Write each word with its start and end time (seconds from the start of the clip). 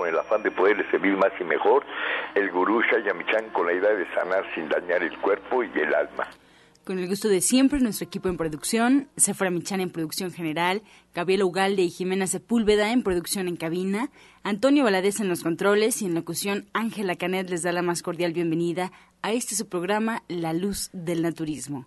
con 0.00 0.08
el 0.08 0.18
afán 0.18 0.42
de 0.42 0.50
poderle 0.50 0.90
servir 0.90 1.14
más 1.14 1.30
y 1.38 1.44
mejor, 1.44 1.84
el 2.34 2.50
gurú 2.50 2.80
Shayamichan 2.80 3.50
con 3.50 3.66
la 3.66 3.74
idea 3.74 3.90
de 3.90 4.06
sanar 4.14 4.46
sin 4.54 4.66
dañar 4.66 5.02
el 5.02 5.14
cuerpo 5.18 5.62
y 5.62 5.70
el 5.78 5.94
alma. 5.94 6.26
Con 6.86 6.98
el 6.98 7.06
gusto 7.06 7.28
de 7.28 7.42
siempre, 7.42 7.80
nuestro 7.80 8.06
equipo 8.06 8.30
en 8.30 8.38
producción, 8.38 9.08
Sephora 9.18 9.50
Michan 9.50 9.82
en 9.82 9.90
producción 9.90 10.32
general, 10.32 10.82
Gabriela 11.14 11.44
Ugalde 11.44 11.82
y 11.82 11.90
Jimena 11.90 12.26
Sepúlveda 12.26 12.92
en 12.92 13.02
producción 13.02 13.46
en 13.46 13.56
cabina, 13.56 14.08
Antonio 14.42 14.84
Valadez 14.84 15.20
en 15.20 15.28
los 15.28 15.42
controles 15.42 16.00
y 16.00 16.06
en 16.06 16.14
locución 16.14 16.64
Ángela 16.72 17.16
Canet 17.16 17.50
les 17.50 17.62
da 17.62 17.70
la 17.70 17.82
más 17.82 18.00
cordial 18.00 18.32
bienvenida 18.32 18.92
a 19.20 19.32
este 19.32 19.54
su 19.54 19.68
programa 19.68 20.22
La 20.28 20.54
Luz 20.54 20.88
del 20.94 21.20
Naturismo. 21.20 21.86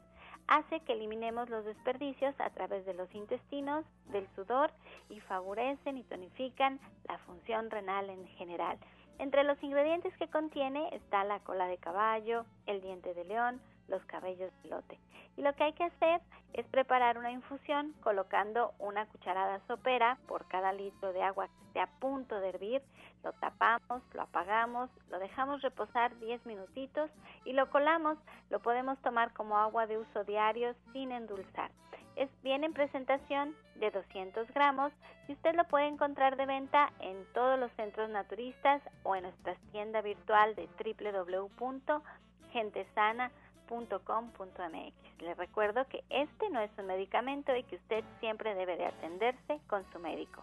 Hace 0.47 0.81
que 0.81 0.93
eliminemos 0.93 1.51
los 1.51 1.65
desperdicios 1.65 2.35
a 2.39 2.51
través 2.51 2.87
de 2.87 2.95
los 2.95 3.13
intestinos, 3.13 3.85
del 4.13 4.29
sudor 4.37 4.71
y 5.11 5.19
favorecen 5.21 5.99
y 5.99 6.05
tonifican 6.05 6.79
la 7.09 7.19
función 7.19 7.69
renal 7.69 8.11
en 8.11 8.27
general. 8.29 8.79
Entre 9.19 9.43
los 9.43 9.61
ingredientes 9.63 10.17
que 10.19 10.31
contiene 10.31 10.95
está 10.95 11.25
la 11.25 11.41
cola 11.41 11.67
de 11.67 11.79
caballo, 11.79 12.45
el 12.67 12.81
diente 12.81 13.13
de 13.15 13.25
león, 13.25 13.61
los 13.89 14.05
cabellos 14.05 14.53
de 14.63 14.69
lote. 14.71 14.99
Y 15.37 15.43
lo 15.43 15.53
que 15.55 15.65
hay 15.65 15.73
que 15.73 15.85
hacer 15.85 16.21
es 16.53 16.67
preparar 16.67 17.17
una 17.17 17.31
infusión 17.31 17.95
colocando 18.03 18.75
una 18.81 19.07
cucharada 19.07 19.61
sopera 19.69 20.19
por 20.27 20.49
cada 20.49 20.73
litro 20.73 21.13
de 21.13 21.23
agua 21.23 21.47
que 21.47 21.67
esté 21.67 21.81
a 21.81 21.87
punto 22.01 22.41
de 22.41 22.49
hervir. 22.49 22.83
Lo 23.23 23.33
tapamos, 23.35 24.03
lo 24.15 24.23
apagamos, 24.23 24.91
lo 25.11 25.21
dejamos 25.21 25.63
reposar 25.63 26.19
10 26.19 26.45
minutitos 26.45 27.09
y 27.45 27.53
lo 27.53 27.71
colamos. 27.71 28.19
Lo 28.51 28.59
podemos 28.61 29.01
tomar 29.03 29.33
como 29.33 29.59
agua 29.59 29.87
de 29.87 29.99
uso 29.99 30.25
diario 30.25 30.75
sin 30.93 31.13
endulzar. 31.13 31.71
Es 32.17 32.29
bien 32.43 32.65
en 32.65 32.73
presentación 32.73 33.55
de 33.77 33.93
200 33.93 34.53
gramos 34.53 34.93
y 35.29 35.35
usted 35.35 35.55
lo 35.55 35.69
puede 35.69 35.87
encontrar 35.87 36.37
de 36.37 36.47
venta 36.47 36.93
en 36.99 37.25
todos 37.33 37.61
los 37.61 37.71
centros 37.73 38.11
naturistas 38.11 38.83
o 39.05 39.15
en 39.15 39.23
nuestra 39.23 39.55
tienda 39.71 40.01
virtual 40.01 40.57
de 40.57 40.67
www.gentesana.com 40.67 43.48
.com.mx. 43.69 45.23
Les 45.23 45.37
recuerdo 45.37 45.87
que 45.89 46.05
este 46.11 46.51
no 46.51 46.61
es 46.61 46.71
un 46.79 46.87
medicamento 46.87 47.55
y 47.55 47.63
que 47.65 47.77
usted 47.77 48.05
siempre 48.21 48.55
debe 48.55 48.77
de 48.77 48.87
atenderse 48.87 49.61
con 49.69 49.85
su 49.93 49.99
médico. 49.99 50.43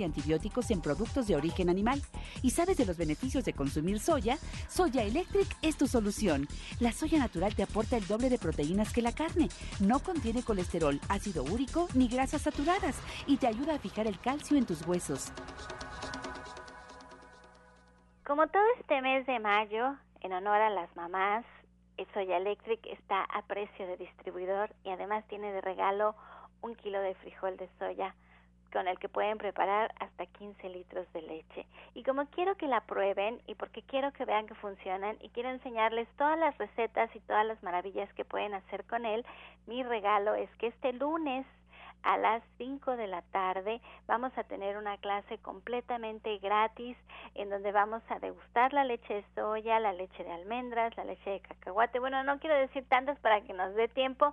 y 0.00 0.04
antibióticos 0.04 0.70
en 0.70 0.80
productos 0.80 1.26
de 1.26 1.36
origen 1.36 1.68
animal. 1.68 2.02
¿Y 2.42 2.50
sabes 2.50 2.76
de 2.76 2.86
los 2.86 2.96
beneficios 2.96 3.44
de 3.44 3.52
consumir 3.52 4.00
soya? 4.00 4.38
Soya 4.68 5.02
Electric 5.02 5.48
es 5.62 5.76
tu 5.76 5.86
solución. 5.86 6.48
La 6.80 6.92
soya 6.92 7.18
natural 7.18 7.54
te 7.54 7.62
aporta 7.62 7.96
el 7.96 8.06
doble 8.06 8.28
de 8.28 8.38
proteínas 8.38 8.92
que 8.92 9.02
la 9.02 9.12
carne. 9.12 9.48
No 9.80 10.00
contiene 10.00 10.42
colesterol, 10.42 11.00
ácido 11.08 11.44
úrico 11.44 11.88
ni 11.94 12.08
grasas 12.08 12.42
saturadas 12.42 12.96
y 13.26 13.36
te 13.36 13.46
ayuda 13.46 13.74
a 13.74 13.78
fijar 13.78 14.06
el 14.06 14.18
calcio 14.20 14.56
en 14.56 14.66
tus 14.66 14.86
huesos. 14.86 15.32
Como 18.24 18.46
todo 18.48 18.64
este 18.80 19.00
mes 19.02 19.24
de 19.26 19.38
mayo, 19.38 19.96
en 20.20 20.32
honor 20.32 20.60
a 20.60 20.70
las 20.70 20.94
mamás, 20.96 21.44
Soya 22.12 22.38
Electric 22.38 22.84
está 22.86 23.24
a 23.24 23.42
precio 23.42 23.86
de 23.86 23.96
distribuidor 23.98 24.70
y 24.84 24.90
además 24.90 25.24
tiene 25.28 25.52
de 25.52 25.60
regalo 25.60 26.14
un 26.62 26.74
kilo 26.74 27.00
de 27.00 27.14
frijol 27.16 27.56
de 27.56 27.68
soya 27.78 28.14
con 28.72 28.88
el 28.88 28.98
que 28.98 29.08
pueden 29.08 29.38
preparar 29.38 29.94
hasta 30.00 30.26
15 30.26 30.68
litros 30.68 31.10
de 31.12 31.22
leche. 31.22 31.66
Y 31.94 32.02
como 32.02 32.26
quiero 32.26 32.56
que 32.56 32.66
la 32.66 32.80
prueben 32.82 33.40
y 33.46 33.54
porque 33.54 33.82
quiero 33.82 34.12
que 34.12 34.24
vean 34.24 34.46
que 34.46 34.54
funcionan 34.54 35.16
y 35.20 35.28
quiero 35.30 35.50
enseñarles 35.50 36.08
todas 36.16 36.38
las 36.38 36.56
recetas 36.58 37.14
y 37.14 37.20
todas 37.20 37.46
las 37.46 37.62
maravillas 37.62 38.12
que 38.14 38.24
pueden 38.24 38.54
hacer 38.54 38.84
con 38.84 39.04
él, 39.04 39.24
mi 39.66 39.82
regalo 39.82 40.34
es 40.34 40.50
que 40.56 40.68
este 40.68 40.92
lunes 40.92 41.46
a 42.02 42.16
las 42.16 42.42
5 42.58 42.96
de 42.96 43.08
la 43.08 43.22
tarde 43.22 43.80
vamos 44.06 44.30
a 44.38 44.44
tener 44.44 44.76
una 44.76 44.96
clase 44.98 45.38
completamente 45.38 46.38
gratis 46.38 46.96
en 47.34 47.50
donde 47.50 47.72
vamos 47.72 48.02
a 48.08 48.20
degustar 48.20 48.72
la 48.72 48.84
leche 48.84 49.14
de 49.14 49.24
soya, 49.34 49.80
la 49.80 49.92
leche 49.92 50.22
de 50.22 50.32
almendras, 50.32 50.96
la 50.96 51.04
leche 51.04 51.30
de 51.30 51.40
cacahuate. 51.40 51.98
Bueno, 51.98 52.22
no 52.22 52.38
quiero 52.38 52.56
decir 52.56 52.88
tantas 52.88 53.18
para 53.18 53.40
que 53.40 53.52
nos 53.52 53.74
dé 53.74 53.88
tiempo, 53.88 54.32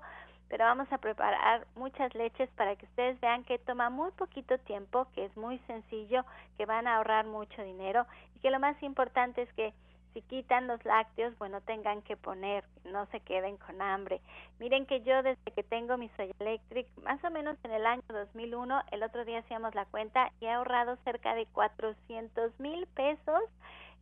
pero 0.54 0.66
vamos 0.66 0.94
a 0.94 1.00
preparar 1.00 1.66
muchas 1.76 2.14
leches 2.14 2.48
para 2.52 2.76
que 2.76 2.86
ustedes 2.86 3.20
vean 3.20 3.44
que 3.44 3.58
toma 3.58 3.90
muy 3.90 4.12
poquito 4.12 4.60
tiempo, 4.60 5.08
que 5.16 5.26
es 5.26 5.36
muy 5.36 5.58
sencillo, 5.66 6.24
que 6.60 6.68
van 6.68 6.86
a 6.86 6.98
ahorrar 6.98 7.26
mucho 7.26 7.64
dinero 7.64 8.06
y 8.36 8.40
que 8.40 8.52
lo 8.52 8.60
más 8.60 8.78
importante 8.84 9.42
es 9.42 9.54
que 9.54 9.74
si 10.14 10.22
quitan 10.22 10.68
los 10.68 10.86
lácteos, 10.86 11.36
bueno, 11.40 11.60
tengan 11.62 12.04
que 12.04 12.16
poner, 12.18 12.64
no 12.86 13.08
se 13.08 13.20
queden 13.22 13.58
con 13.58 13.82
hambre. 13.82 14.22
Miren 14.60 14.86
que 14.86 15.02
yo 15.02 15.24
desde 15.24 15.52
que 15.56 15.64
tengo 15.64 15.98
mi 15.98 16.10
Soy 16.10 16.32
Electric, 16.38 16.88
más 17.02 17.24
o 17.24 17.32
menos 17.32 17.58
en 17.64 17.72
el 17.72 17.88
año 17.88 18.04
2001, 18.10 18.80
el 18.92 19.02
otro 19.02 19.26
día 19.26 19.40
hacíamos 19.40 19.74
la 19.74 19.86
cuenta 19.86 20.32
y 20.40 20.46
he 20.46 20.52
ahorrado 20.52 20.98
cerca 20.98 21.34
de 21.34 21.48
400 21.48 22.60
mil 22.60 22.86
pesos 22.94 23.42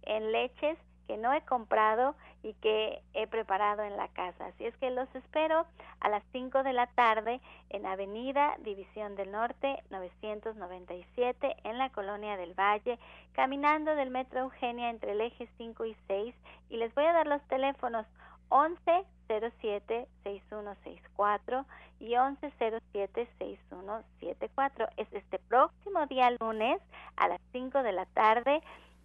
en 0.02 0.34
leches 0.34 0.78
que 1.12 1.18
no 1.18 1.34
he 1.34 1.42
comprado 1.42 2.16
y 2.42 2.54
que 2.54 3.02
he 3.14 3.28
preparado 3.28 3.84
en 3.84 3.98
la 3.98 4.08
casa. 4.08 4.46
Así 4.46 4.66
es 4.66 4.74
que 4.78 4.92
los 4.92 5.14
espero 5.14 5.66
a 6.00 6.08
las 6.08 6.24
5 6.32 6.64
de 6.64 6.72
la 6.72 6.88
tarde 6.88 7.42
en 7.70 7.86
Avenida 7.86 8.56
División 8.60 9.18
del 9.18 9.30
Norte 9.30 9.84
997 9.90 11.58
en 11.66 11.78
la 11.78 11.90
Colonia 11.90 12.38
del 12.38 12.54
Valle, 12.54 12.98
caminando 13.34 13.94
del 13.94 14.10
Metro 14.10 14.40
Eugenia 14.40 14.90
entre 14.90 15.12
el 15.12 15.20
eje 15.20 15.50
5 15.58 15.84
y 15.84 15.98
6 16.08 16.34
y 16.70 16.78
les 16.78 16.96
voy 16.96 17.04
a 17.04 17.12
dar 17.12 17.28
los 17.28 17.42
teléfonos 17.50 18.06
1107 18.50 20.08
6164 20.24 21.66
y 22.00 22.06
1107 22.16 23.28
6174. 23.38 24.88
Es 24.96 25.12
este 25.12 25.40
próximo 25.40 26.06
día 26.06 26.32
lunes 26.40 26.82
a 27.18 27.28
las 27.28 27.42
5 27.52 27.84
de 27.84 27.92
la 27.92 28.06
tarde 28.06 28.62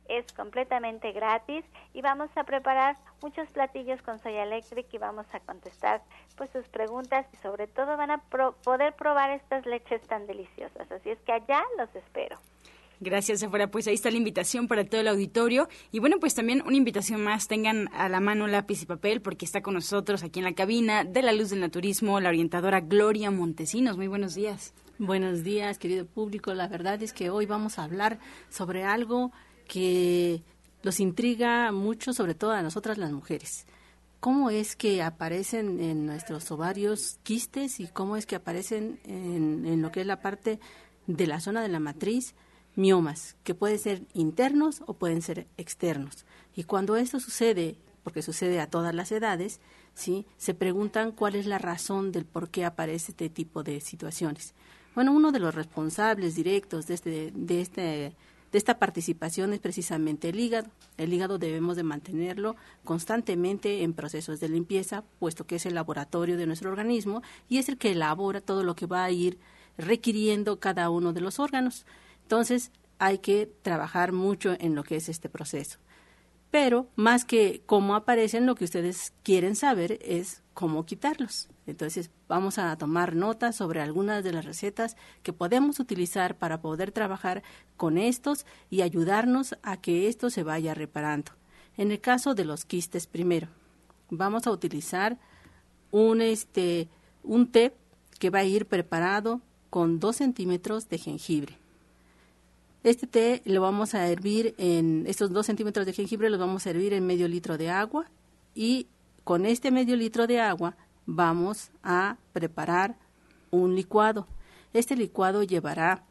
es 0.09 0.31
completamente 0.33 1.13
gratis 1.13 1.65
y 1.93 2.03
vamos 2.03 2.31
a 2.37 2.45
preparar 2.45 2.97
muchos 3.23 3.49
platillos 3.51 4.01
con 4.03 4.19
Soya 4.19 4.45
Electric 4.45 4.87
y 4.93 4.99
vamos 4.99 5.27
a 5.33 5.41
contestar 5.41 6.03
pues 6.37 6.51
sus 6.51 6.67
preguntas 6.69 7.27
y 7.33 7.37
sobre 7.39 7.67
todo 7.67 7.97
van 7.97 8.11
a 8.11 8.19
poder 8.19 8.95
probar 8.95 9.31
estas 9.31 9.67
leches 9.67 10.03
tan 10.03 10.27
deliciosas. 10.27 10.91
Así 10.91 11.11
es 11.11 11.19
que 11.21 11.33
allá 11.33 11.63
los 11.79 11.95
espero. 11.95 12.39
Gracias, 12.99 13.41
Sephora. 13.41 13.71
Pues 13.71 13.87
ahí 13.87 13.95
está 13.95 14.11
la 14.11 14.17
invitación 14.17 14.69
para 14.69 14.85
todo 14.85 15.03
el 15.03 15.09
auditorio. 15.09 15.69
Y 15.93 15.99
bueno, 15.99 16.19
pues 16.19 16.35
también 16.35 16.63
una 16.67 16.77
invitación 16.77 17.23
más. 17.23 17.47
Tengan 17.47 17.89
a 17.93 18.09
la 18.09 18.21
mano 18.21 18.47
lápiz 18.47 18.83
y 18.83 18.87
papel 18.87 19.21
porque 19.21 19.45
está 19.45 19.61
con 19.61 19.75
nosotros 19.75 20.23
aquí 20.23 20.39
en 20.39 20.47
la 20.47 20.55
cabina 20.55 21.05
de 21.05 21.21
la 21.21 21.33
luz 21.33 21.51
del 21.51 21.61
naturismo 21.61 22.19
la 22.21 22.31
orientadora 22.31 22.81
Gloria 22.81 23.31
Montesinos. 23.31 23.99
Muy 23.99 24.07
buenos 24.09 24.35
días. 24.35 24.73
Buenos 24.99 25.45
días, 25.45 25.79
querido 25.79 26.07
público. 26.07 26.55
La 26.55 26.69
verdad 26.69 27.03
es 27.03 27.13
que 27.13 27.29
hoy 27.29 27.45
vamos 27.45 27.79
a 27.79 27.85
hablar 27.85 28.19
sobre 28.49 28.85
algo 28.85 29.31
que 29.67 30.43
los 30.83 31.01
intriga 31.01 31.73
mucho, 31.73 32.13
sobre 32.13 32.35
todo 32.35 32.53
a 32.53 32.63
nosotras 32.63 32.99
las 32.99 33.13
mujeres. 33.13 33.67
¿Cómo 34.21 34.51
es 34.51 34.77
que 34.77 35.03
aparecen 35.03 35.81
en 35.81 36.07
nuestros 36.07 36.51
ovarios 36.51 37.19
quistes 37.23 37.81
y 37.81 37.87
cómo 37.87 38.17
es 38.17 38.27
que 38.27 38.37
aparecen 38.37 38.99
en, 39.05 39.83
lo 39.83 39.93
que 39.93 40.01
es 40.01 40.07
la 40.07 40.21
parte 40.21 40.59
de 41.07 41.27
la 41.27 41.41
zona 41.41 41.63
de 41.63 41.69
la 41.69 41.81
matriz 41.81 42.35
miomas, 42.75 43.37
que 43.45 43.55
pueden 43.55 43.79
ser 43.79 44.03
internos 44.15 44.83
o 44.87 44.95
pueden 44.95 45.23
ser 45.23 45.47
externos? 45.57 46.25
Y 46.55 46.65
cuando 46.65 46.97
esto 46.97 47.21
sucede, 47.21 47.77
porque 48.03 48.23
sucede 48.23 48.61
a 48.61 48.71
todas 48.71 48.95
las 48.95 49.13
edades, 49.13 49.61
¿sí? 49.95 50.27
se 50.39 50.55
preguntan 50.55 51.13
cuál 51.13 51.35
es 51.35 51.47
la 51.47 51.59
razón 51.59 52.11
del 52.11 52.25
por 52.25 52.49
qué 52.49 52.65
aparece 52.65 53.13
este 53.13 53.29
tipo 53.29 53.63
de 53.63 53.81
situaciones. 53.81 54.55
Bueno, 54.95 55.13
uno 55.13 55.31
de 55.31 55.41
los 55.41 55.55
responsables 55.55 56.35
directos 56.35 56.87
de 56.87 56.95
este, 56.95 57.33
de 57.35 57.61
este 57.61 58.17
de 58.53 58.59
esta 58.59 58.79
participación 58.79 59.53
es 59.53 59.61
precisamente 59.61 60.29
el 60.29 60.41
hígado. 60.41 60.71
El 60.97 61.13
hígado 61.13 61.39
debemos 61.39 61.77
de 61.77 61.83
mantenerlo 61.83 62.57
constantemente 62.85 63.83
en 63.83 63.93
procesos 63.93 64.41
de 64.41 64.49
limpieza, 64.49 65.05
puesto 65.19 65.47
que 65.47 65.57
es 65.57 65.67
el 65.67 65.75
laboratorio 65.75 66.37
de 66.37 66.47
nuestro 66.47 66.71
organismo 66.71 67.23
y 67.49 67.59
es 67.59 67.69
el 67.69 67.79
que 67.79 67.93
elabora 67.93 68.41
todo 68.41 68.63
lo 68.63 68.77
que 68.77 68.87
va 68.87 69.05
a 69.05 69.11
ir 69.11 69.39
requiriendo 69.77 70.59
cada 70.61 70.91
uno 70.91 71.13
de 71.13 71.21
los 71.21 71.39
órganos. 71.39 71.87
Entonces, 72.23 72.71
hay 72.99 73.19
que 73.19 73.51
trabajar 73.63 74.13
mucho 74.13 74.57
en 74.59 74.75
lo 74.75 74.85
que 74.85 74.97
es 74.97 75.09
este 75.09 75.29
proceso. 75.29 75.79
Pero 76.51 76.89
más 76.97 77.25
que 77.25 77.63
cómo 77.67 77.95
aparecen, 77.95 78.47
lo 78.47 78.55
que 78.55 78.65
ustedes 78.65 79.13
quieren 79.23 79.57
saber 79.57 79.99
es 80.03 80.43
cómo 80.55 80.87
quitarlos. 80.87 81.49
Entonces 81.67 82.11
vamos 82.29 82.59
a 82.59 82.77
tomar 82.79 83.15
nota 83.17 83.53
sobre 83.53 83.81
algunas 83.81 84.23
de 84.23 84.33
las 84.33 84.45
recetas 84.45 84.97
que 85.23 85.33
podemos 85.33 85.81
utilizar 85.81 86.37
para 86.39 86.61
poder 86.61 86.93
trabajar 86.93 87.43
con 87.77 87.99
estos 87.99 88.47
y 88.71 88.83
ayudarnos 88.83 89.57
a 89.63 89.77
que 89.77 90.09
esto 90.09 90.31
se 90.31 90.45
vaya 90.45 90.75
reparando. 90.75 91.33
En 91.77 91.91
el 91.91 92.01
caso 92.01 92.35
de 92.35 92.45
los 92.45 92.65
quistes 92.65 93.07
primero, 93.07 93.49
vamos 94.09 94.47
a 94.47 94.51
utilizar 94.51 95.19
un, 95.91 96.23
este, 96.23 96.89
un 97.23 97.51
té 97.51 97.75
que 98.19 98.31
va 98.31 98.41
a 98.41 98.45
ir 98.45 98.67
preparado 98.67 99.41
con 99.69 100.01
2 100.01 100.17
centímetros 100.17 100.89
de 100.89 100.99
jengibre. 100.99 101.59
Este 102.87 103.09
té 103.09 103.43
lo 103.45 103.63
vamos 103.63 103.97
a 103.97 104.07
hervir 104.07 104.55
en, 104.59 105.07
estos 105.09 105.33
2 105.33 105.45
centímetros 105.45 105.87
de 105.87 105.93
jengibre 105.93 106.31
los 106.31 106.39
vamos 106.39 106.65
a 106.65 106.71
hervir 106.71 106.93
en 106.93 107.05
medio 107.05 107.27
litro 107.27 107.59
de 107.59 107.69
agua 107.69 108.07
y 108.55 108.87
con 109.25 109.45
este 109.45 109.73
medio 109.73 109.97
litro 109.97 110.29
de 110.29 110.41
agua 110.41 110.77
vamos 111.05 111.73
a 111.83 112.17
preparar 112.33 112.97
un 113.51 113.75
licuado. 113.75 114.29
Este 114.73 114.95
licuado 114.95 115.43
llevará 115.43 116.05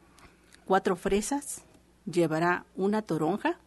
cuatro 0.66 0.98
fresas, 0.98 1.64
llevará 2.12 2.66
una 2.76 3.02
toronja 3.02 3.58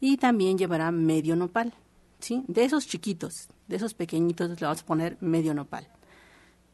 y 0.00 0.16
también 0.16 0.56
llevará 0.56 0.90
medio 0.92 1.36
nopal. 1.36 1.74
¿sí? 2.20 2.42
De 2.48 2.64
esos 2.64 2.86
chiquitos, 2.86 3.48
de 3.68 3.76
esos 3.76 3.92
pequeñitos, 3.92 4.48
le 4.48 4.66
vamos 4.66 4.80
a 4.80 4.86
poner 4.86 5.18
medio 5.20 5.52
nopal. 5.52 5.88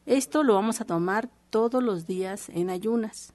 Esto 0.05 0.43
lo 0.43 0.53
vamos 0.53 0.79
a 0.79 0.85
tomar 0.85 1.29
todos 1.49 1.83
los 1.83 2.07
días 2.07 2.47
en 2.47 2.69
ayunas. 2.69 3.33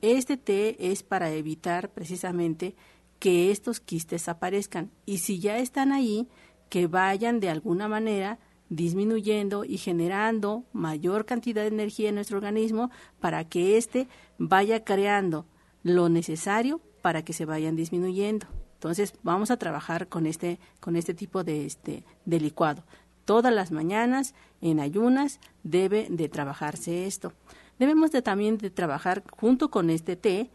Este 0.00 0.36
té 0.36 0.76
es 0.92 1.02
para 1.02 1.30
evitar 1.32 1.90
precisamente 1.90 2.74
que 3.18 3.50
estos 3.50 3.80
quistes 3.80 4.28
aparezcan 4.28 4.90
y 5.06 5.18
si 5.18 5.40
ya 5.40 5.58
están 5.58 5.92
ahí, 5.92 6.28
que 6.68 6.86
vayan 6.86 7.40
de 7.40 7.50
alguna 7.50 7.88
manera 7.88 8.38
disminuyendo 8.68 9.64
y 9.64 9.78
generando 9.78 10.64
mayor 10.72 11.24
cantidad 11.24 11.62
de 11.62 11.68
energía 11.68 12.10
en 12.10 12.16
nuestro 12.16 12.36
organismo 12.36 12.90
para 13.20 13.44
que 13.44 13.76
éste 13.76 14.08
vaya 14.36 14.84
creando 14.84 15.46
lo 15.82 16.08
necesario 16.08 16.80
para 17.02 17.22
que 17.22 17.32
se 17.32 17.46
vayan 17.46 17.76
disminuyendo. 17.76 18.46
Entonces 18.74 19.14
vamos 19.22 19.50
a 19.50 19.56
trabajar 19.56 20.08
con 20.08 20.26
este, 20.26 20.60
con 20.80 20.96
este 20.96 21.14
tipo 21.14 21.42
de, 21.42 21.66
este, 21.66 22.04
de 22.24 22.40
licuado. 22.40 22.84
Todas 23.24 23.52
las 23.52 23.72
mañanas 23.72 24.34
en 24.60 24.80
ayunas 24.80 25.40
debe 25.62 26.06
de 26.10 26.28
trabajarse 26.28 27.06
esto. 27.06 27.32
Debemos 27.78 28.10
de 28.10 28.22
también 28.22 28.58
de 28.58 28.70
trabajar 28.70 29.22
junto 29.30 29.70
con 29.70 29.90
este 29.90 30.16
té 30.16 30.50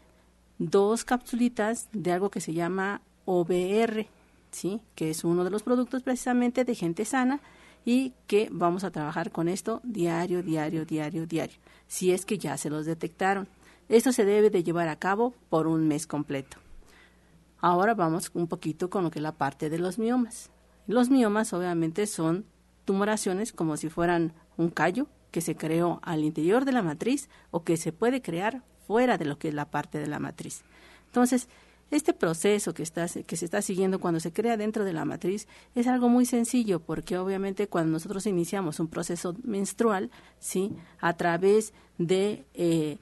dos 0.58 1.06
capsulitas 1.06 1.90
de 1.94 2.12
algo 2.12 2.30
que 2.30 2.42
se 2.42 2.54
llama 2.54 3.02
OBR, 3.26 4.08
¿sí? 4.52 4.82
que 4.96 5.10
es 5.10 5.24
uno 5.24 5.44
de 5.44 5.50
los 5.50 5.64
productos 5.64 6.04
precisamente 6.04 6.66
de 6.66 6.76
gente 6.76 7.06
sana 7.06 7.40
y 7.86 8.14
que 8.28 8.50
vamos 8.52 8.84
a 8.84 8.92
trabajar 8.92 9.32
con 9.32 9.48
esto 9.48 9.82
diario, 9.84 10.44
diario, 10.44 10.86
diario, 10.86 11.26
diario, 11.26 11.58
si 11.88 12.12
es 12.12 12.26
que 12.26 12.38
ya 12.38 12.58
se 12.58 12.70
los 12.70 12.86
detectaron. 12.86 13.48
Esto 13.90 14.12
se 14.12 14.26
debe 14.26 14.50
de 14.50 14.64
llevar 14.64 14.88
a 14.88 14.98
cabo 14.98 15.34
por 15.50 15.68
un 15.68 15.88
mes 15.88 16.08
completo. 16.08 16.58
Ahora 17.60 17.94
vamos 17.94 18.32
un 18.34 18.48
poquito 18.48 18.90
con 18.90 19.04
lo 19.04 19.12
que 19.12 19.20
es 19.20 19.24
la 19.24 19.34
parte 19.34 19.70
de 19.70 19.80
los 19.80 19.98
miomas. 19.98 20.50
Los 20.88 21.10
miomas 21.10 21.54
obviamente 21.54 22.08
son 22.08 22.46
tumoraciones 22.86 23.54
como 23.54 23.78
si 23.78 23.90
fueran 23.90 24.34
un 24.58 24.70
callo 24.70 25.08
que 25.34 25.42
se 25.42 25.56
creó 25.56 26.00
al 26.04 26.24
interior 26.24 26.64
de 26.64 26.72
la 26.72 26.84
matriz 26.84 27.28
o 27.50 27.64
que 27.64 27.76
se 27.76 27.92
puede 27.92 28.22
crear 28.22 28.62
fuera 28.86 29.18
de 29.18 29.26
lo 29.26 29.40
que 29.40 29.48
es 29.48 29.54
la 29.56 29.66
parte 29.66 29.98
de 29.98 30.06
la 30.06 30.20
matriz. 30.20 30.62
Entonces, 31.08 31.50
este 31.90 32.14
proceso 32.14 32.76
que, 32.76 32.84
está, 32.84 33.08
que 33.08 33.36
se 33.36 33.46
está 33.46 33.64
siguiendo 33.64 34.00
cuando 34.00 34.20
se 34.20 34.32
crea 34.32 34.58
dentro 34.58 34.86
de 34.86 34.94
la 34.94 35.06
matriz 35.06 35.48
es 35.74 35.88
algo 35.88 36.08
muy 36.08 36.28
sencillo 36.28 36.80
porque 36.80 37.18
obviamente 37.18 37.68
cuando 37.68 37.94
nosotros 37.94 38.28
iniciamos 38.28 38.80
un 38.80 38.88
proceso 38.88 39.36
menstrual, 39.44 40.12
¿sí? 40.40 40.72
a 41.00 41.14
través 41.14 41.74
de 41.98 42.46
eh, 42.54 42.98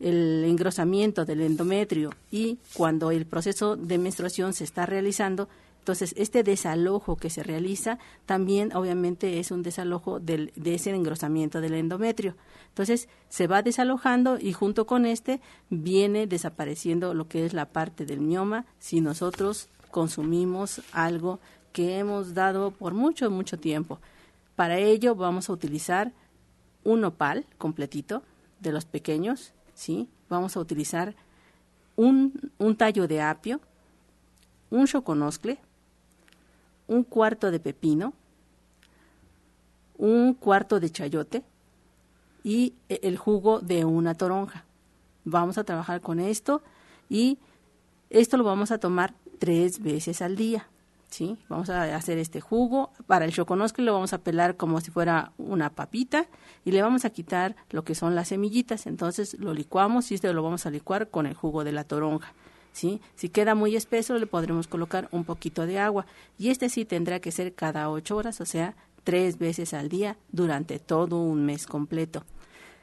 el 0.00 0.42
engrosamiento 0.44 1.24
del 1.24 1.40
endometrio 1.42 2.10
y 2.32 2.58
cuando 2.74 3.12
el 3.12 3.26
proceso 3.26 3.76
de 3.76 3.98
menstruación 3.98 4.54
se 4.54 4.64
está 4.64 4.86
realizando, 4.86 5.48
entonces, 5.86 6.14
este 6.18 6.42
desalojo 6.42 7.14
que 7.14 7.30
se 7.30 7.44
realiza 7.44 8.00
también 8.24 8.74
obviamente 8.74 9.38
es 9.38 9.52
un 9.52 9.62
desalojo 9.62 10.18
del, 10.18 10.52
de 10.56 10.74
ese 10.74 10.90
engrosamiento 10.90 11.60
del 11.60 11.74
endometrio. 11.74 12.34
Entonces, 12.70 13.08
se 13.28 13.46
va 13.46 13.62
desalojando 13.62 14.36
y 14.36 14.52
junto 14.52 14.84
con 14.84 15.06
este 15.06 15.40
viene 15.70 16.26
desapareciendo 16.26 17.14
lo 17.14 17.28
que 17.28 17.46
es 17.46 17.52
la 17.52 17.66
parte 17.66 18.04
del 18.04 18.20
mioma 18.20 18.66
si 18.80 19.00
nosotros 19.00 19.68
consumimos 19.92 20.82
algo 20.90 21.38
que 21.72 21.98
hemos 21.98 22.34
dado 22.34 22.72
por 22.72 22.92
mucho, 22.92 23.30
mucho 23.30 23.56
tiempo. 23.56 24.00
Para 24.56 24.78
ello 24.78 25.14
vamos 25.14 25.48
a 25.48 25.52
utilizar 25.52 26.10
un 26.82 27.04
opal 27.04 27.46
completito 27.58 28.24
de 28.58 28.72
los 28.72 28.86
pequeños, 28.86 29.52
¿sí? 29.74 30.08
Vamos 30.28 30.56
a 30.56 30.60
utilizar 30.60 31.14
un, 31.94 32.50
un 32.58 32.74
tallo 32.74 33.06
de 33.06 33.22
apio, 33.22 33.60
un 34.70 34.88
choconoscle, 34.88 35.60
un 36.86 37.04
cuarto 37.04 37.50
de 37.50 37.60
pepino, 37.60 38.12
un 39.98 40.34
cuarto 40.34 40.80
de 40.80 40.90
chayote 40.90 41.42
y 42.42 42.74
e, 42.88 43.00
el 43.02 43.16
jugo 43.16 43.60
de 43.60 43.84
una 43.84 44.14
toronja. 44.14 44.64
Vamos 45.24 45.58
a 45.58 45.64
trabajar 45.64 46.00
con 46.00 46.20
esto 46.20 46.62
y 47.08 47.38
esto 48.10 48.36
lo 48.36 48.44
vamos 48.44 48.70
a 48.70 48.78
tomar 48.78 49.14
tres 49.38 49.82
veces 49.82 50.22
al 50.22 50.36
día. 50.36 50.68
¿sí? 51.10 51.36
Vamos 51.48 51.70
a 51.70 51.96
hacer 51.96 52.18
este 52.18 52.40
jugo. 52.40 52.90
Para 53.06 53.24
el 53.24 53.32
choconoscle 53.32 53.84
lo 53.84 53.94
vamos 53.94 54.12
a 54.12 54.18
pelar 54.18 54.56
como 54.56 54.80
si 54.80 54.90
fuera 54.90 55.32
una 55.38 55.70
papita 55.70 56.26
y 56.64 56.72
le 56.72 56.82
vamos 56.82 57.04
a 57.04 57.10
quitar 57.10 57.56
lo 57.70 57.84
que 57.84 57.94
son 57.94 58.14
las 58.14 58.28
semillitas. 58.28 58.86
Entonces 58.86 59.38
lo 59.38 59.54
licuamos 59.54 60.10
y 60.10 60.14
este 60.14 60.32
lo 60.32 60.42
vamos 60.42 60.66
a 60.66 60.70
licuar 60.70 61.08
con 61.08 61.26
el 61.26 61.34
jugo 61.34 61.64
de 61.64 61.72
la 61.72 61.84
toronja. 61.84 62.32
¿Sí? 62.76 63.00
Si 63.14 63.30
queda 63.30 63.54
muy 63.54 63.74
espeso, 63.74 64.18
le 64.18 64.26
podremos 64.26 64.68
colocar 64.68 65.08
un 65.10 65.24
poquito 65.24 65.64
de 65.64 65.78
agua. 65.78 66.04
Y 66.36 66.50
este 66.50 66.68
sí 66.68 66.84
tendrá 66.84 67.20
que 67.20 67.32
ser 67.32 67.54
cada 67.54 67.88
ocho 67.88 68.18
horas, 68.18 68.42
o 68.42 68.44
sea, 68.44 68.76
tres 69.02 69.38
veces 69.38 69.72
al 69.72 69.88
día 69.88 70.18
durante 70.30 70.78
todo 70.78 71.22
un 71.22 71.46
mes 71.46 71.66
completo. 71.66 72.22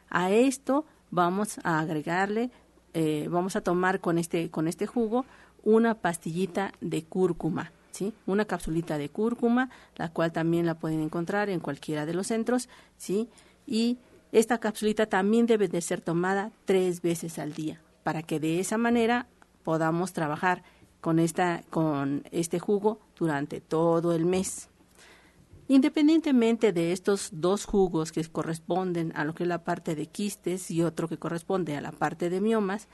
A 0.09 0.31
esto 0.31 0.85
vamos 1.11 1.59
a 1.63 1.79
agregarle, 1.79 2.49
eh, 2.95 3.27
vamos 3.29 3.55
a 3.55 3.61
tomar 3.61 3.99
con 3.99 4.17
este, 4.17 4.49
con 4.49 4.67
este 4.67 4.87
jugo 4.87 5.27
una 5.61 5.93
pastillita 5.93 6.71
de 6.81 7.03
cúrcuma. 7.03 7.71
¿Sí? 7.91 8.15
Una 8.25 8.45
capsulita 8.45 8.97
de 8.97 9.09
cúrcuma, 9.09 9.69
la 9.95 10.09
cual 10.09 10.31
también 10.31 10.65
la 10.65 10.73
pueden 10.73 11.01
encontrar 11.01 11.51
en 11.51 11.59
cualquiera 11.59 12.07
de 12.07 12.15
los 12.15 12.25
centros, 12.25 12.67
¿sí? 12.97 13.29
Y 13.67 13.99
esta 14.31 14.57
capsulita 14.57 15.05
también 15.05 15.45
debe 15.45 15.67
de 15.67 15.81
ser 15.81 16.01
tomada 16.01 16.51
tres 16.65 17.03
veces 17.03 17.37
al 17.37 17.53
día, 17.53 17.79
para 18.01 18.23
que 18.23 18.39
de 18.39 18.59
esa 18.59 18.79
manera 18.79 19.27
podamos 19.63 20.13
trabajar 20.13 20.63
con, 21.01 21.19
esta, 21.19 21.63
con 21.69 22.23
este 22.31 22.59
jugo 22.59 22.99
durante 23.17 23.61
todo 23.61 24.13
el 24.13 24.25
mes. 24.25 24.69
Independientemente 25.67 26.73
de 26.73 26.91
estos 26.91 27.29
dos 27.31 27.65
jugos 27.65 28.11
que 28.11 28.23
corresponden 28.25 29.13
a 29.15 29.23
lo 29.23 29.33
que 29.33 29.43
es 29.43 29.49
la 29.49 29.63
parte 29.63 29.95
de 29.95 30.07
quistes 30.07 30.69
y 30.69 30.81
otro 30.83 31.07
que 31.07 31.17
corresponde 31.17 31.77
a 31.77 31.81
la 31.81 31.91
parte 31.91 32.29
de 32.29 32.41
miomas, 32.41 32.87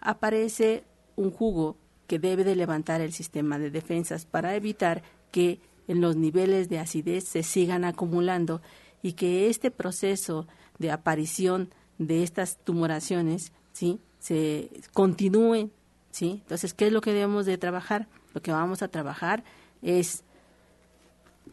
aparece 0.00 0.84
un 1.14 1.30
jugo 1.30 1.76
que 2.06 2.18
debe 2.18 2.44
de 2.44 2.56
levantar 2.56 3.00
el 3.00 3.12
sistema 3.12 3.58
de 3.58 3.70
defensas 3.70 4.26
para 4.26 4.54
evitar 4.54 5.02
que 5.30 5.60
en 5.88 6.00
los 6.00 6.16
niveles 6.16 6.68
de 6.68 6.78
acidez 6.78 7.24
se 7.24 7.42
sigan 7.42 7.84
acumulando 7.84 8.60
y 9.02 9.12
que 9.12 9.48
este 9.48 9.70
proceso 9.70 10.46
de 10.78 10.90
aparición 10.90 11.70
de 11.98 12.22
estas 12.22 12.58
tumoraciones 12.58 13.52
¿sí? 13.72 14.00
se 14.18 14.70
continúe. 14.92 15.70
¿Sí? 16.16 16.40
Entonces, 16.44 16.72
¿qué 16.72 16.86
es 16.86 16.92
lo 16.94 17.02
que 17.02 17.12
debemos 17.12 17.44
de 17.44 17.58
trabajar? 17.58 18.08
Lo 18.32 18.40
que 18.40 18.50
vamos 18.50 18.80
a 18.80 18.88
trabajar 18.88 19.44
es 19.82 20.24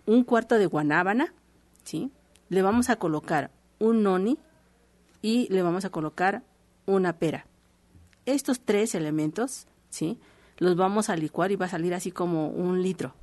un 0.06 0.24
cuarto 0.24 0.58
de 0.58 0.68
guanábana, 0.68 1.34
¿sí? 1.84 2.12
Le 2.48 2.62
vamos 2.62 2.90
a 2.90 2.96
colocar 2.96 3.52
un 3.80 4.04
noni 4.04 4.40
y 5.22 5.50
le 5.52 5.62
vamos 5.64 5.84
a 5.84 5.90
colocar 5.90 6.44
una 6.86 7.12
pera. 7.12 7.46
Estos 8.26 8.62
tres 8.62 8.96
elementos, 8.96 9.68
¿sí? 9.90 10.18
Los 10.60 10.78
vamos 10.78 11.10
a 11.10 11.18
licuar 11.18 11.52
y 11.52 11.58
va 11.58 11.66
a 11.66 11.70
salir 11.70 11.94
así 11.94 12.14
como 12.14 12.48
un 12.48 12.82
litro. 12.82 13.16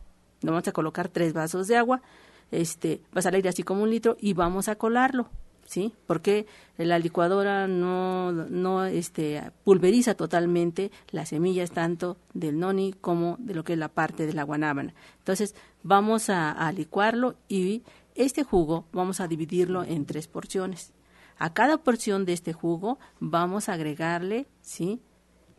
Le 0.43 0.51
vamos 0.51 0.69
a 0.69 0.73
colocar 0.73 1.09
tres 1.09 1.33
vasos 1.33 1.69
de 1.69 1.79
agua, 1.79 2.03
este, 2.51 3.01
va 3.17 3.21
a 3.21 3.23
salir 3.23 3.49
así 3.49 3.63
como 3.63 3.83
un 3.83 3.89
litro 3.89 4.19
y 4.21 4.35
vamos 4.35 4.69
a 4.69 4.77
colarlo, 4.77 5.31
¿sí? 5.71 5.95
Porque 6.05 6.47
la 6.79 6.99
licuadora 6.99 7.69
no, 7.69 8.33
no 8.33 8.85
este, 8.87 9.53
pulveriza 9.63 10.17
totalmente 10.17 10.91
las 11.13 11.29
semillas 11.29 11.71
tanto 11.71 12.17
del 12.35 12.59
noni 12.59 12.93
como 13.01 13.37
de 13.39 13.55
lo 13.55 13.63
que 13.63 13.75
es 13.75 13.79
la 13.79 13.87
parte 13.87 14.27
de 14.27 14.33
la 14.33 14.43
guanábana. 14.43 14.95
Entonces, 15.19 15.55
vamos 15.85 16.29
a, 16.29 16.73
licuarlo 16.73 17.37
y 17.49 17.85
este 18.17 18.43
jugo 18.43 18.87
vamos 18.93 19.21
a 19.21 19.29
dividirlo 19.29 19.85
en 19.85 20.07
tres 20.07 20.27
porciones. 20.27 20.93
A 21.39 21.55
cada 21.55 21.79
porción 21.79 22.25
de 22.25 22.33
este 22.33 22.53
jugo 22.53 22.99
vamos 23.21 23.69
a 23.69 23.75
agregarle, 23.75 24.49
¿sí? 24.63 25.01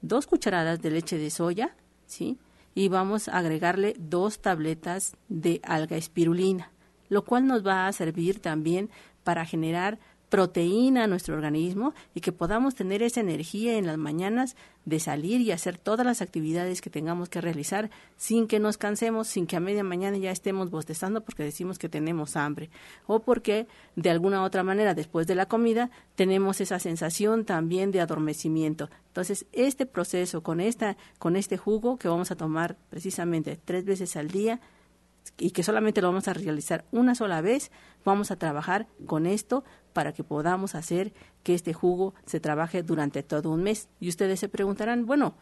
Dos 0.02 0.28
cucharadas 0.28 0.82
de 0.82 0.92
leche 0.92 1.18
de 1.18 1.30
soya, 1.30 1.78
¿sí? 2.06 2.38
Y 2.76 2.90
vamos 2.90 3.30
a 3.30 3.38
agregarle 3.38 3.96
dos 3.98 4.42
tabletas 4.42 5.16
de 5.30 5.62
alga 5.64 5.96
espirulina, 5.96 6.74
lo 7.08 7.24
cual 7.24 7.48
nos 7.48 7.66
va 7.66 7.88
a 7.88 7.94
servir 7.94 8.42
también 8.42 8.90
para 9.24 9.46
generar 9.46 10.00
proteína 10.32 11.04
a 11.04 11.08
nuestro 11.08 11.36
organismo 11.36 11.94
y 12.16 12.22
que 12.22 12.32
podamos 12.32 12.74
tener 12.74 13.04
esa 13.04 13.20
energía 13.20 13.78
en 13.78 13.86
las 13.86 13.98
mañanas 13.98 14.56
de 14.86 15.02
salir 15.02 15.42
y 15.42 15.52
hacer 15.52 15.78
todas 15.78 16.06
las 16.06 16.22
actividades 16.22 16.80
que 16.80 16.90
tengamos 16.90 17.28
que 17.28 17.42
realizar 17.42 17.90
sin 18.16 18.48
que 18.48 18.62
nos 18.62 18.78
cansemos, 18.78 19.28
sin 19.28 19.46
que 19.46 19.58
a 19.58 19.60
media 19.60 19.84
mañana 19.84 20.18
ya 20.18 20.32
estemos 20.32 20.72
bostezando 20.72 21.20
porque 21.20 21.44
decimos 21.44 21.78
que 21.78 21.90
tenemos 21.90 22.38
hambre 22.38 22.70
o 23.08 23.20
porque 23.20 23.68
de 23.98 24.10
alguna 24.10 24.44
otra 24.44 24.64
manera 24.64 24.94
después 24.94 25.28
de 25.28 25.36
la 25.36 25.48
comida 25.48 25.92
tenemos 26.16 26.62
esa 26.62 26.80
sensación 26.80 27.44
también 27.44 27.92
de 27.92 28.00
adormecimiento. 28.00 28.90
Entonces, 29.08 29.46
este 29.52 29.86
proceso 29.86 30.42
con 30.44 30.62
esta 30.62 30.96
con 31.20 31.36
este 31.36 31.58
jugo 31.58 31.98
que 31.98 32.08
vamos 32.08 32.32
a 32.32 32.38
tomar 32.38 32.78
precisamente 32.90 33.60
tres 33.66 33.84
veces 33.84 34.16
al 34.16 34.30
día 34.30 34.62
y 35.38 35.52
que 35.52 35.64
solamente 35.64 36.02
lo 36.02 36.08
vamos 36.08 36.28
a 36.28 36.34
realizar 36.34 36.86
una 36.92 37.16
sola 37.16 37.42
vez, 37.42 37.72
vamos 38.06 38.32
a 38.32 38.36
trabajar 38.36 38.88
con 39.06 39.26
esto 39.26 39.64
para 39.94 40.14
que 40.14 40.24
podamos 40.24 40.76
hacer 40.76 41.14
que 41.44 41.54
este 41.54 41.74
jugo 41.74 42.14
se 42.26 42.40
trabaje 42.40 42.84
durante 42.84 43.24
todo 43.24 43.50
un 43.50 43.64
mes. 43.64 43.90
Y 44.00 44.10
ustedes 44.10 44.40
se 44.40 44.50
preguntarán, 44.50 45.06
bueno, 45.06 45.36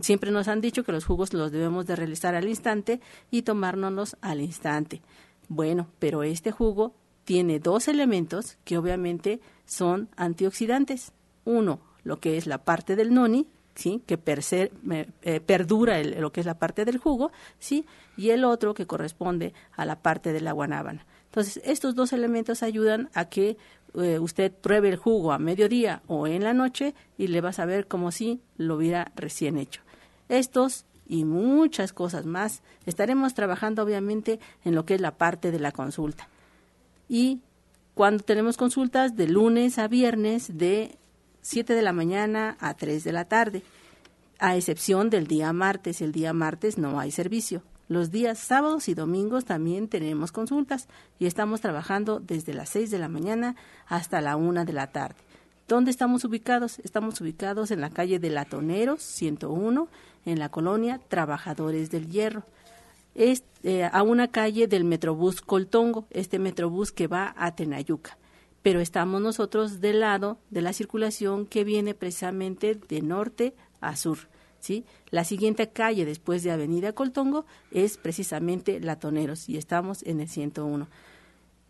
siempre 0.00 0.30
nos 0.30 0.48
han 0.48 0.60
dicho 0.60 0.84
que 0.84 0.92
los 0.92 1.04
jugos 1.04 1.32
los 1.32 1.52
debemos 1.52 1.86
de 1.86 1.96
realizar 1.96 2.34
al 2.34 2.48
instante 2.48 3.00
y 3.30 3.42
tomárnoslos 3.42 4.16
al 4.20 4.40
instante. 4.40 5.02
Bueno, 5.48 5.88
pero 5.98 6.22
este 6.22 6.50
jugo 6.50 6.94
tiene 7.24 7.58
dos 7.60 7.88
elementos 7.88 8.56
que 8.64 8.78
obviamente 8.78 9.40
son 9.64 10.08
antioxidantes. 10.16 11.12
Uno, 11.44 11.80
lo 12.04 12.20
que 12.20 12.36
es 12.36 12.46
la 12.46 12.64
parte 12.64 12.96
del 12.96 13.12
noni, 13.12 13.48
¿sí? 13.74 14.02
que 14.06 14.18
eh, 14.24 15.40
perdura 15.40 16.02
lo 16.02 16.32
que 16.32 16.40
es 16.40 16.46
la 16.46 16.58
parte 16.58 16.84
del 16.84 16.98
jugo, 16.98 17.32
¿sí? 17.58 17.86
Y 18.16 18.30
el 18.30 18.44
otro 18.44 18.74
que 18.74 18.86
corresponde 18.86 19.54
a 19.76 19.84
la 19.84 20.00
parte 20.00 20.32
de 20.32 20.40
la 20.40 20.52
guanábana. 20.52 21.06
Entonces, 21.26 21.62
estos 21.64 21.94
dos 21.94 22.12
elementos 22.12 22.62
ayudan 22.62 23.08
a 23.14 23.26
que 23.26 23.56
eh, 23.94 24.18
usted 24.18 24.52
pruebe 24.52 24.88
el 24.88 24.96
jugo 24.96 25.32
a 25.32 25.38
mediodía 25.38 26.02
o 26.06 26.26
en 26.26 26.44
la 26.44 26.52
noche 26.52 26.94
y 27.16 27.28
le 27.28 27.40
va 27.40 27.50
a 27.50 27.54
saber 27.54 27.86
como 27.86 28.10
si 28.10 28.40
lo 28.56 28.76
hubiera 28.76 29.12
recién 29.16 29.56
hecho. 29.56 29.82
Estos 30.28 30.84
y 31.06 31.24
muchas 31.24 31.92
cosas 31.92 32.26
más 32.26 32.62
estaremos 32.86 33.34
trabajando 33.34 33.82
obviamente 33.82 34.40
en 34.64 34.74
lo 34.74 34.84
que 34.84 34.94
es 34.94 35.00
la 35.00 35.16
parte 35.16 35.50
de 35.50 35.58
la 35.58 35.72
consulta. 35.72 36.28
Y 37.08 37.40
cuando 37.94 38.24
tenemos 38.24 38.56
consultas 38.56 39.16
de 39.16 39.28
lunes 39.28 39.78
a 39.78 39.88
viernes 39.88 40.56
de 40.56 40.96
7 41.42 41.74
de 41.74 41.82
la 41.82 41.92
mañana 41.92 42.56
a 42.60 42.74
3 42.74 43.04
de 43.04 43.12
la 43.12 43.26
tarde, 43.26 43.62
a 44.38 44.56
excepción 44.56 45.10
del 45.10 45.26
día 45.26 45.52
martes. 45.52 46.00
El 46.00 46.12
día 46.12 46.32
martes 46.32 46.78
no 46.78 46.98
hay 46.98 47.10
servicio. 47.10 47.62
Los 47.88 48.10
días 48.10 48.38
sábados 48.38 48.88
y 48.88 48.94
domingos 48.94 49.44
también 49.44 49.88
tenemos 49.88 50.32
consultas 50.32 50.88
y 51.18 51.26
estamos 51.26 51.60
trabajando 51.60 52.20
desde 52.20 52.54
las 52.54 52.68
6 52.70 52.90
de 52.90 52.98
la 52.98 53.08
mañana 53.08 53.56
hasta 53.86 54.20
la 54.20 54.36
1 54.36 54.64
de 54.64 54.72
la 54.72 54.88
tarde. 54.88 55.16
¿Dónde 55.68 55.90
estamos 55.90 56.24
ubicados? 56.24 56.78
Estamos 56.80 57.20
ubicados 57.20 57.70
en 57.70 57.80
la 57.80 57.90
calle 57.90 58.18
de 58.18 58.30
Latoneros 58.30 59.02
101, 59.02 59.88
en 60.26 60.38
la 60.38 60.48
colonia 60.48 61.00
Trabajadores 61.08 61.90
del 61.90 62.08
Hierro. 62.10 62.44
Es 63.14 63.44
eh, 63.62 63.88
a 63.90 64.02
una 64.02 64.28
calle 64.28 64.66
del 64.66 64.84
Metrobús 64.84 65.40
Coltongo, 65.40 66.06
este 66.10 66.38
Metrobús 66.38 66.92
que 66.92 67.06
va 67.06 67.34
a 67.36 67.54
Tenayuca 67.54 68.16
pero 68.62 68.80
estamos 68.80 69.20
nosotros 69.20 69.80
del 69.80 70.00
lado 70.00 70.38
de 70.50 70.62
la 70.62 70.72
circulación 70.72 71.46
que 71.46 71.64
viene 71.64 71.94
precisamente 71.94 72.74
de 72.74 73.02
norte 73.02 73.54
a 73.80 73.96
sur. 73.96 74.18
¿Sí? 74.62 74.84
La 75.10 75.24
siguiente 75.24 75.68
calle 75.68 76.06
después 76.06 76.42
de 76.44 76.52
Avenida 76.52 76.92
Coltongo 76.92 77.44
es 77.72 77.96
precisamente 77.96 78.80
Latoneros 78.80 79.48
y 79.48 79.58
estamos 79.58 80.02
en 80.04 80.20
el 80.20 80.28
101. 80.28 80.88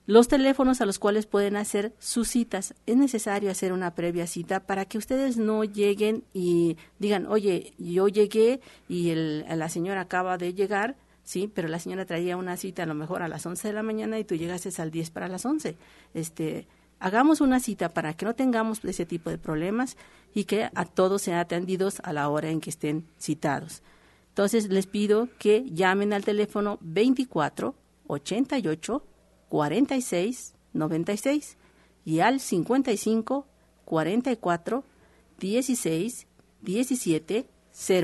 Los 0.07 0.29
teléfonos 0.29 0.81
a 0.81 0.87
los 0.87 0.99
cuales 0.99 1.27
pueden 1.27 1.57
hacer 1.57 1.95
sus 1.99 2.29
citas. 2.29 2.75
Es 2.87 2.97
necesario 2.97 3.51
hacer 3.51 3.73
una 3.73 3.95
previa 3.95 4.27
cita 4.27 4.61
para 4.61 4.85
que 4.85 4.99
ustedes 4.99 5.39
no 5.39 5.65
lleguen 5.65 6.25
y 6.35 6.77
digan, 6.99 7.27
oye, 7.27 7.73
yo 7.79 8.09
llegué 8.09 8.61
y 8.89 9.11
el, 9.11 9.47
la 9.49 9.69
señora 9.69 10.03
acaba 10.03 10.37
de 10.37 10.53
llegar, 10.53 10.97
sí, 11.23 11.51
pero 11.53 11.69
la 11.69 11.79
señora 11.79 12.05
traía 12.05 12.37
una 12.37 12.59
cita 12.59 12.83
a 12.83 12.87
lo 12.87 12.95
mejor 12.95 13.23
a 13.23 13.29
las 13.29 13.47
11 13.47 13.69
de 13.69 13.75
la 13.75 13.83
mañana 13.83 14.19
y 14.19 14.25
tú 14.25 14.35
llegaste 14.35 14.71
al 14.83 14.91
10 14.91 15.11
para 15.11 15.29
las 15.29 15.47
11. 15.47 15.77
Este, 16.13 16.67
hagamos 17.03 17.41
una 17.41 17.59
cita 17.59 17.89
para 17.89 18.15
que 18.15 18.25
no 18.25 18.35
tengamos 18.35 18.85
ese 18.85 19.05
tipo 19.05 19.29
de 19.29 19.37
problemas 19.37 19.97
y 20.33 20.45
que 20.45 20.71
a 20.73 20.85
todos 20.85 21.23
sean 21.23 21.41
atendidos 21.41 22.01
a 22.05 22.13
la 22.13 22.29
hora 22.29 22.49
en 22.49 22.61
que 22.61 22.71
estén 22.71 23.07
citados. 23.19 23.83
Entonces 24.29 24.69
les 24.69 24.87
pido 24.87 25.29
que 25.39 25.65
llamen 25.69 26.13
al 26.13 26.25
teléfono 26.25 26.79
24 26.81 27.75
88 28.07 29.05
46 29.49 30.55
96 30.73 31.57
y 32.05 32.21
al 32.21 32.41
55 32.41 33.47
44 33.85 34.85
16 35.39 36.27
17 36.63 37.47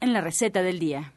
en 0.00 0.12
la 0.12 0.20
receta 0.20 0.62
del 0.62 0.78
día. 0.78 1.12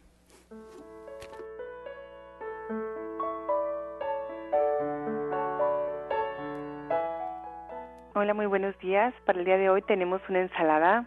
Hola, 8.18 8.34
muy 8.34 8.46
buenos 8.46 8.80
días. 8.80 9.14
Para 9.26 9.40
el 9.40 9.44
día 9.44 9.58
de 9.58 9.70
hoy 9.70 9.82
tenemos 9.82 10.22
una 10.30 10.40
ensalada 10.40 11.04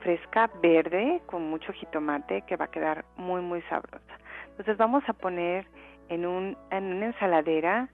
fresca 0.00 0.50
verde 0.60 1.22
con 1.26 1.48
mucho 1.48 1.72
jitomate 1.72 2.42
que 2.42 2.56
va 2.56 2.64
a 2.64 2.70
quedar 2.72 3.04
muy 3.16 3.40
muy 3.40 3.62
sabrosa. 3.70 4.18
Entonces 4.48 4.76
vamos 4.76 5.04
a 5.06 5.12
poner 5.12 5.64
en, 6.08 6.26
un, 6.26 6.56
en 6.72 6.92
una 6.92 7.06
ensaladera 7.06 7.88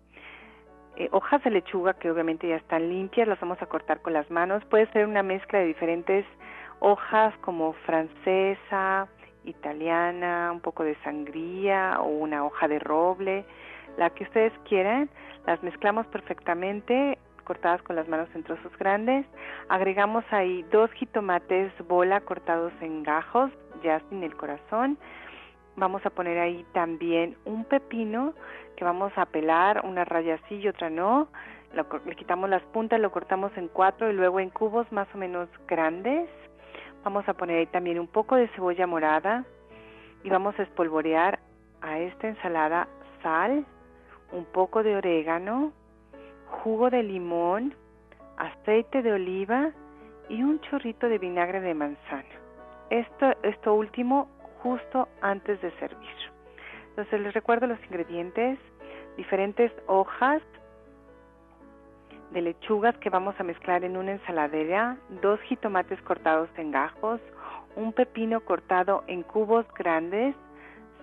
eh, 0.96 1.10
hojas 1.12 1.44
de 1.44 1.50
lechuga 1.50 1.92
que 1.98 2.10
obviamente 2.10 2.48
ya 2.48 2.56
están 2.56 2.88
limpias, 2.88 3.28
las 3.28 3.38
vamos 3.40 3.60
a 3.60 3.66
cortar 3.66 4.00
con 4.00 4.14
las 4.14 4.30
manos. 4.30 4.64
Puede 4.70 4.90
ser 4.92 5.06
una 5.06 5.22
mezcla 5.22 5.58
de 5.58 5.66
diferentes 5.66 6.24
hojas 6.80 7.34
como 7.42 7.74
francesa, 7.84 9.06
italiana, 9.44 10.50
un 10.50 10.60
poco 10.60 10.82
de 10.82 10.96
sangría 11.04 12.00
o 12.00 12.06
una 12.06 12.42
hoja 12.46 12.68
de 12.68 12.78
roble, 12.78 13.44
la 13.98 14.08
que 14.08 14.24
ustedes 14.24 14.54
quieran. 14.66 15.10
Las 15.44 15.62
mezclamos 15.62 16.06
perfectamente 16.06 17.18
cortadas 17.46 17.80
con 17.82 17.96
las 17.96 18.06
manos 18.08 18.28
en 18.34 18.42
trozos 18.42 18.76
grandes. 18.78 19.24
Agregamos 19.70 20.24
ahí 20.30 20.62
dos 20.70 20.90
jitomates 20.92 21.72
bola 21.88 22.20
cortados 22.20 22.72
en 22.82 23.02
gajos, 23.02 23.50
ya 23.82 24.02
sin 24.10 24.22
el 24.22 24.36
corazón. 24.36 24.98
Vamos 25.76 26.04
a 26.04 26.10
poner 26.10 26.38
ahí 26.38 26.66
también 26.74 27.36
un 27.46 27.64
pepino 27.64 28.34
que 28.76 28.84
vamos 28.84 29.12
a 29.16 29.24
pelar, 29.26 29.82
una 29.84 30.04
raya 30.04 30.38
sí 30.48 30.56
y 30.56 30.68
otra 30.68 30.90
no. 30.90 31.28
le 31.72 32.16
quitamos 32.16 32.50
las 32.50 32.62
puntas, 32.64 33.00
lo 33.00 33.10
cortamos 33.10 33.52
en 33.56 33.68
cuatro 33.68 34.10
y 34.10 34.12
luego 34.12 34.40
en 34.40 34.50
cubos 34.50 34.90
más 34.92 35.08
o 35.14 35.18
menos 35.18 35.48
grandes. 35.66 36.28
Vamos 37.04 37.26
a 37.28 37.34
poner 37.34 37.58
ahí 37.58 37.66
también 37.66 37.98
un 37.98 38.08
poco 38.08 38.36
de 38.36 38.48
cebolla 38.48 38.86
morada 38.86 39.44
y 40.24 40.28
vamos 40.28 40.58
a 40.58 40.62
espolvorear 40.62 41.38
a 41.80 41.98
esta 42.00 42.28
ensalada 42.28 42.88
sal, 43.22 43.64
un 44.32 44.44
poco 44.46 44.82
de 44.82 44.96
orégano, 44.96 45.72
jugo 46.46 46.90
de 46.90 47.02
limón, 47.02 47.74
aceite 48.36 49.02
de 49.02 49.12
oliva 49.12 49.70
y 50.28 50.42
un 50.42 50.60
chorrito 50.60 51.08
de 51.08 51.18
vinagre 51.18 51.60
de 51.60 51.74
manzana. 51.74 52.24
Esto, 52.90 53.32
esto 53.42 53.74
último 53.74 54.28
justo 54.62 55.08
antes 55.20 55.60
de 55.60 55.70
servir. 55.72 56.16
Entonces 56.90 57.20
les 57.20 57.34
recuerdo 57.34 57.66
los 57.66 57.82
ingredientes, 57.84 58.58
diferentes 59.16 59.72
hojas 59.86 60.42
de 62.32 62.42
lechugas 62.42 62.96
que 62.98 63.10
vamos 63.10 63.34
a 63.38 63.44
mezclar 63.44 63.84
en 63.84 63.96
una 63.96 64.12
ensaladera, 64.12 64.96
dos 65.22 65.40
jitomates 65.42 66.00
cortados 66.02 66.48
en 66.56 66.70
gajos, 66.70 67.20
un 67.76 67.92
pepino 67.92 68.40
cortado 68.40 69.04
en 69.06 69.22
cubos 69.22 69.66
grandes, 69.74 70.34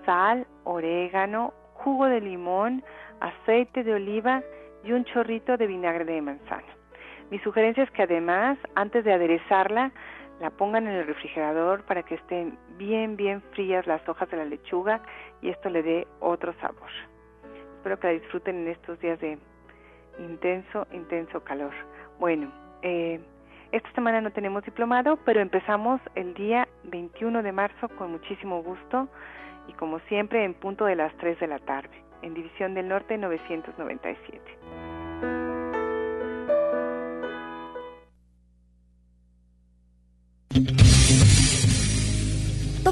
sal, 0.05 0.45
orégano, 0.63 1.53
jugo 1.75 2.05
de 2.05 2.21
limón, 2.21 2.83
aceite 3.19 3.83
de 3.83 3.93
oliva 3.93 4.43
y 4.83 4.91
un 4.91 5.05
chorrito 5.05 5.57
de 5.57 5.67
vinagre 5.67 6.05
de 6.05 6.21
manzana. 6.21 6.63
Mi 7.31 7.39
sugerencia 7.39 7.83
es 7.83 7.91
que 7.91 8.03
además, 8.03 8.57
antes 8.75 9.03
de 9.03 9.13
aderezarla, 9.13 9.91
la 10.39 10.49
pongan 10.49 10.87
en 10.87 10.93
el 10.93 11.07
refrigerador 11.07 11.83
para 11.83 12.03
que 12.03 12.15
estén 12.15 12.57
bien, 12.77 13.15
bien 13.15 13.41
frías 13.53 13.87
las 13.87 14.07
hojas 14.07 14.29
de 14.29 14.37
la 14.37 14.45
lechuga 14.45 15.01
y 15.41 15.49
esto 15.49 15.69
le 15.69 15.83
dé 15.83 16.07
otro 16.19 16.53
sabor. 16.59 16.89
Espero 17.77 17.99
que 17.99 18.07
la 18.07 18.13
disfruten 18.13 18.57
en 18.57 18.67
estos 18.67 18.99
días 18.99 19.19
de 19.19 19.37
intenso, 20.19 20.87
intenso 20.91 21.43
calor. 21.43 21.73
Bueno, 22.19 22.51
eh, 22.81 23.19
esta 23.71 23.91
semana 23.93 24.21
no 24.21 24.31
tenemos 24.31 24.63
diplomado, 24.63 25.17
pero 25.25 25.39
empezamos 25.39 26.01
el 26.15 26.33
día 26.33 26.67
21 26.83 27.41
de 27.41 27.51
marzo 27.51 27.89
con 27.97 28.11
muchísimo 28.11 28.61
gusto 28.61 29.07
y 29.67 29.73
como 29.73 29.99
siempre 30.01 30.43
en 30.43 30.53
punto 30.53 30.85
de 30.85 30.95
las 30.95 31.15
3 31.17 31.39
de 31.39 31.47
la 31.47 31.59
tarde 31.59 32.02
en 32.23 32.33
División 32.33 32.73
del 32.73 32.87
Norte 32.87 33.17
997. 33.17 34.92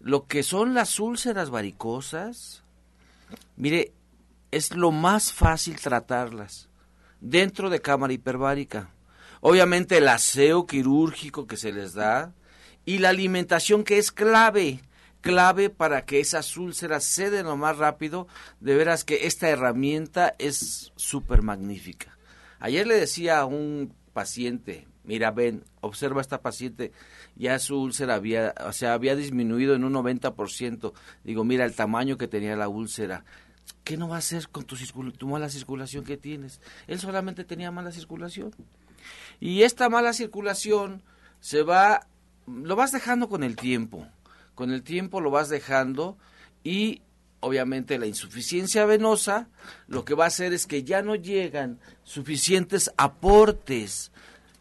lo 0.00 0.26
que 0.26 0.42
son 0.42 0.74
las 0.74 1.00
úlceras 1.00 1.48
varicosas. 1.48 2.62
Mire, 3.56 3.94
es 4.50 4.74
lo 4.74 4.90
más 4.90 5.32
fácil 5.32 5.80
tratarlas 5.80 6.68
dentro 7.22 7.70
de 7.70 7.80
cámara 7.80 8.12
hiperbárica. 8.12 8.90
Obviamente 9.40 9.96
el 9.96 10.08
aseo 10.08 10.66
quirúrgico 10.66 11.46
que 11.46 11.56
se 11.56 11.72
les 11.72 11.94
da 11.94 12.34
y 12.84 12.98
la 12.98 13.08
alimentación 13.08 13.82
que 13.82 13.96
es 13.96 14.12
clave 14.12 14.82
clave 15.26 15.70
para 15.70 16.04
que 16.04 16.20
esas 16.20 16.56
úlceras 16.56 17.04
ceden 17.04 17.46
lo 17.46 17.56
más 17.56 17.78
rápido. 17.78 18.28
De 18.60 18.76
veras 18.76 19.04
que 19.04 19.26
esta 19.26 19.48
herramienta 19.48 20.34
es 20.38 20.92
súper 20.94 21.42
magnífica. 21.42 22.16
Ayer 22.60 22.86
le 22.86 22.94
decía 22.94 23.40
a 23.40 23.44
un 23.44 23.92
paciente, 24.12 24.86
mira, 25.04 25.32
ven, 25.32 25.64
observa 25.80 26.20
a 26.20 26.22
esta 26.22 26.40
paciente, 26.40 26.92
ya 27.34 27.58
su 27.58 27.78
úlcera 27.78 28.14
había, 28.14 28.54
o 28.64 28.72
sea, 28.72 28.94
había 28.94 29.16
disminuido 29.16 29.74
en 29.74 29.84
un 29.84 29.94
90%. 29.94 30.92
Digo, 31.24 31.44
mira 31.44 31.64
el 31.64 31.74
tamaño 31.74 32.16
que 32.16 32.28
tenía 32.28 32.56
la 32.56 32.68
úlcera. 32.68 33.24
¿Qué 33.82 33.96
no 33.96 34.08
va 34.08 34.16
a 34.16 34.20
hacer 34.20 34.48
con 34.48 34.64
tu, 34.64 34.76
tu 35.12 35.26
mala 35.26 35.48
circulación 35.48 36.04
que 36.04 36.16
tienes? 36.16 36.60
Él 36.86 37.00
solamente 37.00 37.44
tenía 37.44 37.70
mala 37.72 37.90
circulación. 37.90 38.54
Y 39.40 39.62
esta 39.62 39.88
mala 39.88 40.12
circulación 40.12 41.02
se 41.40 41.62
va, 41.62 42.06
lo 42.46 42.76
vas 42.76 42.92
dejando 42.92 43.28
con 43.28 43.42
el 43.42 43.56
tiempo 43.56 44.06
con 44.56 44.72
el 44.72 44.82
tiempo 44.82 45.20
lo 45.20 45.30
vas 45.30 45.48
dejando 45.48 46.18
y 46.64 47.02
obviamente 47.38 47.98
la 47.98 48.06
insuficiencia 48.06 48.84
venosa 48.86 49.48
lo 49.86 50.04
que 50.04 50.14
va 50.14 50.24
a 50.24 50.28
hacer 50.28 50.52
es 50.52 50.66
que 50.66 50.82
ya 50.82 51.02
no 51.02 51.14
llegan 51.14 51.78
suficientes 52.02 52.90
aportes, 52.96 54.10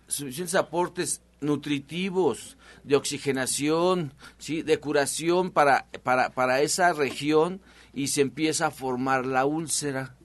suficientes 0.08 0.54
aportes 0.54 1.22
nutritivos, 1.42 2.58
de 2.84 2.96
oxigenación, 2.96 4.14
¿sí? 4.38 4.62
de 4.62 4.80
curación 4.80 5.50
para, 5.50 5.88
para, 6.04 6.30
para 6.30 6.62
esa 6.62 6.94
región 6.94 7.62
y 7.94 8.08
se 8.08 8.22
empieza 8.22 8.68
a 8.68 8.72
formar 8.72 9.26
la 9.26 9.46
úlcera. 9.46 10.16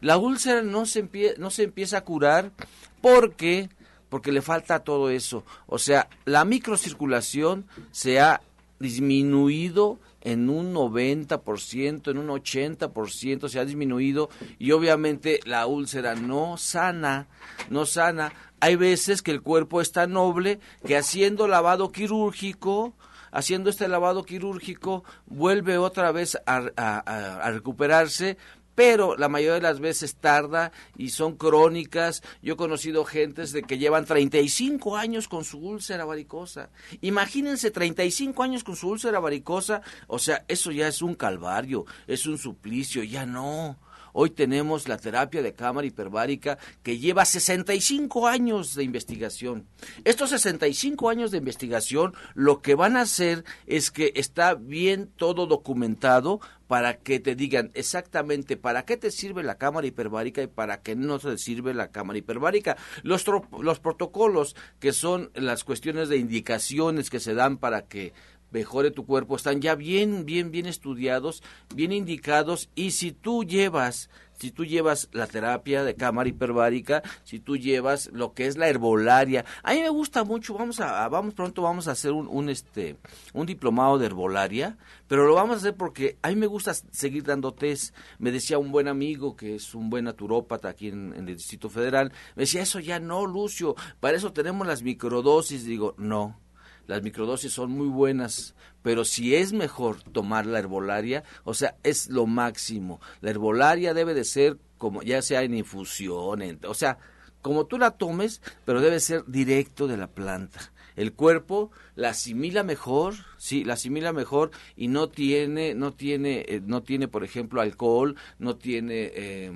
La 0.00 0.16
úlcera 0.16 0.62
no 0.62 0.86
se, 0.86 1.08
no 1.38 1.50
se 1.50 1.64
empieza 1.64 1.98
a 1.98 2.04
curar 2.04 2.52
porque 3.00 3.68
porque 4.14 4.30
le 4.30 4.42
falta 4.42 4.84
todo 4.84 5.10
eso. 5.10 5.44
O 5.66 5.76
sea, 5.76 6.08
la 6.24 6.44
microcirculación 6.44 7.66
se 7.90 8.20
ha 8.20 8.40
disminuido 8.78 9.98
en 10.20 10.48
un 10.48 10.74
90%, 10.74 12.10
en 12.10 12.18
un 12.18 12.28
80%, 12.28 13.48
se 13.48 13.58
ha 13.60 13.64
disminuido 13.64 14.30
y 14.58 14.72
obviamente 14.72 15.40
la 15.44 15.66
úlcera 15.66 16.14
no 16.14 16.56
sana, 16.56 17.28
no 17.70 17.86
sana. 17.86 18.32
Hay 18.60 18.76
veces 18.76 19.22
que 19.22 19.30
el 19.30 19.42
cuerpo 19.42 19.80
es 19.80 19.92
tan 19.92 20.12
noble 20.12 20.60
que 20.86 20.96
haciendo 20.96 21.46
lavado 21.46 21.92
quirúrgico, 21.92 22.94
haciendo 23.32 23.68
este 23.68 23.88
lavado 23.88 24.24
quirúrgico, 24.24 25.04
vuelve 25.26 25.76
otra 25.76 26.10
vez 26.12 26.38
a, 26.46 26.56
a 26.76 27.50
recuperarse, 27.50 28.38
pero 28.74 29.16
la 29.16 29.28
mayoría 29.28 29.54
de 29.54 29.60
las 29.60 29.80
veces 29.80 30.16
tarda 30.16 30.72
y 30.96 31.10
son 31.10 31.36
crónicas. 31.36 32.22
Yo 32.42 32.54
he 32.54 32.56
conocido 32.56 33.04
gentes 33.04 33.52
de 33.52 33.62
que 33.62 33.78
llevan 33.78 34.04
35 34.04 34.96
años 34.96 35.28
con 35.28 35.44
su 35.44 35.58
úlcera 35.58 36.04
varicosa. 36.04 36.70
Imagínense 37.00 37.70
35 37.70 38.42
años 38.42 38.64
con 38.64 38.76
su 38.76 38.88
úlcera 38.88 39.20
varicosa, 39.20 39.82
o 40.06 40.18
sea, 40.18 40.44
eso 40.48 40.70
ya 40.70 40.88
es 40.88 41.02
un 41.02 41.14
calvario, 41.14 41.86
es 42.06 42.26
un 42.26 42.38
suplicio, 42.38 43.02
ya 43.02 43.26
no. 43.26 43.78
Hoy 44.16 44.30
tenemos 44.30 44.86
la 44.86 44.96
terapia 44.96 45.42
de 45.42 45.54
cámara 45.54 45.88
hiperbárica 45.88 46.56
que 46.84 46.98
lleva 46.98 47.24
65 47.24 48.28
años 48.28 48.76
de 48.76 48.84
investigación. 48.84 49.66
Estos 50.04 50.30
65 50.30 51.10
años 51.10 51.32
de 51.32 51.38
investigación 51.38 52.14
lo 52.34 52.62
que 52.62 52.76
van 52.76 52.96
a 52.96 53.00
hacer 53.00 53.44
es 53.66 53.90
que 53.90 54.12
está 54.14 54.54
bien 54.54 55.10
todo 55.16 55.48
documentado 55.48 56.40
para 56.66 56.98
que 56.98 57.20
te 57.20 57.34
digan 57.34 57.70
exactamente 57.74 58.56
para 58.56 58.84
qué 58.84 58.96
te 58.96 59.10
sirve 59.10 59.42
la 59.42 59.58
cámara 59.58 59.86
hiperbárica 59.86 60.42
y 60.42 60.46
para 60.46 60.82
qué 60.82 60.96
no 60.96 61.18
te 61.18 61.36
sirve 61.38 61.74
la 61.74 61.90
cámara 61.90 62.18
hiperbárica. 62.18 62.76
Los, 63.02 63.24
los 63.60 63.80
protocolos, 63.80 64.56
que 64.80 64.92
son 64.92 65.30
las 65.34 65.64
cuestiones 65.64 66.08
de 66.08 66.16
indicaciones 66.16 67.10
que 67.10 67.20
se 67.20 67.34
dan 67.34 67.58
para 67.58 67.86
que 67.86 68.12
mejore 68.50 68.90
tu 68.92 69.04
cuerpo, 69.04 69.36
están 69.36 69.60
ya 69.60 69.74
bien, 69.74 70.24
bien, 70.24 70.50
bien 70.50 70.66
estudiados, 70.66 71.42
bien 71.74 71.92
indicados 71.92 72.70
y 72.74 72.92
si 72.92 73.10
tú 73.10 73.44
llevas 73.44 74.08
si 74.38 74.50
tú 74.50 74.64
llevas 74.64 75.08
la 75.12 75.26
terapia 75.26 75.84
de 75.84 75.94
cámara 75.94 76.28
hiperbárica, 76.28 77.02
si 77.24 77.40
tú 77.40 77.56
llevas 77.56 78.10
lo 78.12 78.34
que 78.34 78.46
es 78.46 78.56
la 78.56 78.68
herbolaria. 78.68 79.44
A 79.62 79.74
mí 79.74 79.80
me 79.80 79.88
gusta 79.88 80.24
mucho, 80.24 80.54
vamos 80.54 80.80
a, 80.80 81.08
vamos 81.08 81.34
pronto 81.34 81.62
vamos 81.62 81.88
a 81.88 81.92
hacer 81.92 82.12
un, 82.12 82.28
un, 82.28 82.48
este 82.48 82.96
un 83.32 83.46
diplomado 83.46 83.98
de 83.98 84.06
herbolaria, 84.06 84.76
pero 85.08 85.26
lo 85.26 85.34
vamos 85.34 85.56
a 85.56 85.58
hacer 85.58 85.74
porque 85.76 86.18
a 86.22 86.28
mí 86.28 86.36
me 86.36 86.46
gusta 86.46 86.74
seguir 86.74 87.24
dando 87.24 87.54
test. 87.54 87.94
Me 88.18 88.30
decía 88.30 88.58
un 88.58 88.72
buen 88.72 88.88
amigo 88.88 89.36
que 89.36 89.56
es 89.56 89.74
un 89.74 89.90
buen 89.90 90.04
naturópata 90.04 90.68
aquí 90.68 90.88
en, 90.88 91.14
en 91.14 91.28
el 91.28 91.36
Distrito 91.36 91.68
Federal, 91.68 92.12
me 92.36 92.42
decía, 92.42 92.62
"Eso 92.62 92.80
ya 92.80 93.00
no, 93.00 93.26
Lucio, 93.26 93.74
para 94.00 94.16
eso 94.16 94.32
tenemos 94.32 94.66
las 94.66 94.82
microdosis." 94.82 95.64
Digo, 95.64 95.94
"No, 95.98 96.38
las 96.86 97.02
microdosis 97.02 97.52
son 97.52 97.70
muy 97.70 97.88
buenas, 97.88 98.54
pero 98.82 99.04
si 99.04 99.34
es 99.34 99.52
mejor 99.52 100.02
tomar 100.02 100.46
la 100.46 100.58
herbolaria, 100.58 101.24
o 101.44 101.54
sea, 101.54 101.76
es 101.82 102.08
lo 102.08 102.26
máximo. 102.26 103.00
La 103.20 103.30
herbolaria 103.30 103.94
debe 103.94 104.14
de 104.14 104.24
ser 104.24 104.58
como 104.78 105.02
ya 105.02 105.22
sea 105.22 105.42
en 105.42 105.54
infusión, 105.54 106.42
o 106.66 106.74
sea, 106.74 106.98
como 107.40 107.66
tú 107.66 107.78
la 107.78 107.92
tomes, 107.92 108.42
pero 108.64 108.80
debe 108.80 109.00
ser 109.00 109.24
directo 109.26 109.86
de 109.86 109.96
la 109.96 110.08
planta. 110.08 110.72
El 110.96 111.12
cuerpo 111.12 111.72
la 111.96 112.10
asimila 112.10 112.62
mejor, 112.62 113.14
sí, 113.36 113.64
la 113.64 113.74
asimila 113.74 114.12
mejor 114.12 114.50
y 114.76 114.88
no 114.88 115.08
tiene, 115.08 115.74
no 115.74 115.92
tiene, 115.92 116.44
eh, 116.48 116.62
no 116.64 116.82
tiene, 116.82 117.08
por 117.08 117.24
ejemplo, 117.24 117.60
alcohol, 117.60 118.16
no 118.38 118.56
tiene 118.56 119.10
eh, 119.14 119.52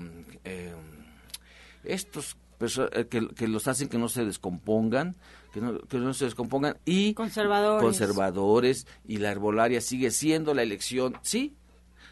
estos 1.85 2.37
eh, 2.61 3.07
que, 3.09 3.29
que 3.29 3.47
los 3.47 3.69
hacen 3.69 3.88
que 3.88 3.99
no 3.99 4.09
se 4.09 4.25
descompongan, 4.25 5.14
que 5.53 5.61
no, 5.61 5.79
que 5.81 5.99
no 5.99 6.15
se 6.15 6.27
descompongan 6.27 6.79
y 6.85 7.15
conservadores. 7.15 7.83
conservadores 7.83 8.87
y 9.07 9.19
la 9.19 9.31
herbolaria 9.31 9.81
sigue 9.81 10.11
siendo 10.11 10.55
la 10.55 10.63
elección. 10.63 11.15
Sí, 11.23 11.57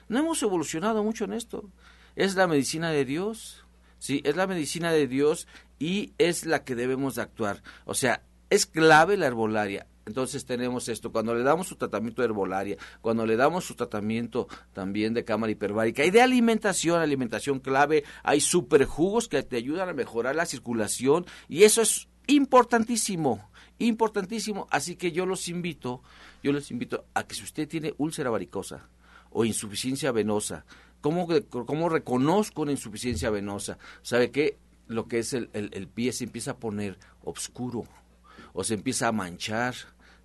no 0.09 0.19
hemos 0.19 0.43
evolucionado 0.43 1.03
mucho 1.03 1.25
en 1.25 1.33
esto. 1.33 1.71
Es 2.15 2.35
la 2.35 2.47
medicina 2.47 2.91
de 2.91 3.05
Dios. 3.05 3.65
¿sí? 3.99 4.23
Es 4.25 4.37
la 4.37 4.47
medicina 4.47 4.93
de 4.93 5.07
Dios 5.07 5.47
y 5.79 6.13
es 6.19 6.47
la 6.47 6.65
que 6.65 6.75
debemos 6.75 7.17
de 7.17 7.23
actuar. 7.23 7.63
O 7.85 7.95
sea, 7.95 8.23
es 8.51 8.67
clave 8.67 9.17
la 9.17 9.27
herbolaria. 9.27 9.87
Entonces 10.07 10.47
tenemos 10.47 10.89
esto, 10.89 11.11
cuando 11.11 11.35
le 11.35 11.43
damos 11.43 11.67
su 11.67 11.75
tratamiento 11.75 12.23
de 12.23 12.27
herbolaria, 12.27 12.77
cuando 13.01 13.27
le 13.27 13.35
damos 13.35 13.65
su 13.65 13.75
tratamiento 13.75 14.47
también 14.73 15.15
de 15.15 15.25
cámara 15.25 15.51
hiperbárica 15.51 16.05
y 16.05 16.13
de 16.13 16.23
alimentación, 16.23 17.01
alimentación 17.01 17.59
clave, 17.59 18.05
hay 18.23 18.41
superjugos 18.41 19.27
que 19.27 19.43
te 19.43 19.57
ayudan 19.57 19.89
a 19.89 19.95
mejorar 19.95 20.37
la 20.37 20.47
circulación 20.47 21.27
y 21.49 21.65
eso 21.65 21.83
es 21.83 22.09
importantísimo, 22.27 23.51
importantísimo. 23.79 24.67
Así 24.71 24.97
que 24.97 25.13
yo 25.13 25.27
los 25.27 25.49
invito, 25.49 26.03
yo 26.43 26.53
les 26.53 26.71
invito 26.71 27.07
a 27.15 27.25
que 27.25 27.35
si 27.35 27.43
usted 27.43 27.69
tiene 27.69 27.95
úlcera 27.99 28.31
varicosa 28.31 28.89
o 29.31 29.45
insuficiencia 29.45 30.13
venosa, 30.13 30.65
¿cómo, 31.01 31.29
cómo 31.49 31.89
reconozco 31.89 32.63
una 32.63 32.73
insuficiencia 32.73 33.31
venosa? 33.31 33.79
¿Sabe 34.03 34.31
qué? 34.31 34.59
Lo 34.89 35.09
que 35.09 35.19
es 35.19 35.33
el, 35.33 35.51
el 35.53 35.89
pie 35.89 36.13
se 36.13 36.25
empieza 36.25 36.53
a 36.53 36.59
poner 36.59 36.99
oscuro 37.25 37.85
o 38.53 38.63
se 38.63 38.75
empieza 38.75 39.09
a 39.09 39.13
manchar 39.13 39.75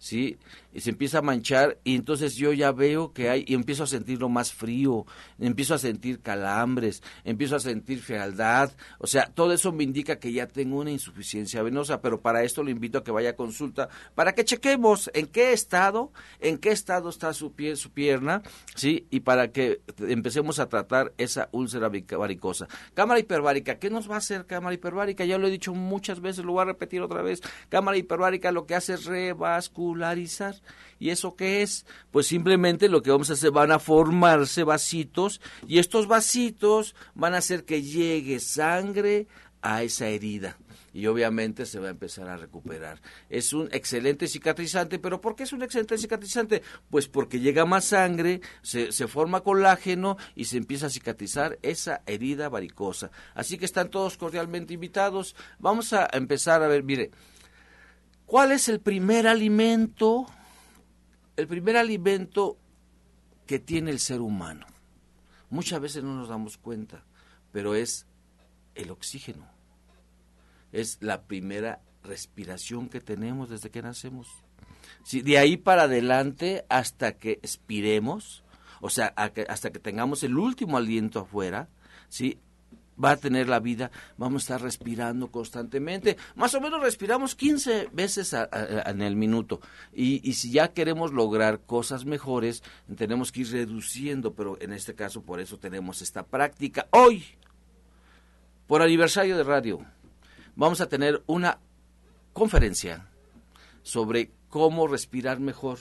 ¿sí? 0.02 0.38
Y 0.74 0.82
se 0.82 0.90
empieza 0.90 1.20
a 1.20 1.22
manchar 1.22 1.80
y 1.84 1.96
entonces 1.96 2.36
yo 2.36 2.54
ya 2.54 2.72
veo 2.72 3.14
que 3.14 3.30
hay, 3.30 3.44
y 3.48 3.54
empiezo 3.54 3.84
a 3.84 3.88
sentirlo 3.88 4.30
más 4.30 4.54
frío, 4.54 5.06
empiezo 5.40 5.74
a 5.74 5.78
sentir 5.78 6.22
calambres, 6.22 7.04
empiezo 7.24 7.56
a 7.56 7.60
sentir 7.60 8.02
fealdad, 8.02 8.72
o 9.00 9.08
sea, 9.08 9.26
todo 9.26 9.54
eso 9.54 9.72
me 9.72 9.84
indica 9.84 10.20
que 10.20 10.32
ya 10.32 10.48
tengo 10.48 10.80
una 10.80 10.92
insuficiencia 10.92 11.62
venosa, 11.62 12.02
pero 12.02 12.22
para 12.22 12.44
esto 12.44 12.64
lo 12.64 12.70
invito 12.70 13.00
a 13.00 13.04
que 13.04 13.12
vaya 13.12 13.32
a 13.32 13.36
consulta, 13.36 13.90
para 14.16 14.34
que 14.34 14.46
chequemos 14.46 15.12
en 15.14 15.28
qué 15.28 15.54
estado, 15.54 16.12
en 16.40 16.58
qué 16.58 16.70
estado 16.70 17.10
está 17.10 17.34
su, 17.34 17.54
pie, 17.54 17.76
su 17.76 17.92
pierna, 17.92 18.42
¿sí? 18.76 19.08
Y 19.10 19.22
para 19.22 19.52
que 19.52 19.82
empecemos 20.00 20.60
a 20.60 20.70
tratar 20.70 21.14
esa 21.18 21.50
úlcera 21.52 21.90
varicosa. 21.90 22.68
Cámara 22.94 23.20
hiperbárica, 23.20 23.80
¿qué 23.80 23.90
nos 23.90 24.10
va 24.10 24.16
a 24.16 24.20
hacer 24.20 24.46
cámara 24.46 24.74
hiperbárica? 24.74 25.26
Ya 25.26 25.38
lo 25.38 25.48
he 25.48 25.52
dicho 25.52 25.74
muchas 25.74 26.22
veces, 26.22 26.46
lo 26.46 26.54
voy 26.54 26.62
a 26.62 26.66
repetir 26.66 27.02
otra 27.02 27.22
vez. 27.22 27.42
Cámara 27.70 27.98
hiperbárica 27.98 28.52
lo 28.52 28.66
que 28.66 28.76
hace 28.76 28.94
es 28.94 29.06
revascularizar 29.06 30.61
¿Y 31.00 31.10
eso 31.10 31.36
qué 31.36 31.64
es? 31.64 31.86
Pues 32.12 32.28
simplemente 32.28 32.88
lo 32.88 33.02
que 33.02 33.12
vamos 33.12 33.30
a 33.30 33.34
hacer, 33.34 33.52
van 33.52 33.72
a 33.72 33.80
formarse 33.80 34.64
vasitos 34.64 35.42
y 35.68 35.80
estos 35.80 36.08
vasitos 36.08 36.96
van 37.16 37.34
a 37.34 37.40
hacer 37.40 37.66
que 37.66 37.82
llegue 37.82 38.40
sangre 38.40 39.28
a 39.62 39.84
esa 39.84 40.08
herida 40.08 40.58
y 40.94 41.08
obviamente 41.08 41.66
se 41.66 41.80
va 41.80 41.88
a 41.88 41.92
empezar 41.92 42.28
a 42.28 42.38
recuperar. 42.38 43.02
Es 43.30 43.54
un 43.54 43.70
excelente 43.72 44.28
cicatrizante, 44.28 45.00
pero 45.00 45.22
¿por 45.22 45.36
qué 45.36 45.44
es 45.44 45.54
un 45.54 45.64
excelente 45.64 45.98
cicatrizante? 45.98 46.62
Pues 46.90 47.08
porque 47.08 47.40
llega 47.40 47.66
más 47.66 47.86
sangre, 47.86 48.42
se, 48.62 48.92
se, 48.92 49.08
forma 49.08 49.42
colágeno 49.42 50.18
y 50.36 50.46
se 50.46 50.58
empieza 50.58 50.88
a 50.88 50.90
cicatrizar 50.90 51.58
esa 51.62 52.02
herida 52.06 52.50
varicosa. 52.50 53.12
Así 53.34 53.58
que 53.58 53.66
están 53.66 53.90
todos 53.90 54.18
cordialmente 54.18 54.74
invitados. 54.74 55.36
Vamos 55.60 55.94
a 55.94 56.08
empezar 56.12 56.62
a 56.62 56.68
ver, 56.68 56.84
mire, 56.84 57.12
¿Cuál 58.32 58.54
es 58.54 58.70
el 58.70 58.80
primer 58.80 59.28
alimento? 59.28 60.26
El 61.42 61.48
primer 61.48 61.76
alimento 61.76 62.60
que 63.48 63.58
tiene 63.58 63.90
el 63.90 64.00
ser 64.00 64.22
humano. 64.22 64.68
Muchas 65.50 65.82
veces 65.82 66.04
no 66.04 66.16
nos 66.16 66.30
damos 66.30 66.60
cuenta, 66.60 67.04
pero 67.52 67.74
es 67.74 68.06
el 68.76 68.92
oxígeno. 68.92 69.48
Es 70.72 71.00
la 71.02 71.24
primera 71.24 71.82
respiración 72.04 72.90
que 72.90 73.02
tenemos 73.02 73.50
desde 73.50 73.72
que 73.72 73.82
nacemos. 73.82 74.28
de 75.12 75.38
ahí 75.40 75.58
para 75.58 75.84
adelante 75.84 76.64
hasta 76.70 77.18
que 77.18 77.32
expiremos, 77.32 78.44
o 78.80 78.92
sea, 78.92 79.08
hasta 79.08 79.72
que 79.72 79.80
tengamos 79.80 80.22
el 80.22 80.38
último 80.38 80.78
aliento 80.78 81.22
afuera, 81.22 81.70
¿sí? 82.08 82.38
Va 83.04 83.12
a 83.12 83.18
tener 83.18 83.50
la 83.50 83.60
vida, 83.60 83.92
vamos 84.18 84.44
a 84.44 84.46
estar 84.46 84.62
respirando 84.62 85.32
constantemente. 85.32 86.18
Más 86.36 86.54
o 86.54 86.62
menos 86.62 86.82
respiramos 86.82 87.36
15 87.36 87.90
veces 87.92 88.36
en 88.86 89.02
el 89.02 89.16
minuto. 89.16 89.62
Y, 89.94 90.28
y, 90.28 90.34
si 90.34 90.52
ya 90.52 90.70
queremos 90.70 91.12
lograr 91.14 91.62
cosas 91.62 92.06
mejores, 92.06 92.64
tenemos 92.96 93.32
que 93.32 93.42
ir 93.42 93.52
reduciendo, 93.52 94.34
pero 94.34 94.58
en 94.62 94.74
este 94.74 94.96
caso 94.96 95.22
por 95.22 95.40
eso 95.40 95.58
tenemos 95.58 96.02
esta 96.02 96.24
práctica. 96.24 96.88
Hoy, 96.92 97.24
por 98.68 98.82
aniversario 98.82 99.38
de 99.38 99.44
radio, 99.44 99.86
vamos 100.56 100.82
a 100.82 100.88
tener 100.88 101.24
una 101.28 101.60
conferencia 102.34 103.08
sobre 103.84 104.32
cómo 104.50 104.88
respirar 104.88 105.40
mejor. 105.40 105.80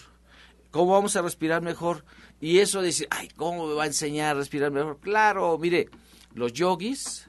¿Cómo 0.70 0.92
vamos 0.92 1.16
a 1.16 1.22
respirar 1.22 1.62
mejor? 1.62 2.04
Y 2.40 2.58
eso 2.58 2.80
de 2.80 2.86
decir, 2.86 3.08
ay, 3.10 3.28
¿cómo 3.36 3.66
me 3.66 3.74
va 3.74 3.84
a 3.84 3.88
enseñar 3.88 4.36
a 4.36 4.38
respirar 4.38 4.70
mejor? 4.70 4.98
Claro, 5.00 5.58
mire, 5.58 5.88
los 6.34 6.52
yogis 6.52 7.26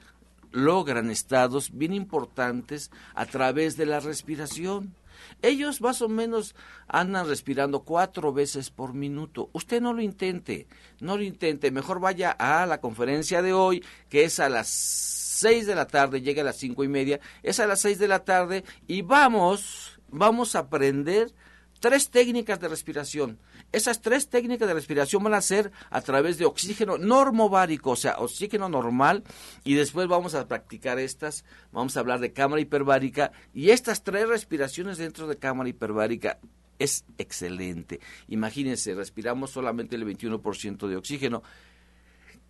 logran 0.50 1.10
estados 1.10 1.70
bien 1.72 1.94
importantes 1.94 2.90
a 3.14 3.26
través 3.26 3.76
de 3.76 3.86
la 3.86 4.00
respiración. 4.00 4.94
Ellos 5.40 5.80
más 5.80 6.02
o 6.02 6.08
menos 6.08 6.54
andan 6.88 7.26
respirando 7.26 7.80
cuatro 7.80 8.32
veces 8.32 8.70
por 8.70 8.92
minuto. 8.92 9.50
Usted 9.52 9.80
no 9.80 9.92
lo 9.92 10.02
intente, 10.02 10.66
no 11.00 11.16
lo 11.16 11.22
intente. 11.22 11.70
Mejor 11.70 12.00
vaya 12.00 12.30
a 12.32 12.66
la 12.66 12.80
conferencia 12.80 13.42
de 13.42 13.52
hoy, 13.52 13.84
que 14.08 14.24
es 14.24 14.40
a 14.40 14.48
las 14.48 14.68
seis 14.68 15.66
de 15.66 15.74
la 15.74 15.86
tarde, 15.86 16.22
llega 16.22 16.42
a 16.42 16.44
las 16.44 16.56
cinco 16.56 16.84
y 16.84 16.88
media, 16.88 17.20
es 17.42 17.60
a 17.60 17.66
las 17.66 17.80
seis 17.80 17.98
de 17.98 18.08
la 18.08 18.24
tarde 18.24 18.64
y 18.86 19.02
vamos, 19.02 20.00
vamos 20.08 20.54
a 20.54 20.60
aprender 20.60 21.32
tres 21.80 22.10
técnicas 22.10 22.60
de 22.60 22.68
respiración. 22.68 23.38
Esas 23.72 24.02
tres 24.02 24.28
técnicas 24.28 24.68
de 24.68 24.74
respiración 24.74 25.24
van 25.24 25.34
a 25.34 25.40
ser 25.40 25.72
a 25.90 26.00
través 26.02 26.36
de 26.38 26.44
oxígeno 26.44 26.98
normovárico, 26.98 27.90
o 27.90 27.96
sea, 27.96 28.18
oxígeno 28.18 28.68
normal, 28.68 29.24
y 29.64 29.74
después 29.74 30.08
vamos 30.08 30.34
a 30.34 30.46
practicar 30.46 30.98
estas, 30.98 31.44
vamos 31.72 31.96
a 31.96 32.00
hablar 32.00 32.20
de 32.20 32.32
cámara 32.32 32.60
hiperbárica, 32.60 33.32
y 33.54 33.70
estas 33.70 34.04
tres 34.04 34.28
respiraciones 34.28 34.98
dentro 34.98 35.26
de 35.26 35.38
cámara 35.38 35.70
hiperbárica 35.70 36.38
es 36.78 37.04
excelente. 37.16 38.00
Imagínense, 38.28 38.94
respiramos 38.94 39.50
solamente 39.50 39.96
el 39.96 40.04
21% 40.04 40.88
de 40.88 40.96
oxígeno. 40.96 41.42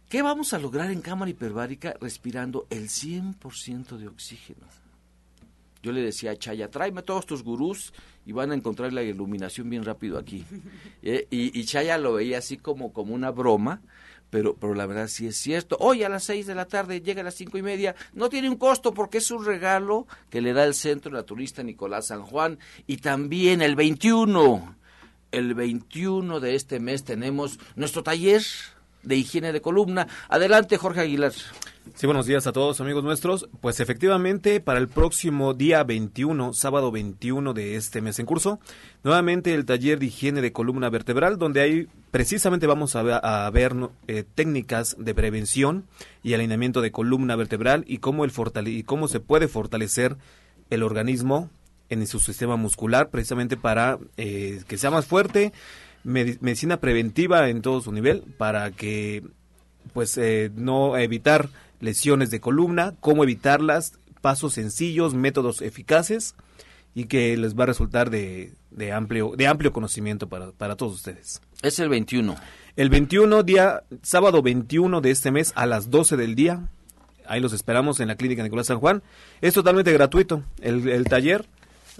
¿Qué 0.08 0.22
vamos 0.22 0.52
a 0.52 0.58
lograr 0.58 0.90
en 0.90 1.00
cámara 1.00 1.30
hiperbárica 1.30 1.94
respirando 2.00 2.66
el 2.70 2.88
100% 2.88 3.96
de 3.96 4.08
oxígeno? 4.08 4.66
Yo 5.82 5.92
le 5.92 6.00
decía 6.00 6.30
a 6.30 6.36
Chaya, 6.36 6.70
tráeme 6.70 7.02
todos 7.02 7.26
tus 7.26 7.42
gurús 7.42 7.92
y 8.24 8.32
van 8.32 8.52
a 8.52 8.54
encontrar 8.54 8.92
la 8.92 9.02
iluminación 9.02 9.70
bien 9.70 9.84
rápido 9.84 10.18
aquí. 10.18 10.44
Eh, 11.04 11.26
y, 11.30 11.64
Chaya 11.64 11.98
lo 11.98 12.12
veía 12.12 12.38
así 12.38 12.56
como, 12.56 12.92
como 12.92 13.12
una 13.12 13.32
broma, 13.32 13.82
pero, 14.30 14.54
pero 14.54 14.72
la 14.72 14.86
verdad 14.86 15.08
sí 15.08 15.26
es 15.26 15.36
cierto. 15.36 15.76
Hoy 15.80 16.04
a 16.04 16.08
las 16.08 16.22
seis 16.22 16.46
de 16.46 16.54
la 16.54 16.66
tarde, 16.66 17.00
llega 17.00 17.22
a 17.22 17.24
las 17.24 17.34
cinco 17.34 17.58
y 17.58 17.62
media, 17.62 17.96
no 18.12 18.28
tiene 18.28 18.48
un 18.48 18.54
costo 18.54 18.94
porque 18.94 19.18
es 19.18 19.28
un 19.32 19.44
regalo 19.44 20.06
que 20.30 20.40
le 20.40 20.52
da 20.52 20.62
el 20.62 20.74
Centro 20.74 21.10
Naturista 21.10 21.64
Nicolás 21.64 22.06
San 22.06 22.22
Juan. 22.22 22.60
Y 22.86 22.98
también 22.98 23.62
el 23.62 23.74
21, 23.74 24.76
el 25.32 25.54
21 25.54 26.38
de 26.38 26.54
este 26.54 26.78
mes 26.78 27.02
tenemos 27.02 27.58
nuestro 27.74 28.04
taller 28.04 28.42
de 29.02 29.16
higiene 29.16 29.52
de 29.52 29.60
columna. 29.60 30.06
Adelante, 30.28 30.76
Jorge 30.76 31.00
Aguilar. 31.00 31.32
Sí, 31.94 32.06
buenos 32.06 32.26
días 32.26 32.46
a 32.46 32.52
todos 32.52 32.80
amigos 32.80 33.04
nuestros. 33.04 33.48
Pues 33.60 33.80
efectivamente, 33.80 34.60
para 34.60 34.78
el 34.78 34.88
próximo 34.88 35.52
día 35.52 35.82
21, 35.84 36.54
sábado 36.54 36.90
21 36.90 37.52
de 37.52 37.76
este 37.76 38.00
mes 38.00 38.18
en 38.18 38.24
curso, 38.24 38.60
nuevamente 39.02 39.52
el 39.52 39.66
taller 39.66 39.98
de 39.98 40.06
higiene 40.06 40.40
de 40.40 40.52
columna 40.52 40.88
vertebral, 40.90 41.38
donde 41.38 41.60
ahí 41.60 41.88
precisamente 42.10 42.66
vamos 42.66 42.96
a 42.96 43.50
ver, 43.50 43.74
eh, 44.06 44.24
técnicas 44.34 44.96
de 44.98 45.14
prevención 45.14 45.84
y 46.22 46.34
alineamiento 46.34 46.80
de 46.80 46.92
columna 46.92 47.36
vertebral 47.36 47.84
y 47.86 47.98
cómo, 47.98 48.24
el 48.24 48.32
y 48.66 48.84
cómo 48.84 49.08
se 49.08 49.20
puede 49.20 49.48
fortalecer 49.48 50.16
el 50.70 50.82
organismo 50.82 51.50
en 51.90 52.06
su 52.06 52.20
sistema 52.20 52.56
muscular, 52.56 53.10
precisamente 53.10 53.56
para 53.56 53.98
eh, 54.16 54.62
que 54.66 54.78
sea 54.78 54.90
más 54.90 55.04
fuerte, 55.04 55.52
medicina 56.04 56.78
preventiva 56.78 57.48
en 57.48 57.60
todo 57.60 57.80
su 57.80 57.92
nivel, 57.92 58.22
para 58.38 58.70
que 58.70 59.22
pues 59.92 60.16
eh, 60.16 60.50
no 60.54 60.96
evitar 60.96 61.48
lesiones 61.82 62.30
de 62.30 62.40
columna, 62.40 62.94
cómo 63.00 63.24
evitarlas, 63.24 63.98
pasos 64.22 64.54
sencillos, 64.54 65.14
métodos 65.14 65.60
eficaces 65.60 66.34
y 66.94 67.04
que 67.04 67.36
les 67.36 67.58
va 67.58 67.64
a 67.64 67.66
resultar 67.66 68.08
de, 68.08 68.54
de 68.70 68.92
amplio, 68.92 69.32
de 69.36 69.48
amplio 69.48 69.72
conocimiento 69.72 70.28
para, 70.28 70.52
para 70.52 70.76
todos 70.76 70.94
ustedes. 70.94 71.42
Es 71.60 71.78
el 71.80 71.88
21. 71.88 72.36
El 72.76 72.88
21, 72.88 73.42
día, 73.42 73.82
sábado 74.02 74.42
21 74.42 75.00
de 75.00 75.10
este 75.10 75.30
mes 75.30 75.52
a 75.56 75.66
las 75.66 75.90
12 75.90 76.16
del 76.16 76.34
día. 76.34 76.68
Ahí 77.26 77.40
los 77.40 77.52
esperamos 77.52 78.00
en 78.00 78.08
la 78.08 78.16
Clínica 78.16 78.42
Nicolás 78.42 78.68
San 78.68 78.78
Juan. 78.78 79.02
Es 79.40 79.54
totalmente 79.54 79.92
gratuito 79.92 80.44
el, 80.60 80.88
el 80.88 81.04
taller, 81.04 81.46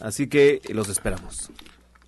así 0.01 0.29
que 0.29 0.63
los 0.73 0.89
esperamos. 0.89 1.51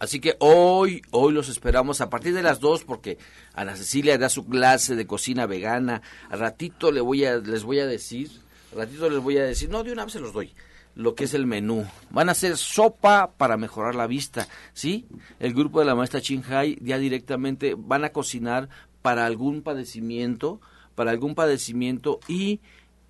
Así 0.05 0.21
que 0.21 0.37
hoy, 0.39 1.01
hoy 1.13 1.33
los 1.33 1.49
esperamos 1.49 2.03
a 2.03 2.11
partir 2.11 2.35
de 2.35 2.43
las 2.43 2.61
2 2.61 2.85
porque 2.85 3.17
Ana 3.55 3.75
Cecilia 3.75 4.19
da 4.19 4.29
su 4.29 4.47
clase 4.47 4.97
de 4.97 5.07
cocina 5.07 5.47
vegana. 5.47 6.03
Al 6.29 6.41
ratito 6.41 6.93
le 6.93 7.01
voy 7.01 7.25
a, 7.25 7.39
les 7.39 7.65
voy 7.65 7.79
a 7.79 7.87
decir, 7.87 8.31
ratito 8.77 9.09
les 9.09 9.21
voy 9.21 9.39
a 9.39 9.45
decir, 9.45 9.71
no, 9.71 9.83
de 9.83 9.93
una 9.93 10.05
vez 10.05 10.13
se 10.13 10.21
los 10.21 10.35
doy, 10.35 10.53
lo 10.95 11.15
que 11.15 11.25
es 11.25 11.33
el 11.33 11.47
menú. 11.47 11.87
Van 12.11 12.29
a 12.29 12.33
hacer 12.33 12.59
sopa 12.59 13.33
para 13.39 13.57
mejorar 13.57 13.95
la 13.95 14.07
vista, 14.07 14.47
¿sí? 14.75 15.07
El 15.41 15.55
grupo 15.55 15.81
de 15.81 15.87
la 15.87 15.95
maestra 15.95 16.21
Hai 16.51 16.77
ya 16.83 16.99
directamente 16.99 17.75
van 17.75 18.05
a 18.05 18.11
cocinar 18.11 18.69
para 19.01 19.25
algún 19.25 19.63
padecimiento, 19.63 20.61
para 20.95 21.13
algún 21.13 21.35
padecimiento 21.35 22.21
y 22.29 22.61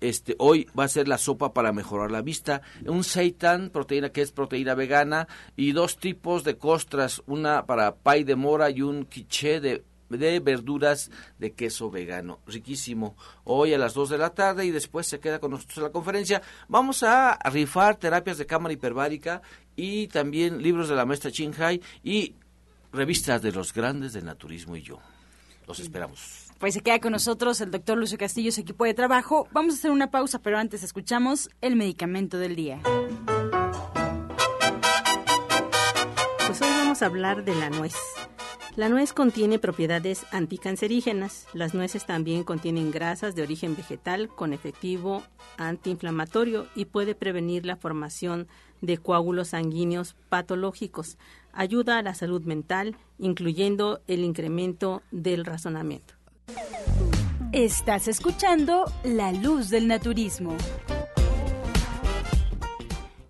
este, 0.01 0.35
hoy 0.39 0.67
va 0.77 0.85
a 0.85 0.89
ser 0.89 1.07
la 1.07 1.17
sopa 1.17 1.53
para 1.53 1.71
mejorar 1.71 2.11
la 2.11 2.21
vista, 2.21 2.61
un 2.85 3.03
seitan, 3.03 3.69
proteína 3.69 4.09
que 4.09 4.21
es 4.21 4.31
proteína 4.31 4.75
vegana, 4.75 5.27
y 5.55 5.71
dos 5.71 5.97
tipos 5.97 6.43
de 6.43 6.57
costras, 6.57 7.21
una 7.27 7.65
para 7.65 7.95
pay 7.95 8.23
de 8.23 8.35
mora 8.35 8.69
y 8.69 8.81
un 8.81 9.05
quiche 9.05 9.59
de, 9.59 9.83
de 10.09 10.39
verduras 10.39 11.11
de 11.39 11.53
queso 11.53 11.89
vegano. 11.89 12.39
Riquísimo. 12.45 13.15
Hoy 13.43 13.73
a 13.73 13.77
las 13.77 13.93
2 13.93 14.09
de 14.09 14.17
la 14.17 14.31
tarde 14.31 14.65
y 14.65 14.71
después 14.71 15.07
se 15.07 15.19
queda 15.19 15.39
con 15.39 15.51
nosotros 15.51 15.77
en 15.77 15.83
la 15.83 15.91
conferencia. 15.91 16.41
Vamos 16.67 17.03
a 17.03 17.39
rifar 17.49 17.95
terapias 17.95 18.37
de 18.37 18.45
cámara 18.45 18.73
hiperbárica 18.73 19.41
y 19.75 20.07
también 20.07 20.61
libros 20.61 20.89
de 20.89 20.95
la 20.95 21.05
maestra 21.05 21.31
Hai 21.59 21.81
y 22.03 22.35
revistas 22.91 23.41
de 23.41 23.51
los 23.51 23.73
grandes 23.73 24.13
del 24.13 24.25
naturismo 24.25 24.75
y 24.75 24.81
yo. 24.81 24.99
Los 25.67 25.79
esperamos. 25.79 26.44
Pues 26.59 26.73
se 26.73 26.81
queda 26.81 26.99
con 26.99 27.11
nosotros 27.11 27.59
el 27.59 27.69
doctor 27.69 27.97
Lucio 27.97 28.17
Castillo, 28.17 28.51
su 28.51 28.61
equipo 28.61 28.85
de 28.85 28.93
trabajo. 28.93 29.47
Vamos 29.51 29.73
a 29.73 29.77
hacer 29.77 29.91
una 29.91 30.09
pausa, 30.09 30.39
pero 30.39 30.57
antes 30.57 30.83
escuchamos 30.83 31.49
el 31.59 31.75
medicamento 31.75 32.37
del 32.37 32.55
día. 32.55 32.79
Pues 36.47 36.61
hoy 36.61 36.69
vamos 36.69 37.01
a 37.01 37.07
hablar 37.07 37.43
de 37.43 37.55
la 37.55 37.69
nuez. 37.69 37.95
La 38.77 38.87
nuez 38.87 39.11
contiene 39.11 39.59
propiedades 39.59 40.25
anticancerígenas. 40.31 41.47
Las 41.53 41.73
nueces 41.73 42.05
también 42.05 42.45
contienen 42.45 42.91
grasas 42.91 43.35
de 43.35 43.43
origen 43.43 43.75
vegetal 43.75 44.29
con 44.29 44.53
efectivo 44.53 45.23
antiinflamatorio 45.57 46.67
y 46.73 46.85
puede 46.85 47.15
prevenir 47.15 47.65
la 47.65 47.75
formación 47.75 48.47
de 48.81 48.97
coágulos 48.97 49.49
sanguíneos 49.49 50.15
patológicos. 50.29 51.17
Ayuda 51.51 51.97
a 51.97 52.01
la 52.01 52.13
salud 52.13 52.43
mental, 52.43 52.95
incluyendo 53.17 54.01
el 54.07 54.23
incremento 54.23 55.03
del 55.11 55.43
razonamiento. 55.43 56.15
Estás 57.51 58.07
escuchando 58.09 58.91
La 59.03 59.31
Luz 59.31 59.69
del 59.69 59.87
Naturismo. 59.87 60.57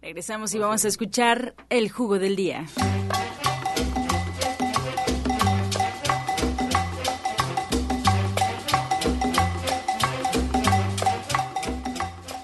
Regresamos 0.01 0.53
y 0.55 0.59
vamos 0.59 0.83
a 0.83 0.87
escuchar 0.87 1.53
el 1.69 1.91
jugo 1.91 2.17
del 2.17 2.35
día. 2.35 2.65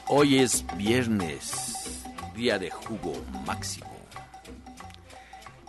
Hoy 0.07 0.39
es 0.39 0.65
viernes, 0.77 2.03
día 2.35 2.59
de 2.59 2.69
jugo 2.69 3.13
máximo. 3.45 3.89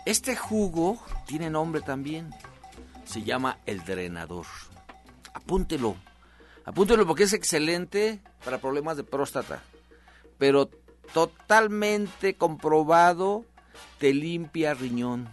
Este 0.05 0.35
jugo 0.35 0.97
tiene 1.25 1.49
nombre 1.49 1.81
también. 1.81 2.29
Se 3.05 3.23
llama 3.23 3.57
el 3.65 3.83
drenador 3.83 4.45
apúntelo. 5.43 5.95
Apúntelo 6.65 7.05
porque 7.05 7.23
es 7.23 7.33
excelente 7.33 8.21
para 8.43 8.59
problemas 8.59 8.97
de 8.97 9.03
próstata. 9.03 9.61
Pero 10.37 10.69
totalmente 11.13 12.35
comprobado, 12.35 13.45
te 13.99 14.13
limpia 14.13 14.73
riñón. 14.73 15.29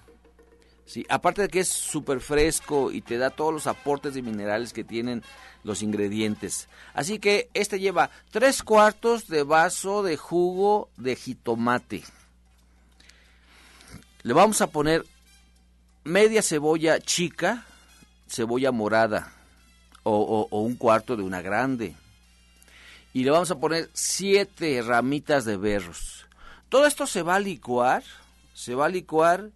Sí, 0.85 1.07
aparte 1.09 1.42
de 1.42 1.49
que 1.49 1.61
es 1.61 1.68
súper 1.68 2.20
fresco 2.20 2.90
y 2.90 3.01
te 3.01 3.16
da 3.16 3.31
todos 3.31 3.55
los 3.55 3.68
aportes 3.68 4.14
de 4.14 4.23
minerales 4.23 4.73
que 4.73 4.83
tienen 4.83 5.23
los 5.62 5.83
ingredientes. 5.83 6.68
Así 6.94 7.20
que 7.20 7.49
este 7.55 7.79
lleva 7.79 8.11
tres 8.33 8.64
cuartos 8.64 9.29
de 9.29 9.44
vaso 9.44 10.03
de 10.03 10.16
jugo 10.16 10.90
de 10.96 11.14
jitomate. 11.14 12.03
Le 14.23 14.33
vamos 14.33 14.61
a 14.61 14.66
poner 14.66 15.07
media 16.03 16.42
cebolla 16.42 16.99
chica, 16.99 17.64
cebolla 18.29 18.73
morada, 18.73 19.33
o, 20.02 20.48
un 20.50 20.76
cuarto 20.76 21.16
de 21.16 21.22
una 21.22 21.42
grande. 21.42 21.94
Y 23.12 23.24
le 23.24 23.30
vamos 23.30 23.50
a 23.50 23.58
poner 23.58 23.90
siete 23.92 24.82
ramitas 24.82 25.44
de 25.44 25.56
berros. 25.56 26.26
Todo 26.68 26.86
esto 26.86 27.06
se 27.06 27.22
va 27.22 27.36
a 27.36 27.40
licuar, 27.40 28.04
se 28.54 28.74
va 28.74 28.86
a 28.86 28.90
licuar 28.90 29.50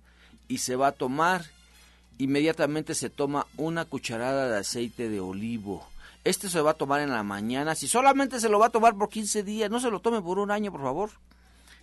y 0.48 0.59
se 0.59 0.76
va 0.76 0.88
a 0.88 0.92
tomar. 0.92 1.44
Inmediatamente 2.18 2.94
se 2.94 3.11
toma 3.11 3.46
una 3.57 3.85
cucharada 3.85 4.48
de 4.48 4.59
aceite 4.59 5.09
de 5.09 5.20
olivo. 5.20 5.87
Este 6.24 6.48
se 6.48 6.61
va 6.61 6.72
a 6.72 6.74
tomar 6.74 7.00
en 7.00 7.11
la 7.11 7.22
mañana. 7.22 7.74
Si 7.74 7.87
solamente 7.87 8.40
se 8.40 8.48
lo 8.48 8.59
va 8.59 8.66
a 8.66 8.70
tomar 8.70 8.96
por 8.96 9.11
15 9.11 9.42
días, 9.42 9.70
no 9.70 9.78
se 9.78 9.90
lo 9.90 10.00
tome 10.00 10.22
por 10.22 10.38
un 10.38 10.50
año, 10.50 10.72
por 10.72 10.83
favor. 10.83 11.11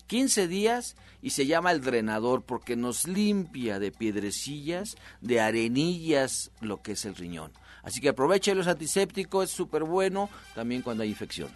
15 0.07 0.47
días 0.49 0.97
y 1.21 1.29
se 1.29 1.45
llama 1.45 1.71
el 1.71 1.81
drenador 1.81 2.41
porque 2.41 2.75
nos 2.75 3.07
limpia 3.07 3.79
de 3.79 3.91
piedrecillas, 3.91 4.97
de 5.21 5.39
arenillas, 5.39 6.51
lo 6.59 6.81
que 6.81 6.93
es 6.93 7.05
el 7.05 7.15
riñón. 7.15 7.51
Así 7.83 8.01
que 8.01 8.09
aproveche 8.09 8.53
los 8.55 8.67
antisépticos, 8.67 9.45
es 9.45 9.51
súper 9.51 9.83
bueno 9.83 10.29
también 10.55 10.81
cuando 10.81 11.03
hay 11.03 11.09
infección. 11.09 11.49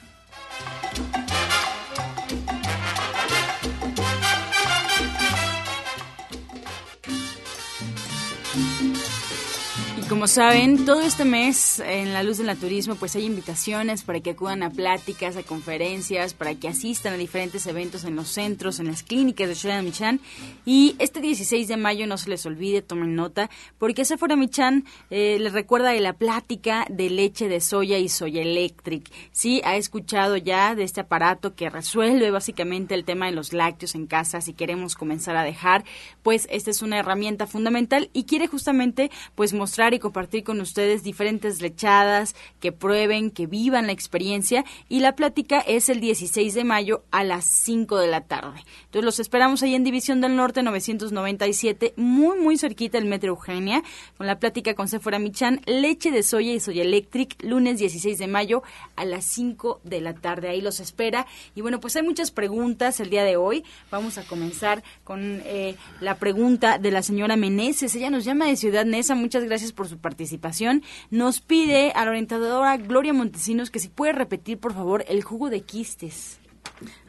Como 10.16 10.28
saben, 10.28 10.86
todo 10.86 11.02
este 11.02 11.26
mes 11.26 11.82
en 11.82 12.14
la 12.14 12.24
luz 12.24 12.38
del 12.38 12.48
naturismo 12.48 12.96
pues 12.96 13.18
hay 13.18 13.26
invitaciones 13.26 14.04
para 14.04 14.22
que 14.22 14.30
acudan 14.30 14.64
a 14.64 14.70
pláticas, 14.70 15.36
a 15.36 15.44
conferencias, 15.44 16.34
para 16.34 16.56
que 16.56 16.70
asistan 16.70 17.16
a 17.16 17.18
diferentes 17.18 17.68
eventos 17.68 18.06
en 18.06 18.16
los 18.16 18.30
centros, 18.30 18.80
en 18.80 18.88
las 18.88 19.04
clínicas 19.04 19.50
de 19.50 19.56
Shoya 19.56 19.82
Michan. 19.82 20.22
Y 20.64 20.96
este 21.00 21.20
16 21.20 21.68
de 21.68 21.76
mayo 21.76 22.08
no 22.08 22.18
se 22.18 22.30
les 22.30 22.46
olvide, 22.46 22.82
tomen 22.82 23.14
nota, 23.14 23.50
porque 23.78 24.06
Sephora 24.06 24.38
Michan 24.38 24.86
eh, 25.10 25.36
les 25.38 25.52
recuerda 25.52 25.90
de 25.90 26.00
la 26.00 26.14
plática 26.14 26.86
de 26.90 27.10
leche 27.10 27.50
de 27.50 27.60
soya 27.60 27.98
y 27.98 28.08
soya 28.08 28.42
electric. 28.42 29.12
Sí, 29.34 29.62
ha 29.66 29.76
escuchado 29.76 30.38
ya 30.38 30.76
de 30.76 30.86
este 30.86 31.02
aparato 31.02 31.56
que 31.56 31.70
resuelve 31.70 32.32
básicamente 32.32 32.96
el 32.96 33.04
tema 33.04 33.26
de 33.26 33.34
los 33.34 33.52
lácteos 33.52 33.96
en 33.96 34.08
casa 34.08 34.40
si 34.40 34.54
queremos 34.54 34.96
comenzar 34.96 35.36
a 35.36 35.44
dejar, 35.44 35.84
pues 36.24 36.48
esta 36.50 36.72
es 36.72 36.82
una 36.82 37.00
herramienta 37.00 37.48
fundamental 37.48 38.10
y 38.14 38.24
quiere 38.24 38.48
justamente 38.48 39.12
pues 39.36 39.52
mostrar 39.52 39.94
y 39.94 40.05
compartir 40.06 40.44
con 40.44 40.62
ustedes 40.62 41.02
diferentes 41.02 41.64
lechadas, 41.64 42.36
que 42.60 42.72
prueben, 42.72 43.32
que 43.32 43.48
vivan 43.48 43.88
la 43.88 43.92
experiencia 43.92 44.64
y 44.88 45.00
la 45.00 45.16
plática 45.16 45.62
es 45.62 45.90
el 45.90 46.00
16 46.00 46.54
de 46.54 46.64
mayo 46.64 47.04
a 47.10 47.24
las 47.24 47.46
5 47.46 47.98
de 47.98 48.06
la 48.06 48.22
tarde. 48.22 48.60
Entonces 48.86 49.04
los 49.04 49.20
esperamos 49.20 49.64
ahí 49.64 49.74
en 49.74 49.84
División 49.84 50.22
del 50.22 50.36
Norte 50.36 50.62
997, 50.62 51.96
muy 51.98 52.38
muy 52.38 52.56
cerquita 52.60 53.00
del 53.00 53.08
Metro 53.08 53.30
Eugenia, 53.30 53.82
con 54.16 54.28
la 54.28 54.38
plática 54.38 54.76
con 54.76 54.88
Sephora 54.88 55.18
Michan, 55.18 55.60
leche 55.66 56.12
de 56.12 56.22
soya 56.22 56.54
y 56.54 56.60
soya 56.60 56.84
electric, 56.84 57.44
lunes 57.44 57.80
16 57.80 58.20
de 58.20 58.28
mayo 58.28 58.62
a 58.96 59.06
las 59.06 59.26
5 59.26 59.82
de 59.84 60.02
la 60.02 60.14
tarde. 60.14 60.50
Ahí 60.50 60.62
los 60.62 60.80
espera. 60.80 61.26
Y 61.56 61.62
bueno, 61.62 61.80
pues 61.80 61.96
hay 61.96 62.04
muchas 62.04 62.30
preguntas 62.30 63.00
el 63.00 63.10
día 63.10 63.24
de 63.24 63.38
hoy. 63.38 63.64
Vamos 63.90 64.20
a 64.20 64.24
comenzar 64.24 64.84
con 65.04 65.42
eh, 65.46 65.76
la 66.00 66.20
pregunta 66.20 66.78
de 66.78 66.92
la 66.92 67.02
señora 67.02 67.38
Meneses. 67.38 67.96
Ella 67.96 68.12
nos 68.12 68.24
llama 68.24 68.46
de 68.46 68.56
Ciudad 68.56 68.86
Neza. 68.86 69.16
Muchas 69.16 69.44
gracias 69.46 69.72
por 69.72 69.88
su 69.88 69.95
participación. 69.98 70.84
Nos 71.12 71.42
pide 71.42 71.92
a 71.92 72.06
la 72.06 72.12
orientadora 72.12 72.78
Gloria 72.78 73.14
Montesinos 73.14 73.70
que 73.70 73.80
si 73.80 73.90
puede 73.90 74.14
repetir, 74.14 74.58
por 74.58 74.74
favor, 74.74 75.06
el 75.08 75.24
jugo 75.24 75.50
de 75.50 75.62
quistes. 75.62 76.40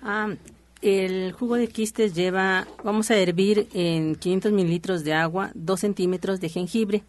Ah, 0.03 0.35
el 0.83 1.33
jugo 1.33 1.57
de 1.57 1.69
quistes 1.69 2.15
lleva, 2.15 2.67
vamos 2.85 3.11
a 3.11 3.17
hervir 3.17 3.69
en 3.73 4.15
500 4.15 4.53
mililitros 4.53 5.05
de 5.05 5.15
agua 5.15 5.51
2 5.55 5.81
centímetros 5.81 6.41
de 6.41 6.49
jengibre. 6.49 7.03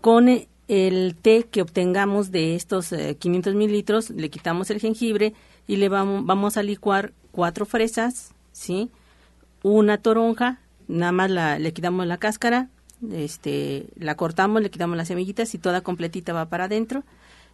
Con 0.00 0.28
el 0.68 1.14
té 1.14 1.46
que 1.50 1.62
obtengamos 1.62 2.30
de 2.30 2.54
estos 2.54 2.94
500 3.18 3.52
eh, 3.52 3.56
mililitros, 3.56 4.10
le 4.10 4.28
quitamos 4.28 4.70
el 4.70 4.80
jengibre 4.80 5.34
y 5.66 5.76
le 5.76 5.88
vamos, 5.88 6.24
vamos 6.26 6.56
a 6.56 6.62
licuar 6.62 7.12
cuatro 7.32 7.66
fresas, 7.66 8.34
¿sí? 8.52 8.90
Una 9.62 9.98
toronja, 9.98 10.60
nada 10.88 11.12
más 11.12 11.30
la, 11.30 11.58
le 11.58 11.72
quitamos 11.72 12.06
la 12.06 12.18
cáscara, 12.18 12.68
este, 13.12 13.86
la 13.96 14.16
cortamos, 14.16 14.62
le 14.62 14.70
quitamos 14.70 14.96
las 14.96 15.08
semillitas 15.08 15.54
y 15.54 15.58
toda 15.58 15.82
completita 15.82 16.32
va 16.32 16.48
para 16.48 16.64
adentro 16.64 17.04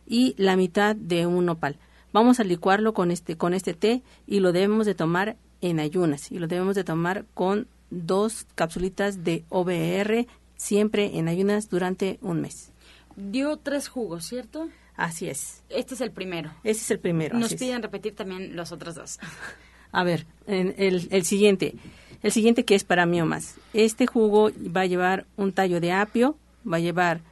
y 0.07 0.35
la 0.37 0.57
mitad 0.57 0.97
de 0.97 1.27
un 1.27 1.47
nopal. 1.47 1.77
Vamos 2.13 2.41
a 2.41 2.45
licuarlo 2.45 2.93
con 2.93 3.11
este, 3.11 3.37
con 3.37 3.55
este 3.55 3.75
té 3.75 4.03
y 4.27 4.41
lo 4.41 4.53
debemos 4.53 4.87
de 4.87 4.95
tomar 4.95 5.37
en 5.61 5.79
ayunas 5.79 6.33
y 6.33 6.39
lo 6.39 6.49
debemos 6.49 6.75
de 6.75 6.85
tomar 6.85 7.25
con 7.35 7.69
dos 7.90 8.46
capsulitas 8.55 9.25
de 9.25 9.44
OBR 9.48 10.27
siempre 10.57 11.19
en 11.19 11.29
ayunas 11.29 11.69
durante 11.69 12.19
un 12.23 12.40
mes. 12.40 12.73
Dio 13.17 13.57
tres 13.57 13.88
jugos, 13.88 14.27
¿cierto? 14.27 14.69
Así 14.96 15.29
es. 15.29 15.63
Este 15.69 15.94
es 15.94 16.01
el 16.01 16.11
primero. 16.11 16.51
Este 16.65 16.83
es 16.83 16.90
el 16.90 16.98
primero. 16.98 17.38
Nos 17.38 17.55
piden 17.55 17.83
repetir 17.83 18.15
también 18.15 18.57
los 18.57 18.73
otros 18.73 18.94
dos. 18.94 19.19
A 19.92 20.05
ver, 20.05 20.27
el, 20.46 21.09
el 21.11 21.25
siguiente. 21.25 21.75
El 22.23 22.33
siguiente 22.33 22.64
que 22.64 22.75
es 22.75 22.85
para 22.85 23.06
miomas. 23.06 23.56
Este 23.73 24.06
jugo 24.06 24.50
va 24.77 24.83
a 24.83 24.87
llevar 24.87 25.27
un 25.37 25.52
tallo 25.52 25.81
de 25.81 25.92
apio, 25.92 26.37
va 26.71 26.77
a 26.77 26.81
llevar 26.81 27.23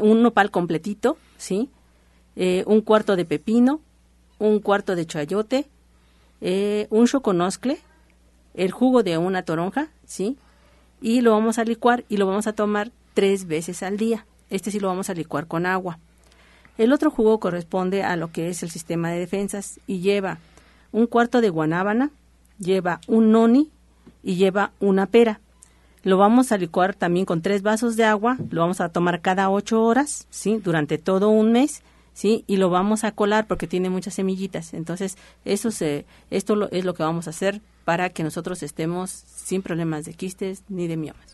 un 0.00 0.22
nopal 0.22 0.50
completito, 0.50 1.16
¿sí? 1.36 1.68
Eh, 2.34 2.64
un 2.66 2.80
cuarto 2.80 3.14
de 3.14 3.24
pepino, 3.24 3.80
un 4.38 4.58
cuarto 4.58 4.96
de 4.96 5.06
chayote, 5.06 5.66
eh, 6.40 6.88
un 6.90 7.06
choconoscle, 7.06 7.78
el 8.54 8.72
jugo 8.72 9.02
de 9.02 9.18
una 9.18 9.42
toronja, 9.42 9.90
¿sí? 10.06 10.36
Y 11.00 11.20
lo 11.20 11.32
vamos 11.32 11.58
a 11.58 11.64
licuar 11.64 12.04
y 12.08 12.16
lo 12.16 12.26
vamos 12.26 12.46
a 12.46 12.52
tomar 12.52 12.90
tres 13.12 13.46
veces 13.46 13.82
al 13.82 13.96
día. 13.96 14.26
Este 14.50 14.70
sí 14.70 14.80
lo 14.80 14.88
vamos 14.88 15.10
a 15.10 15.14
licuar 15.14 15.46
con 15.46 15.66
agua. 15.66 15.98
El 16.78 16.92
otro 16.92 17.10
jugo 17.10 17.38
corresponde 17.38 18.02
a 18.02 18.16
lo 18.16 18.32
que 18.32 18.48
es 18.48 18.64
el 18.64 18.70
sistema 18.70 19.10
de 19.10 19.20
defensas 19.20 19.78
y 19.86 20.00
lleva 20.00 20.38
un 20.90 21.06
cuarto 21.06 21.40
de 21.40 21.50
guanábana, 21.50 22.10
lleva 22.58 23.00
un 23.06 23.30
noni 23.30 23.70
y 24.24 24.36
lleva 24.36 24.72
una 24.80 25.06
pera. 25.06 25.40
Lo 26.02 26.18
vamos 26.18 26.52
a 26.52 26.58
licuar 26.58 26.94
también 26.94 27.24
con 27.24 27.40
tres 27.40 27.62
vasos 27.62 27.96
de 27.96 28.04
agua, 28.04 28.36
lo 28.50 28.60
vamos 28.60 28.80
a 28.80 28.88
tomar 28.90 29.20
cada 29.20 29.48
ocho 29.50 29.82
horas, 29.82 30.26
¿sí? 30.30 30.60
Durante 30.62 30.98
todo 30.98 31.30
un 31.30 31.52
mes, 31.52 31.82
¿sí? 32.12 32.44
Y 32.46 32.56
lo 32.58 32.68
vamos 32.68 33.04
a 33.04 33.12
colar 33.12 33.46
porque 33.46 33.66
tiene 33.66 33.88
muchas 33.88 34.14
semillitas. 34.14 34.74
Entonces, 34.74 35.16
eso 35.44 35.70
se, 35.70 36.04
esto 36.30 36.68
es 36.70 36.84
lo 36.84 36.94
que 36.94 37.02
vamos 37.02 37.26
a 37.26 37.30
hacer 37.30 37.62
para 37.84 38.10
que 38.10 38.22
nosotros 38.22 38.62
estemos 38.62 39.10
sin 39.10 39.62
problemas 39.62 40.04
de 40.04 40.14
quistes 40.14 40.64
ni 40.68 40.88
de 40.88 40.96
miomas. 40.96 41.33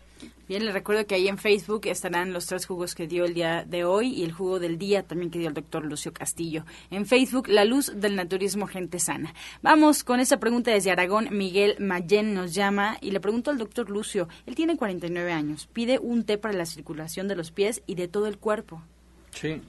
Bien, 0.51 0.64
les 0.64 0.74
recuerdo 0.74 1.07
que 1.07 1.14
ahí 1.14 1.28
en 1.28 1.38
Facebook 1.38 1.82
estarán 1.86 2.32
los 2.32 2.46
tres 2.46 2.66
jugos 2.66 2.96
que 2.96 3.07
dio 3.07 3.24
el 3.24 3.34
día 3.34 3.64
de 3.64 3.84
hoy 3.84 4.09
y 4.09 4.24
el 4.24 4.32
jugo 4.32 4.59
del 4.59 4.78
día 4.78 5.05
también 5.05 5.30
que 5.30 5.38
dio 5.38 5.46
el 5.46 5.55
doctor 5.55 5.84
Lucio 5.84 6.12
Castillo. 6.12 6.64
En 6.90 7.07
Facebook, 7.07 7.46
La 7.46 7.64
Luz 7.64 7.92
del 7.94 8.16
Naturismo 8.16 8.66
Gente 8.66 8.98
Sana. 8.98 9.32
Vamos 9.62 10.03
con 10.03 10.18
esa 10.18 10.40
pregunta 10.40 10.72
desde 10.72 10.90
Aragón. 10.90 11.28
Miguel 11.30 11.76
Mayen 11.78 12.34
nos 12.34 12.53
llama 12.53 12.98
y 13.01 13.12
le 13.12 13.20
pregunto 13.20 13.53
al 13.53 13.59
doctor 13.59 13.90
Lucio, 13.90 14.28
él 14.44 14.57
tiene 14.57 14.76
49 14.76 15.30
años, 15.30 15.68
pide 15.72 16.01
un 16.01 16.24
té 16.24 16.36
para 16.36 16.55
la 16.55 16.66
circulación 16.66 17.28
de 17.28 17.36
los 17.36 17.53
pies 17.53 17.82
y 17.86 17.94
de 17.94 18.09
todo 18.09 18.26
el 18.26 18.36
cuerpo. 18.36 18.82
Sí, 19.30 19.62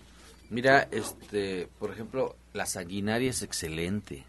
mira, 0.50 0.88
este, 0.90 1.70
por 1.78 1.92
ejemplo, 1.92 2.36
la 2.54 2.66
sanguinaria 2.66 3.30
es 3.30 3.44
excelente. 3.44 4.24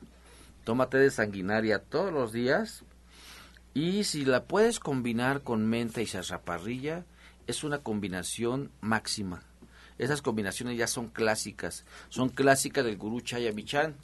Tómate 0.64 0.98
de 0.98 1.10
sanguinaria 1.10 1.78
todos 1.78 2.12
los 2.12 2.30
días 2.30 2.84
y 3.74 4.04
si 4.04 4.24
la 4.24 4.44
puedes 4.44 4.80
combinar 4.80 5.42
con 5.42 5.66
menta 5.66 6.02
y 6.02 6.06
zarzaparrilla, 6.06 7.04
es 7.46 7.64
una 7.64 7.78
combinación 7.78 8.70
máxima. 8.80 9.42
Esas 9.98 10.22
combinaciones 10.22 10.76
ya 10.76 10.86
son 10.86 11.08
clásicas, 11.08 11.84
son 12.08 12.28
clásicas 12.28 12.84
del 12.84 12.96
gurú 12.96 13.20
Chayamichan. 13.20 13.94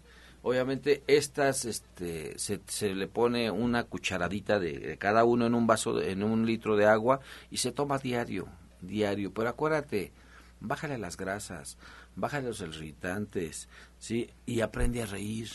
Obviamente 0.42 1.02
estas 1.06 1.64
este, 1.64 2.38
se, 2.38 2.60
se, 2.66 2.94
le 2.94 3.08
pone 3.08 3.50
una 3.50 3.84
cucharadita 3.84 4.58
de, 4.58 4.96
cada 4.98 5.24
uno 5.24 5.46
en 5.46 5.54
un 5.54 5.66
vaso, 5.66 6.00
en 6.00 6.22
un 6.22 6.46
litro 6.46 6.76
de 6.76 6.86
agua 6.86 7.20
y 7.50 7.58
se 7.58 7.72
toma 7.72 7.98
diario, 7.98 8.48
diario. 8.80 9.34
Pero 9.34 9.48
acuérdate, 9.48 10.12
bájale 10.60 10.96
las 10.96 11.16
grasas, 11.16 11.76
bájale 12.16 12.48
los 12.48 12.60
irritantes, 12.60 13.68
¿sí? 13.98 14.30
Y 14.46 14.60
aprende 14.60 15.02
a 15.02 15.06
reír. 15.06 15.50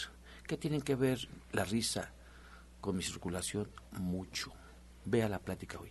¿Qué 0.46 0.58
tienen 0.58 0.82
que 0.82 0.96
ver 0.96 1.30
la 1.54 1.64
risa, 1.64 2.12
con 2.84 2.98
mi 2.98 3.02
circulación 3.02 3.70
mucho. 3.94 4.52
Vea 5.06 5.30
la 5.30 5.40
plática 5.40 5.80
hoy. 5.80 5.90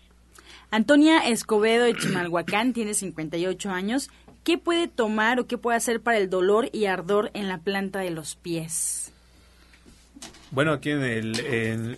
Antonia 0.70 1.26
Escobedo 1.26 1.84
de 1.84 1.96
Chimalhuacán 1.96 2.74
tiene 2.74 2.92
58 2.92 3.70
años. 3.70 4.10
¿Qué 4.44 4.58
puede 4.58 4.88
tomar 4.88 5.40
o 5.40 5.46
qué 5.46 5.56
puede 5.56 5.78
hacer 5.78 6.02
para 6.02 6.18
el 6.18 6.28
dolor 6.28 6.68
y 6.70 6.84
ardor 6.84 7.30
en 7.32 7.48
la 7.48 7.58
planta 7.58 8.00
de 8.00 8.10
los 8.10 8.36
pies? 8.36 9.10
Bueno, 10.50 10.72
aquí 10.72 10.90
en, 10.90 11.02
el, 11.02 11.40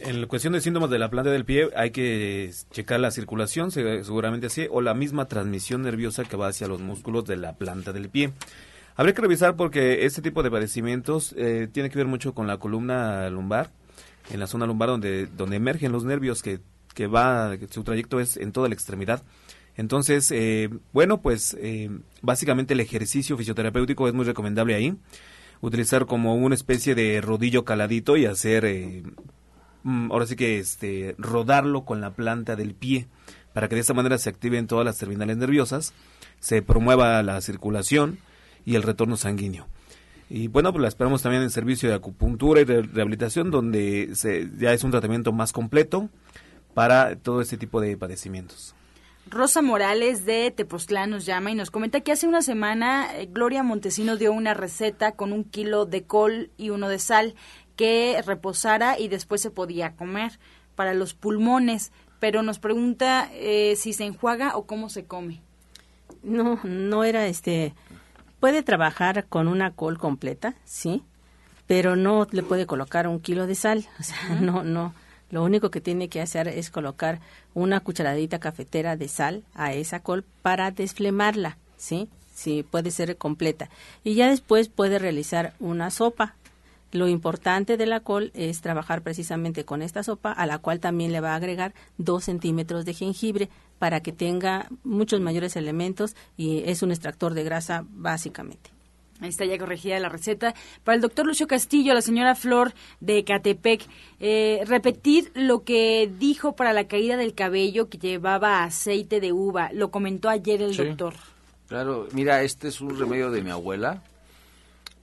en, 0.00 0.20
la 0.20 0.28
cuestión 0.28 0.52
de 0.52 0.60
síntomas 0.60 0.90
de 0.90 1.00
la 1.00 1.10
planta 1.10 1.30
del 1.30 1.44
pie 1.44 1.70
hay 1.74 1.90
que 1.90 2.52
checar 2.70 3.00
la 3.00 3.10
circulación, 3.10 3.72
seguramente 3.72 4.46
así, 4.46 4.68
o 4.70 4.80
la 4.80 4.94
misma 4.94 5.26
transmisión 5.26 5.82
nerviosa 5.82 6.22
que 6.22 6.36
va 6.36 6.46
hacia 6.46 6.68
los 6.68 6.80
músculos 6.80 7.24
de 7.24 7.36
la 7.36 7.54
planta 7.54 7.92
del 7.92 8.10
pie. 8.10 8.32
Habría 8.94 9.12
que 9.12 9.22
revisar 9.22 9.56
porque 9.56 10.04
este 10.06 10.22
tipo 10.22 10.44
de 10.44 10.52
padecimientos 10.52 11.34
eh, 11.36 11.68
tiene 11.72 11.90
que 11.90 11.98
ver 11.98 12.06
mucho 12.06 12.32
con 12.32 12.46
la 12.46 12.58
columna 12.58 13.28
lumbar, 13.28 13.72
en 14.30 14.40
la 14.40 14.46
zona 14.46 14.66
lumbar 14.66 14.88
donde, 14.88 15.26
donde 15.26 15.56
emergen 15.56 15.92
los 15.92 16.04
nervios 16.04 16.42
que, 16.42 16.60
que 16.94 17.06
va, 17.06 17.56
su 17.70 17.84
trayecto 17.84 18.20
es 18.20 18.36
en 18.36 18.52
toda 18.52 18.68
la 18.68 18.74
extremidad. 18.74 19.22
Entonces, 19.76 20.30
eh, 20.30 20.70
bueno, 20.92 21.20
pues 21.20 21.56
eh, 21.60 21.90
básicamente 22.22 22.74
el 22.74 22.80
ejercicio 22.80 23.36
fisioterapéutico 23.36 24.06
es 24.08 24.14
muy 24.14 24.24
recomendable 24.24 24.74
ahí. 24.74 24.96
Utilizar 25.60 26.06
como 26.06 26.36
una 26.36 26.54
especie 26.54 26.94
de 26.94 27.20
rodillo 27.20 27.64
caladito 27.64 28.16
y 28.16 28.26
hacer, 28.26 28.64
eh, 28.64 29.02
mm, 29.82 30.12
ahora 30.12 30.26
sí 30.26 30.36
que 30.36 30.58
este, 30.58 31.14
rodarlo 31.18 31.84
con 31.84 32.00
la 32.00 32.10
planta 32.10 32.54
del 32.54 32.74
pie 32.74 33.08
para 33.52 33.68
que 33.68 33.74
de 33.74 33.80
esta 33.80 33.94
manera 33.94 34.18
se 34.18 34.28
activen 34.28 34.66
todas 34.66 34.84
las 34.84 34.98
terminales 34.98 35.36
nerviosas, 35.36 35.92
se 36.40 36.60
promueva 36.62 37.22
la 37.22 37.40
circulación 37.40 38.18
y 38.64 38.74
el 38.74 38.82
retorno 38.82 39.16
sanguíneo. 39.16 39.66
Y 40.30 40.48
bueno, 40.48 40.72
pues 40.72 40.82
la 40.82 40.88
esperamos 40.88 41.22
también 41.22 41.42
en 41.42 41.50
servicio 41.50 41.88
de 41.88 41.94
acupuntura 41.94 42.60
y 42.60 42.64
de 42.64 42.82
rehabilitación, 42.82 43.50
donde 43.50 44.10
se, 44.14 44.48
ya 44.58 44.72
es 44.72 44.82
un 44.82 44.90
tratamiento 44.90 45.32
más 45.32 45.52
completo 45.52 46.08
para 46.72 47.16
todo 47.16 47.40
este 47.40 47.56
tipo 47.56 47.80
de 47.80 47.96
padecimientos. 47.96 48.74
Rosa 49.26 49.62
Morales 49.62 50.26
de 50.26 50.50
Tepoztlán 50.50 51.10
nos 51.10 51.24
llama 51.24 51.50
y 51.50 51.54
nos 51.54 51.70
comenta 51.70 52.00
que 52.00 52.12
hace 52.12 52.26
una 52.26 52.42
semana 52.42 53.08
eh, 53.14 53.26
Gloria 53.30 53.62
Montesino 53.62 54.16
dio 54.16 54.32
una 54.32 54.52
receta 54.52 55.12
con 55.12 55.32
un 55.32 55.44
kilo 55.44 55.86
de 55.86 56.04
col 56.04 56.50
y 56.58 56.70
uno 56.70 56.88
de 56.88 56.98
sal 56.98 57.34
que 57.76 58.20
reposara 58.24 58.98
y 58.98 59.08
después 59.08 59.40
se 59.40 59.50
podía 59.50 59.96
comer 59.96 60.38
para 60.74 60.94
los 60.94 61.14
pulmones, 61.14 61.90
pero 62.20 62.42
nos 62.42 62.58
pregunta 62.58 63.30
eh, 63.32 63.76
si 63.76 63.92
se 63.92 64.04
enjuaga 64.04 64.56
o 64.56 64.66
cómo 64.66 64.90
se 64.90 65.04
come. 65.06 65.42
No, 66.22 66.60
no 66.64 67.04
era 67.04 67.26
este 67.26 67.74
puede 68.44 68.62
trabajar 68.62 69.24
con 69.24 69.48
una 69.48 69.70
col 69.70 69.96
completa, 69.96 70.54
sí, 70.66 71.02
pero 71.66 71.96
no 71.96 72.26
le 72.30 72.42
puede 72.42 72.66
colocar 72.66 73.08
un 73.08 73.18
kilo 73.18 73.46
de 73.46 73.54
sal. 73.54 73.88
O 73.98 74.02
sea, 74.02 74.18
no, 74.38 74.62
no. 74.62 74.92
Lo 75.30 75.42
único 75.42 75.70
que 75.70 75.80
tiene 75.80 76.10
que 76.10 76.20
hacer 76.20 76.48
es 76.48 76.68
colocar 76.68 77.20
una 77.54 77.80
cucharadita 77.80 78.40
cafetera 78.40 78.98
de 78.98 79.08
sal 79.08 79.44
a 79.54 79.72
esa 79.72 80.00
col 80.00 80.26
para 80.42 80.70
desflemarla, 80.72 81.56
¿sí? 81.78 82.06
Sí, 82.34 82.66
puede 82.70 82.90
ser 82.90 83.16
completa. 83.16 83.70
Y 84.04 84.14
ya 84.14 84.28
después 84.28 84.68
puede 84.68 84.98
realizar 84.98 85.54
una 85.58 85.90
sopa. 85.90 86.34
Lo 86.94 87.08
importante 87.08 87.76
de 87.76 87.86
la 87.86 87.98
col 87.98 88.30
es 88.34 88.60
trabajar 88.60 89.02
precisamente 89.02 89.64
con 89.64 89.82
esta 89.82 90.04
sopa, 90.04 90.30
a 90.30 90.46
la 90.46 90.58
cual 90.58 90.78
también 90.78 91.10
le 91.10 91.20
va 91.20 91.32
a 91.32 91.34
agregar 91.34 91.74
dos 91.98 92.22
centímetros 92.22 92.84
de 92.84 92.94
jengibre 92.94 93.50
para 93.80 93.98
que 93.98 94.12
tenga 94.12 94.68
muchos 94.84 95.20
mayores 95.20 95.56
elementos 95.56 96.14
y 96.36 96.62
es 96.66 96.84
un 96.84 96.92
extractor 96.92 97.34
de 97.34 97.42
grasa 97.42 97.84
básicamente. 97.88 98.70
Ahí 99.18 99.30
está 99.30 99.44
ya 99.44 99.58
corregida 99.58 99.98
la 99.98 100.08
receta. 100.08 100.54
Para 100.84 100.94
el 100.94 101.00
doctor 101.00 101.26
Lucio 101.26 101.48
Castillo, 101.48 101.94
la 101.94 102.00
señora 102.00 102.36
Flor 102.36 102.74
de 103.00 103.24
Catepec, 103.24 103.88
eh, 104.20 104.62
repetir 104.64 105.32
lo 105.34 105.64
que 105.64 106.08
dijo 106.20 106.54
para 106.54 106.72
la 106.72 106.86
caída 106.86 107.16
del 107.16 107.34
cabello 107.34 107.88
que 107.88 107.98
llevaba 107.98 108.62
aceite 108.62 109.18
de 109.18 109.32
uva. 109.32 109.70
Lo 109.72 109.90
comentó 109.90 110.28
ayer 110.28 110.62
el 110.62 110.76
doctor. 110.76 111.14
Claro, 111.66 112.06
mira, 112.12 112.42
este 112.42 112.68
es 112.68 112.80
un 112.80 112.96
remedio 112.96 113.32
de 113.32 113.42
mi 113.42 113.50
abuela. 113.50 114.00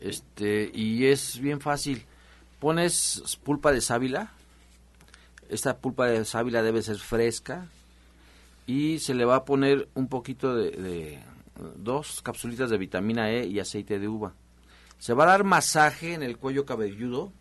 Este, 0.02 0.72
y 0.74 1.06
es 1.06 1.40
bien 1.40 1.62
fácil. 1.62 2.06
Pones 2.60 3.38
pulpa 3.44 3.72
de 3.72 3.82
sábila. 3.82 4.34
Esta 5.50 5.78
pulpa 5.78 6.08
de 6.08 6.26
sábila 6.26 6.64
debe 6.64 6.82
ser 6.82 6.98
fresca, 6.98 7.68
y 8.72 9.00
se 9.00 9.14
le 9.14 9.26
va 9.26 9.36
a 9.36 9.46
poner 9.46 9.90
un 9.96 10.08
poquito 10.08 10.56
de, 10.56 11.20
dos 11.76 12.22
capsulitas 12.22 12.70
de 12.70 12.78
vitamina 12.78 13.30
E 13.30 13.46
y 13.46 13.60
aceite 13.60 14.00
de 14.00 14.08
uva. 14.08 14.34
Se 14.98 15.14
va 15.14 15.24
a 15.24 15.28
dar 15.28 15.44
masaje 15.44 16.14
en 16.14 16.24
el 16.24 16.38
cuello 16.38 16.66
cabelludo, 16.66 17.34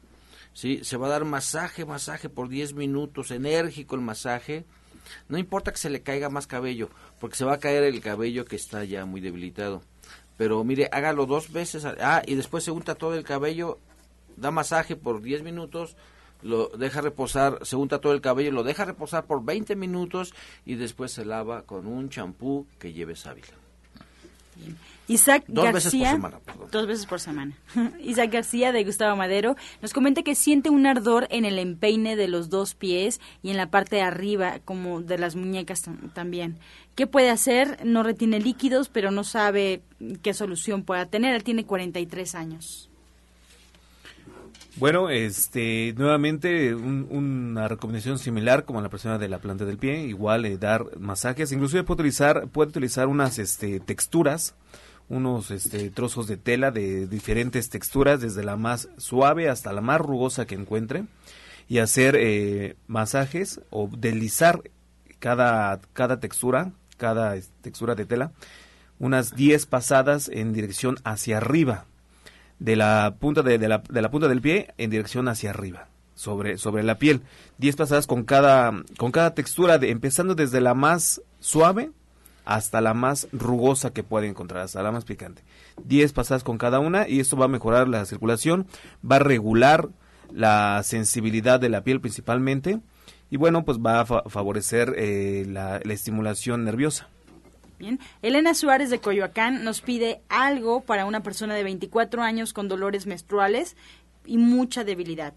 ¿sí? 0.54 0.80
Se 0.82 0.96
va 0.96 1.06
a 1.06 1.11
dar 1.11 1.24
masaje, 1.24 1.84
masaje 1.84 2.28
por 2.28 2.48
10 2.48 2.74
minutos, 2.74 3.30
enérgico 3.30 3.94
el 3.94 4.00
masaje. 4.00 4.64
No 5.28 5.38
importa 5.38 5.70
que 5.70 5.78
se 5.78 5.90
le 5.90 6.02
caiga 6.02 6.30
más 6.30 6.46
cabello, 6.46 6.88
porque 7.20 7.36
se 7.36 7.44
va 7.44 7.54
a 7.54 7.58
caer 7.58 7.84
el 7.84 8.00
cabello 8.00 8.44
que 8.44 8.56
está 8.56 8.84
ya 8.84 9.04
muy 9.04 9.20
debilitado. 9.20 9.82
Pero 10.41 10.64
mire, 10.64 10.88
hágalo 10.91 11.26
dos 11.26 11.53
veces. 11.53 11.84
Ah, 11.84 12.22
y 12.24 12.34
después 12.34 12.64
se 12.64 12.70
unta 12.70 12.95
todo 12.95 13.14
el 13.14 13.24
cabello, 13.24 13.78
da 14.38 14.51
masaje 14.51 14.97
por 14.97 15.20
10 15.20 15.43
minutos, 15.43 15.99
lo 16.41 16.68
deja 16.68 17.03
reposar, 17.03 17.59
se 17.66 17.76
unta 17.76 18.01
todo 18.01 18.14
el 18.14 18.22
cabello, 18.22 18.51
lo 18.51 18.62
deja 18.62 18.86
reposar 18.86 19.26
por 19.26 19.45
20 19.45 19.76
minutos 19.76 20.32
y 20.64 20.76
después 20.76 21.12
se 21.12 21.26
lava 21.26 21.64
con 21.64 21.86
un 21.86 22.09
champú 22.09 22.66
que 22.78 22.95
lleve 22.95 23.16
sábila. 23.16 23.49
Isaac 25.08 25.42
dos 25.48 25.72
veces 25.72 25.92
por 25.92 26.06
semana, 26.06 26.40
dos 26.70 26.86
veces 26.86 27.06
por 27.06 27.20
semana. 27.20 27.56
Isaac 28.00 28.30
García 28.30 28.70
de 28.70 28.84
Gustavo 28.84 29.16
Madero 29.16 29.56
nos 29.82 29.92
comenta 29.92 30.22
que 30.22 30.36
siente 30.36 30.70
un 30.70 30.86
ardor 30.86 31.26
en 31.30 31.44
el 31.44 31.58
empeine 31.58 32.14
de 32.14 32.28
los 32.28 32.48
dos 32.48 32.74
pies 32.74 33.20
y 33.42 33.50
en 33.50 33.56
la 33.56 33.70
parte 33.70 33.96
de 33.96 34.02
arriba, 34.02 34.61
como 34.64 35.00
de 35.00 35.18
las 35.18 35.34
muñecas 35.34 35.82
también. 36.14 36.58
¿Qué 36.94 37.06
puede 37.06 37.30
hacer? 37.30 37.84
No 37.84 38.02
retiene 38.02 38.40
líquidos, 38.40 38.88
pero 38.88 39.11
no 39.11 39.24
sabe 39.24 39.82
qué 40.22 40.34
solución 40.34 40.84
pueda 40.84 41.06
tener. 41.06 41.34
Él 41.34 41.44
tiene 41.44 41.64
43 41.64 42.34
años. 42.34 42.89
Bueno, 44.80 45.10
este, 45.10 45.92
nuevamente 45.98 46.74
una 46.74 47.68
recomendación 47.68 48.18
similar 48.18 48.64
como 48.64 48.80
la 48.80 48.88
persona 48.88 49.18
de 49.18 49.28
la 49.28 49.38
planta 49.38 49.66
del 49.66 49.76
pie, 49.76 50.06
igual 50.06 50.46
eh, 50.46 50.56
dar 50.56 50.98
masajes, 50.98 51.52
inclusive 51.52 51.84
puede 51.84 52.00
utilizar, 52.00 52.48
puede 52.48 52.70
utilizar 52.70 53.06
unas 53.06 53.38
este, 53.38 53.78
texturas, 53.80 54.54
unos 55.10 55.50
este, 55.50 55.90
trozos 55.90 56.28
de 56.28 56.38
tela 56.38 56.70
de 56.70 57.06
diferentes 57.06 57.68
texturas, 57.68 58.22
desde 58.22 58.42
la 58.42 58.56
más 58.56 58.88
suave 58.96 59.50
hasta 59.50 59.74
la 59.74 59.82
más 59.82 60.00
rugosa 60.00 60.46
que 60.46 60.54
encuentre, 60.54 61.04
y 61.68 61.76
hacer 61.76 62.16
eh, 62.18 62.76
masajes 62.86 63.60
o 63.68 63.90
deslizar 63.94 64.62
cada, 65.18 65.78
cada 65.92 66.20
textura, 66.20 66.72
cada 66.96 67.36
textura 67.60 67.94
de 67.96 68.06
tela 68.06 68.32
unas 68.98 69.34
10 69.34 69.66
pasadas 69.66 70.30
en 70.32 70.54
dirección 70.54 70.96
hacia 71.04 71.36
arriba, 71.36 71.84
de 72.61 72.76
la 72.76 73.16
punta 73.18 73.42
de, 73.42 73.58
la, 73.58 73.82
de 73.88 74.02
la 74.02 74.11
punta 74.11 74.28
del 74.28 74.40
pie 74.40 74.68
en 74.78 74.90
dirección 74.90 75.26
hacia 75.26 75.50
arriba 75.50 75.88
sobre, 76.14 76.58
sobre 76.58 76.82
la 76.84 76.98
piel. 76.98 77.22
10 77.58 77.76
pasadas 77.76 78.06
con 78.06 78.24
cada, 78.24 78.72
con 78.98 79.11
cada 79.11 79.34
textura, 79.34 79.78
de, 79.78 79.90
empezando 79.90 80.34
desde 80.34 80.61
la 80.61 80.74
más 80.74 81.22
suave 81.40 81.90
hasta 82.44 82.80
la 82.80 82.94
más 82.94 83.28
rugosa 83.32 83.92
que 83.92 84.02
puede 84.02 84.28
encontrar, 84.28 84.62
hasta 84.62 84.82
la 84.82 84.92
más 84.92 85.04
picante. 85.04 85.42
10 85.84 86.12
pasadas 86.12 86.44
con 86.44 86.58
cada 86.58 86.78
una 86.78 87.08
y 87.08 87.20
esto 87.20 87.36
va 87.36 87.46
a 87.46 87.48
mejorar 87.48 87.88
la 87.88 88.04
circulación, 88.04 88.66
va 89.08 89.16
a 89.16 89.20
regular 89.20 89.88
la 90.32 90.82
sensibilidad 90.84 91.58
de 91.58 91.70
la 91.70 91.82
piel 91.82 92.00
principalmente 92.00 92.80
y 93.30 93.36
bueno, 93.36 93.64
pues 93.64 93.78
va 93.78 94.00
a 94.00 94.04
favorecer 94.04 94.94
eh, 94.96 95.44
la 95.48 95.78
estimulación 95.78 96.64
nerviosa. 96.64 97.08
Elena 98.22 98.54
Suárez 98.54 98.90
de 98.90 99.00
Coyoacán 99.00 99.64
nos 99.64 99.80
pide 99.80 100.20
algo 100.28 100.80
para 100.80 101.06
una 101.06 101.22
persona 101.22 101.54
de 101.54 101.64
24 101.64 102.22
años 102.22 102.52
con 102.52 102.68
dolores 102.68 103.06
menstruales 103.06 103.76
y 104.26 104.38
mucha 104.38 104.84
debilidad. 104.84 105.34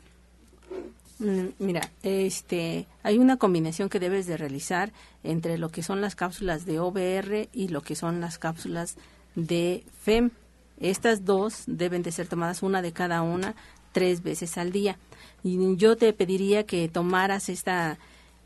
Mm, 1.19 1.49
mira, 1.59 1.89
este, 2.01 2.85
hay 3.03 3.17
una 3.17 3.37
combinación 3.37 3.89
que 3.89 3.99
debes 3.99 4.25
de 4.25 4.37
realizar 4.37 4.91
entre 5.23 5.57
lo 5.57 5.69
que 5.69 5.83
son 5.83 6.01
las 6.01 6.15
cápsulas 6.15 6.65
de 6.65 6.79
OBR 6.79 7.49
y 7.53 7.69
lo 7.69 7.81
que 7.81 7.95
son 7.95 8.19
las 8.19 8.37
cápsulas 8.37 8.97
de 9.35 9.83
FEM. 10.01 10.31
Estas 10.79 11.23
dos 11.23 11.63
deben 11.67 12.03
de 12.03 12.11
ser 12.11 12.27
tomadas 12.27 12.63
una 12.63 12.81
de 12.81 12.91
cada 12.91 13.21
una 13.21 13.55
tres 13.93 14.23
veces 14.23 14.57
al 14.57 14.71
día. 14.71 14.97
Y 15.43 15.77
yo 15.77 15.95
te 15.95 16.11
pediría 16.13 16.65
que 16.65 16.89
tomaras 16.89 17.47
esta, 17.47 17.97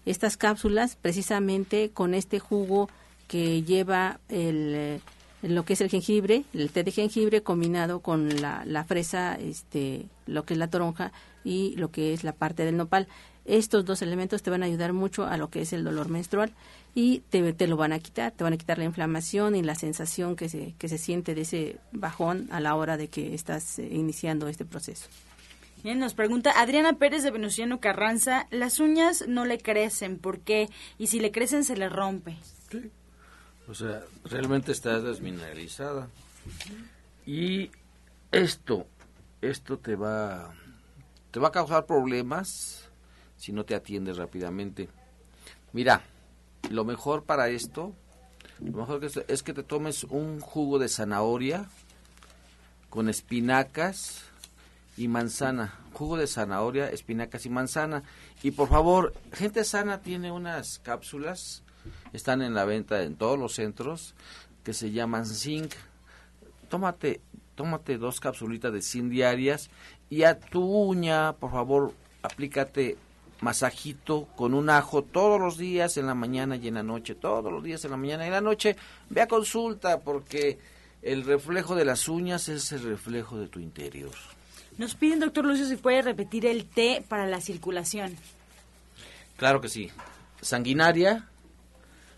estas 0.05 0.37
cápsulas 0.37 0.95
precisamente 0.95 1.89
con 1.89 2.13
este 2.13 2.39
jugo 2.39 2.89
que 3.27 3.63
lleva 3.63 4.19
el, 4.29 4.73
eh, 4.75 4.99
lo 5.41 5.65
que 5.65 5.73
es 5.73 5.81
el 5.81 5.89
jengibre, 5.89 6.43
el 6.53 6.71
té 6.71 6.83
de 6.83 6.91
jengibre 6.91 7.43
combinado 7.43 7.99
con 7.99 8.41
la, 8.41 8.63
la 8.65 8.83
fresa, 8.83 9.35
este, 9.35 10.05
lo 10.25 10.43
que 10.43 10.53
es 10.53 10.57
la 10.57 10.69
toronja 10.69 11.11
y 11.43 11.75
lo 11.77 11.91
que 11.91 12.13
es 12.13 12.23
la 12.23 12.33
parte 12.33 12.65
del 12.65 12.77
nopal. 12.77 13.07
Estos 13.45 13.85
dos 13.85 14.01
elementos 14.01 14.43
te 14.43 14.49
van 14.49 14.63
a 14.63 14.65
ayudar 14.65 14.91
mucho 14.91 15.25
a 15.25 15.37
lo 15.37 15.49
que 15.49 15.61
es 15.61 15.71
el 15.71 15.83
dolor 15.83 16.09
menstrual 16.09 16.51
y 16.93 17.19
te, 17.29 17.53
te, 17.53 17.67
lo 17.67 17.77
van 17.77 17.93
a 17.93 17.99
quitar, 17.99 18.31
te 18.31 18.43
van 18.43 18.53
a 18.53 18.57
quitar 18.57 18.77
la 18.77 18.83
inflamación 18.83 19.55
y 19.55 19.61
la 19.61 19.75
sensación 19.75 20.35
que 20.35 20.49
se, 20.49 20.73
que 20.77 20.89
se 20.89 20.97
siente 20.97 21.35
de 21.35 21.41
ese 21.41 21.77
bajón 21.91 22.47
a 22.51 22.59
la 22.59 22.75
hora 22.75 22.97
de 22.97 23.07
que 23.07 23.33
estás 23.33 23.79
eh, 23.79 23.87
iniciando 23.89 24.47
este 24.47 24.65
proceso. 24.65 25.07
Bien, 25.83 25.99
nos 25.99 26.15
pregunta 26.15 26.59
Adriana 26.59 26.93
Pérez 26.93 27.23
de 27.23 27.31
Venustiano 27.31 27.79
Carranza, 27.79 28.47
las 28.49 28.79
uñas 28.79 29.25
no 29.27 29.45
le 29.45 29.59
crecen, 29.59 30.17
¿por 30.17 30.39
qué? 30.39 30.69
Y 30.97 31.07
si 31.07 31.19
le 31.19 31.31
crecen 31.31 31.63
se 31.63 31.77
le 31.77 31.87
rompe. 31.87 32.35
Sí. 32.71 32.91
O 33.69 33.73
sea, 33.73 34.03
realmente 34.23 34.71
está 34.71 34.99
desmineralizada. 35.01 36.07
Y 37.25 37.69
esto, 38.31 38.87
esto 39.41 39.77
te 39.77 39.95
va, 39.95 40.53
te 41.31 41.39
va 41.39 41.49
a 41.49 41.51
causar 41.51 41.85
problemas 41.85 42.87
si 43.35 43.51
no 43.51 43.65
te 43.65 43.75
atiendes 43.75 44.17
rápidamente. 44.17 44.87
Mira, 45.73 46.01
lo 46.69 46.85
mejor 46.85 47.23
para 47.23 47.49
esto, 47.49 47.93
lo 48.59 48.71
mejor 48.71 49.01
que 49.01 49.25
es 49.27 49.43
que 49.43 49.53
te 49.53 49.63
tomes 49.63 50.05
un 50.05 50.39
jugo 50.39 50.79
de 50.79 50.87
zanahoria 50.87 51.69
con 52.89 53.09
espinacas 53.09 54.23
y 54.95 55.09
manzana. 55.09 55.73
Jugo 55.93 56.15
de 56.15 56.27
zanahoria, 56.27 56.89
espinacas 56.89 57.45
y 57.45 57.49
manzana. 57.49 58.03
Y 58.43 58.51
por 58.51 58.69
favor, 58.69 59.13
gente 59.33 59.65
sana 59.65 60.01
tiene 60.01 60.31
unas 60.31 60.79
cápsulas 60.79 61.63
están 62.13 62.41
en 62.41 62.53
la 62.53 62.65
venta 62.65 63.03
en 63.03 63.15
todos 63.15 63.37
los 63.37 63.53
centros, 63.53 64.15
que 64.63 64.73
se 64.73 64.91
llaman 64.91 65.25
zinc. 65.25 65.73
Tómate, 66.69 67.21
tómate 67.55 67.97
dos 67.97 68.19
capsulitas 68.19 68.73
de 68.73 68.81
zinc 68.81 69.09
diarias 69.09 69.69
y 70.09 70.23
a 70.23 70.39
tu 70.39 70.63
uña, 70.63 71.33
por 71.33 71.51
favor, 71.51 71.93
aplícate 72.21 72.97
masajito 73.41 74.27
con 74.35 74.53
un 74.53 74.69
ajo 74.69 75.03
todos 75.03 75.39
los 75.39 75.57
días 75.57 75.97
en 75.97 76.07
la 76.07 76.15
mañana 76.15 76.55
y 76.55 76.67
en 76.67 76.75
la 76.75 76.83
noche, 76.83 77.15
todos 77.15 77.51
los 77.51 77.63
días 77.63 77.83
en 77.85 77.91
la 77.91 77.97
mañana 77.97 78.23
y 78.23 78.27
en 78.27 78.33
la 78.33 78.41
noche. 78.41 78.75
Ve 79.09 79.21
a 79.21 79.27
consulta 79.27 79.99
porque 79.99 80.59
el 81.01 81.23
reflejo 81.23 81.75
de 81.75 81.85
las 81.85 82.07
uñas 82.07 82.49
es 82.49 82.71
el 82.71 82.83
reflejo 82.83 83.37
de 83.37 83.47
tu 83.47 83.59
interior. 83.59 84.13
Nos 84.77 84.95
piden, 84.95 85.19
doctor 85.19 85.45
Lucio, 85.45 85.65
si 85.65 85.75
puede 85.75 86.01
repetir 86.01 86.45
el 86.45 86.65
té 86.65 87.03
para 87.07 87.25
la 87.25 87.41
circulación. 87.41 88.15
Claro 89.35 89.61
que 89.61 89.69
sí. 89.69 89.89
Sanguinaria, 90.41 91.29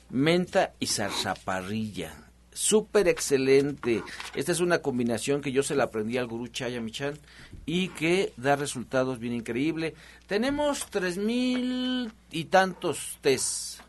menta 0.10 0.74
y 0.80 0.88
zarzaparrilla. 0.88 2.30
Súper 2.52 3.08
excelente. 3.08 4.04
Esta 4.36 4.52
es 4.52 4.60
una 4.60 4.80
combinación 4.80 5.42
que 5.42 5.52
yo 5.52 5.64
se 5.64 5.76
la 5.76 5.86
aprendí 5.86 6.18
al 6.18 6.28
gurú 6.28 6.48
Chaya 6.48 6.82
Michan 6.82 7.18
y 7.66 7.90
que 7.90 8.34
da 8.38 8.56
resultados 8.56 9.20
bien 9.20 9.34
increíbles. 9.34 9.94
Tenemos 10.28 10.88
tres 10.90 11.18
mil 11.18 12.12
y 12.32 12.46
tantos 12.46 13.18
test. 13.22 13.82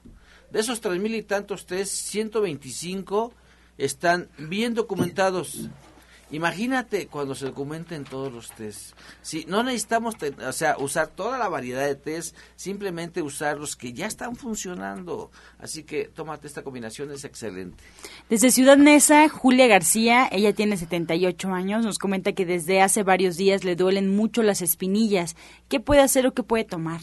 De 0.53 0.61
esos 0.61 0.81
tres 0.81 1.01
mil 1.01 1.15
y 1.15 1.23
tantos 1.23 1.67
test, 1.67 1.93
125 1.93 3.33
están 3.79 4.29
bien 4.37 4.75
documentados 4.75 5.69
Imagínate 6.33 7.09
cuando 7.09 7.35
se 7.35 7.47
documenten 7.47 8.05
todos 8.05 8.33
los 8.33 8.53
test. 8.53 8.95
Si 9.21 9.45
no 9.47 9.65
necesitamos, 9.65 10.15
o 10.47 10.53
sea, 10.53 10.77
usar 10.79 11.09
toda 11.09 11.39
la 11.39 11.49
variedad 11.49 11.85
de 11.87 11.97
test, 11.97 12.37
simplemente 12.55 13.21
usar 13.21 13.59
los 13.59 13.75
que 13.75 13.93
ya 13.93 14.07
están 14.07 14.37
funcionando. 14.37 15.31
Así 15.59 15.83
que 15.83 16.05
tómate 16.05 16.47
esta 16.47 16.63
combinación, 16.63 17.11
es 17.11 17.25
excelente. 17.25 17.83
Desde 18.29 18.53
Ciudad 18.53 18.77
Neza, 18.77 19.29
Julia 19.29 19.67
García, 19.67 20.29
ella 20.31 20.53
tiene 20.53 20.77
78 20.77 21.49
años, 21.53 21.85
nos 21.85 21.99
comenta 21.99 22.33
que 22.33 22.47
desde 22.47 22.81
hace 22.81 23.03
varios 23.03 23.37
días 23.37 23.65
le 23.65 23.75
duelen 23.75 24.15
mucho 24.15 24.43
las 24.43 24.63
espinillas. 24.63 25.35
¿Qué 25.69 25.81
puede 25.81 26.01
hacer 26.01 26.27
o 26.27 26.33
qué 26.33 26.45
puede 26.45 26.65
tomar? 26.65 27.01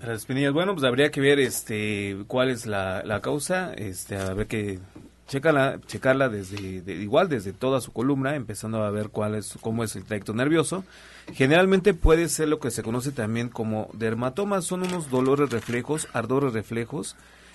Las 0.00 0.18
espinillas, 0.18 0.52
bueno, 0.52 0.74
pues 0.74 0.84
habría 0.84 1.10
que 1.10 1.20
ver 1.20 1.38
este 1.38 2.16
cuál 2.26 2.50
es 2.50 2.66
la, 2.66 3.02
la 3.04 3.22
causa, 3.22 3.72
este 3.74 4.16
a 4.16 4.34
ver 4.34 4.46
qué 4.46 4.80
checarla, 5.28 5.78
checarla 5.86 6.28
desde 6.28 6.82
igual 6.94 7.28
desde 7.28 7.52
toda 7.52 7.80
su 7.80 7.92
columna, 7.92 8.34
empezando 8.34 8.82
a 8.82 8.90
ver 8.90 9.10
cuál 9.10 9.34
es 9.34 9.56
cómo 9.60 9.84
es 9.84 9.94
el 9.94 10.04
trayecto 10.04 10.34
nervioso. 10.34 10.84
Generalmente 11.32 11.94
puede 11.94 12.28
ser 12.28 12.48
lo 12.48 12.58
que 12.58 12.70
se 12.70 12.82
conoce 12.82 13.12
también 13.12 13.48
como 13.48 13.90
dermatomas, 13.92 14.64
son 14.64 14.82
unos 14.82 15.10
dolores 15.10 15.50
reflejos, 15.50 16.08
ardores 16.12 16.54
reflejos 16.54 17.14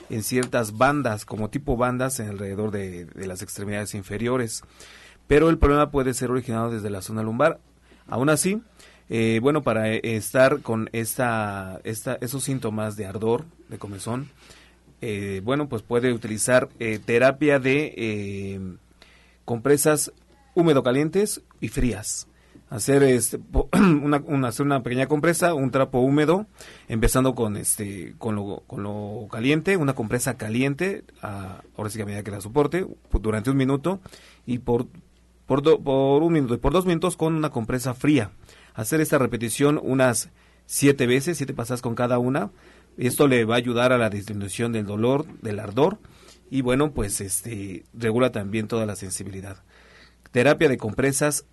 en 0.10 0.24
ciertas 0.24 0.78
bandas, 0.78 1.26
como 1.26 1.50
tipo 1.50 1.76
bandas 1.76 2.20
en 2.20 2.30
alrededor 2.30 2.72
de, 2.72 3.08
las 3.16 3.42
extremidades 3.42 3.96
inferiores. 3.96 4.62
Pero 5.28 5.50
el 5.50 5.58
problema 5.58 5.90
puede 5.90 6.14
ser 6.14 6.32
originado 6.32 6.70
desde 6.70 6.90
la 6.90 7.02
zona 7.02 7.24
lumbar. 7.24 7.60
Aún 8.08 8.30
así, 8.30 8.62
eh, 9.10 9.40
bueno, 9.42 9.64
para 9.64 9.92
estar 9.94 10.62
con 10.62 10.90
esta, 10.94 11.80
esta, 11.84 12.18
esos 12.22 12.44
síntomas 12.44 12.96
de 12.98 13.06
ardor, 13.06 13.46
de 13.70 13.80
comezón, 13.80 14.30
eh, 15.06 15.42
bueno, 15.44 15.68
pues 15.68 15.82
puede 15.82 16.14
utilizar 16.14 16.70
eh, 16.80 16.98
terapia 16.98 17.60
de 17.60 17.94
eh, 17.98 18.78
compresas 19.44 20.14
húmedo 20.56 20.82
calientes 20.82 21.42
y 21.60 21.68
frías. 21.68 22.30
Hacer 22.70 23.04
este, 23.04 23.38
una, 23.74 24.24
hacer 24.48 24.66
una 24.66 24.82
pequeña 24.82 25.08
compresa, 25.08 25.56
un 25.56 25.72
trapo 25.72 26.00
húmedo, 26.00 26.46
empezando 26.88 27.36
con 27.36 27.58
este 27.58 28.16
con 28.18 28.36
lo, 28.36 28.64
con 28.66 28.84
lo 28.84 29.28
caliente, 29.30 29.76
una 29.76 29.94
compresa 29.94 30.38
caliente, 30.38 31.04
a, 31.22 31.64
ahora 31.76 31.90
sí 31.90 31.98
que 31.98 32.04
a 32.04 32.06
medida 32.06 32.24
que 32.24 32.32
la 32.32 32.40
soporte, 32.40 32.88
durante 33.12 33.50
un 33.50 33.58
minuto, 33.58 34.00
y 34.46 34.60
por, 34.60 34.88
por, 35.46 35.84
por 35.84 36.24
un 36.24 36.32
minuto 36.32 36.54
y 36.54 36.60
por 36.60 36.72
dos 36.72 36.86
minutos 36.86 37.18
con 37.18 37.36
una 37.36 37.50
compresa 37.50 37.94
fría. 37.94 38.32
Hacer 38.74 39.02
esta 39.02 39.18
repetición 39.18 39.82
unas 39.84 40.30
siete 40.66 41.08
veces, 41.08 41.36
siete 41.36 41.54
pasadas 41.54 41.82
con 41.82 41.94
cada 41.94 42.20
una, 42.20 42.52
esto 42.98 43.28
le 43.28 43.46
va 43.46 43.56
a 43.56 43.58
ayudar 43.58 43.92
a 43.92 43.98
la 43.98 44.10
disminución 44.10 44.72
del 44.72 44.86
dolor, 44.86 45.26
del 45.42 45.60
ardor 45.60 46.00
y 46.50 46.62
bueno, 46.62 46.92
pues 46.92 47.20
este 47.22 47.84
regula 47.94 48.32
también 48.32 48.68
toda 48.68 48.86
la 48.86 48.96
sensibilidad. 48.96 49.58
Terapia 50.32 50.70
de 50.70 50.78
compresas 50.78 51.46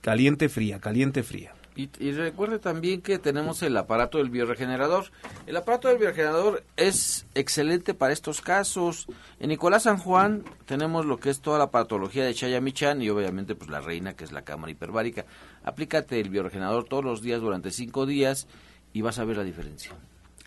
caliente 0.00 0.48
fría, 0.48 0.80
caliente 0.80 1.22
fría. 1.22 1.54
Y, 1.76 1.88
recuerde 2.12 2.60
también 2.60 3.02
que 3.02 3.18
tenemos 3.18 3.62
el 3.62 3.76
aparato 3.76 4.18
del 4.18 4.30
bioregenerador. 4.30 5.06
El 5.46 5.56
aparato 5.56 5.88
del 5.88 5.98
bioregenerador 5.98 6.62
es 6.76 7.26
excelente 7.34 7.94
para 7.94 8.12
estos 8.12 8.40
casos. 8.40 9.06
En 9.40 9.48
Nicolás 9.48 9.82
San 9.82 9.98
Juan 9.98 10.44
tenemos 10.66 11.04
lo 11.04 11.18
que 11.18 11.30
es 11.30 11.40
toda 11.40 11.58
la 11.58 11.72
patología 11.72 12.24
de 12.24 12.32
Chayamichan 12.32 13.02
y 13.02 13.10
obviamente 13.10 13.56
pues 13.56 13.70
la 13.70 13.80
reina 13.80 14.14
que 14.14 14.22
es 14.22 14.30
la 14.30 14.42
cámara 14.42 14.70
hiperbárica. 14.70 15.26
Aplícate 15.64 16.20
el 16.20 16.30
bioregenerador 16.30 16.84
todos 16.84 17.04
los 17.04 17.22
días 17.22 17.40
durante 17.40 17.72
cinco 17.72 18.06
días 18.06 18.46
y 18.92 19.02
vas 19.02 19.18
a 19.18 19.24
ver 19.24 19.36
la 19.36 19.44
diferencia. 19.44 19.90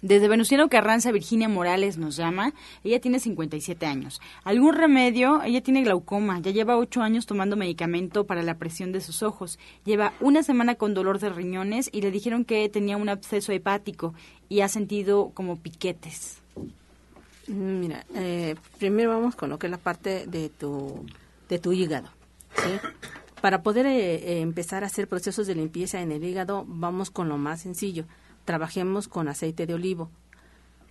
Desde 0.02 0.28
Venustiano 0.28 0.70
Carranza, 0.70 1.12
Virginia 1.12 1.50
Morales 1.50 1.98
nos 1.98 2.16
llama. 2.16 2.54
Ella 2.84 3.02
tiene 3.02 3.20
57 3.20 3.86
años. 3.86 4.22
¿Algún 4.43 4.76
remedio? 4.76 5.41
Ella 5.41 5.62
tiene 5.62 5.82
glaucoma. 5.82 6.39
Ya 6.39 6.52
lleva 6.52 6.78
8 6.78 7.02
años 7.02 7.26
tomando 7.26 7.56
medicamento 7.56 8.26
para 8.26 8.43
la 8.43 8.58
presión 8.58 8.91
de 8.91 9.02
sus 9.02 9.24
ojos. 9.24 9.58
Lleva 9.86 10.14
una 10.20 10.43
semana 10.43 10.76
con 10.76 10.93
dolor 10.93 11.20
de 11.20 11.30
riñones 11.30 11.89
y 11.91 12.02
le 12.02 12.12
dijeron 12.12 12.45
que 12.45 12.70
tenía 12.70 12.95
un 12.95 13.10
absceso 13.10 13.52
hepático 13.52 14.14
y 14.50 14.62
ha 14.62 14.68
sentido 14.68 15.32
como 15.34 15.58
piquetes. 15.58 16.41
Mm, 17.48 17.80
mira, 17.80 18.06
eh, 18.14 18.56
primero 18.78 19.10
vamos 19.10 19.36
con 19.36 19.50
lo 19.50 19.58
que 19.58 19.68
es 19.68 19.72
la 19.72 19.78
parte 19.78 20.28
de 20.28 20.50
tu, 20.50 21.06
de 21.50 21.58
tu 21.58 21.74
hígado. 21.74 22.10
Para 23.41 23.64
poder 23.64 23.86
eh, 23.86 24.16
eh, 24.16 24.41
empezar 24.41 24.84
a 24.84 24.88
hacer 24.88 25.08
procesos 25.08 25.48
de 25.48 25.56
limpieza 25.56 26.02
en 26.02 26.12
el 26.12 26.24
hígado, 26.24 26.66
vamos 26.68 27.10
con 27.10 27.30
lo 27.30 27.38
más 27.38 27.62
sencillo. 27.62 28.06
Trabajemos 28.48 29.10
con 29.10 29.28
aceite 29.28 29.66
de 29.66 29.74
olivo. 29.74 30.10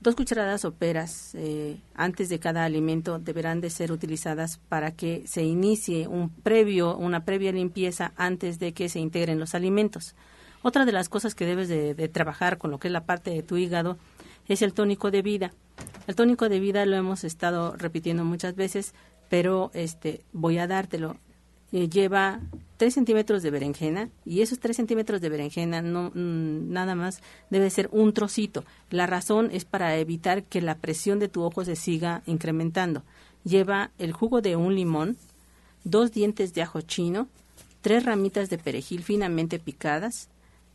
Dos 0.03 0.15
cucharadas 0.15 0.61
soperas 0.61 1.35
eh, 1.35 1.81
antes 1.95 2.29
de 2.29 2.39
cada 2.39 2.67
alimento 2.67 3.19
deberán 3.19 3.63
de 3.63 3.71
ser 3.71 3.93
utilizadas 3.93 4.59
para 4.69 4.91
que 4.91 5.27
se 5.27 5.43
inicie 5.43 6.07
un 6.07 6.29
previo, 6.29 6.99
una 6.99 7.25
previa 7.25 7.53
limpieza 7.53 8.13
antes 8.19 8.59
de 8.59 8.75
que 8.75 8.91
se 8.91 9.01
integren 9.01 9.41
los 9.41 9.55
alimentos. 9.55 10.15
Otra 10.61 10.85
de 10.85 10.93
las 10.93 11.09
cosas 11.09 11.35
que 11.35 11.47
debes 11.47 11.69
de, 11.71 11.95
de 11.95 12.09
trabajar 12.11 12.59
con 12.59 12.71
lo 12.71 12.79
que 12.79 12.89
es 12.89 12.93
la 12.93 13.07
parte 13.07 13.31
de 13.31 13.43
tu 13.43 13.57
hígado 13.57 13.97
es 14.47 14.61
el 14.61 14.75
tónico 14.75 15.11
de 15.11 15.23
vida. 15.23 15.51
El 16.07 16.15
tónico 16.15 16.51
de 16.51 16.61
vida 16.61 16.85
lo 16.85 16.97
hemos 16.97 17.25
estado 17.25 17.75
repitiendo 17.75 18.23
muchas 18.23 18.55
veces, 18.55 18.93
pero 19.31 19.71
este 19.73 20.27
voy 20.35 20.59
a 20.59 20.67
dártelo. 20.67 21.17
Eh, 21.73 21.89
lleva 21.89 22.41
3 22.77 22.95
centímetros 22.95 23.43
de 23.43 23.51
berenjena 23.51 24.09
y 24.25 24.43
esos 24.43 24.61
3 24.61 24.77
centímetros 24.77 25.21
de 25.21 25.29
berenjena 25.29 25.83
no 25.83 26.11
mm, 26.15 26.73
nada 26.73 26.95
más 26.95 27.21
debe 27.51 27.71
ser 27.71 27.89
un 27.93 28.13
trocito. 28.13 28.65
La 28.91 29.07
razón 29.07 29.51
es 29.53 29.65
para 29.65 29.97
evitar 29.97 30.45
que 30.45 30.61
la 30.61 30.77
presión 30.77 31.19
de 31.19 31.29
tu 31.29 31.43
ojo 31.43 31.65
se 31.65 31.77
siga 31.77 32.23
incrementando. 32.27 33.03
Lleva 33.45 33.91
el 33.99 34.13
jugo 34.13 34.41
de 34.43 34.57
un 34.57 34.75
limón, 34.75 35.17
dos 35.85 36.13
dientes 36.13 36.55
de 36.55 36.63
ajo 36.63 36.81
chino, 36.83 37.29
tres 37.81 38.05
ramitas 38.05 38.51
de 38.51 38.59
perejil 38.59 39.03
finamente 39.03 39.59
picadas, 39.59 40.29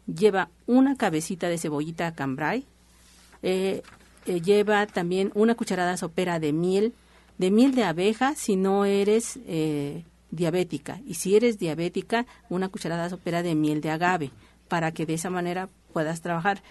lleva 0.07 0.49
una 0.67 0.95
cabecita 0.95 1.49
de 1.49 1.57
cebollita 1.57 2.13
cambrai, 2.13 2.65
eh, 3.43 3.81
eh, 4.25 4.41
lleva 4.41 4.85
también 4.87 5.31
una 5.35 5.55
cucharada 5.55 5.97
sopera 5.97 6.39
de 6.39 6.53
miel, 6.53 6.93
de 7.37 7.51
miel 7.51 7.75
de 7.75 7.83
abeja 7.83 8.35
si 8.35 8.55
no 8.55 8.85
eres 8.85 9.39
eh, 9.47 10.03
diabética. 10.31 10.99
Y 11.05 11.15
si 11.15 11.35
eres 11.35 11.59
diabética, 11.59 12.25
una 12.49 12.69
cucharada 12.69 13.09
sopera 13.09 13.43
de 13.43 13.55
miel 13.55 13.81
de 13.81 13.91
agave, 13.91 14.31
para 14.67 14.91
que 14.91 15.05
de 15.05 15.13
esa 15.13 15.29
manera 15.29 15.69
puedas 15.93 16.21
trabajar. 16.21 16.63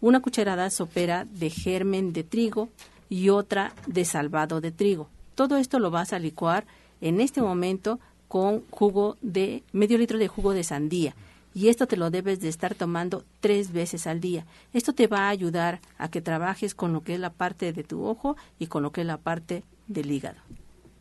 Una 0.00 0.20
cucharada 0.20 0.70
sopera 0.70 1.24
de 1.24 1.50
germen 1.50 2.12
de 2.12 2.24
trigo 2.24 2.68
y 3.08 3.30
otra 3.30 3.72
de 3.86 4.04
salvado 4.04 4.60
de 4.60 4.70
trigo. 4.70 5.08
Todo 5.34 5.56
esto 5.56 5.78
lo 5.78 5.90
vas 5.90 6.12
a 6.12 6.18
licuar 6.18 6.66
en 7.00 7.20
este 7.20 7.42
momento 7.42 7.98
con 8.28 8.62
jugo 8.70 9.16
de 9.22 9.62
medio 9.72 9.98
litro 9.98 10.18
de 10.18 10.28
jugo 10.28 10.52
de 10.52 10.62
sandía 10.62 11.14
y 11.54 11.68
esto 11.68 11.86
te 11.86 11.96
lo 11.96 12.10
debes 12.10 12.40
de 12.40 12.48
estar 12.48 12.74
tomando 12.74 13.24
tres 13.40 13.72
veces 13.72 14.06
al 14.06 14.20
día. 14.20 14.46
Esto 14.72 14.92
te 14.92 15.08
va 15.08 15.26
a 15.26 15.30
ayudar 15.30 15.80
a 15.96 16.08
que 16.08 16.20
trabajes 16.20 16.74
con 16.74 16.92
lo 16.92 17.02
que 17.02 17.14
es 17.14 17.20
la 17.20 17.30
parte 17.30 17.72
de 17.72 17.82
tu 17.84 18.04
ojo 18.04 18.36
y 18.58 18.66
con 18.66 18.82
lo 18.82 18.92
que 18.92 19.00
es 19.00 19.06
la 19.06 19.18
parte 19.18 19.64
del 19.88 20.10
hígado. 20.10 20.38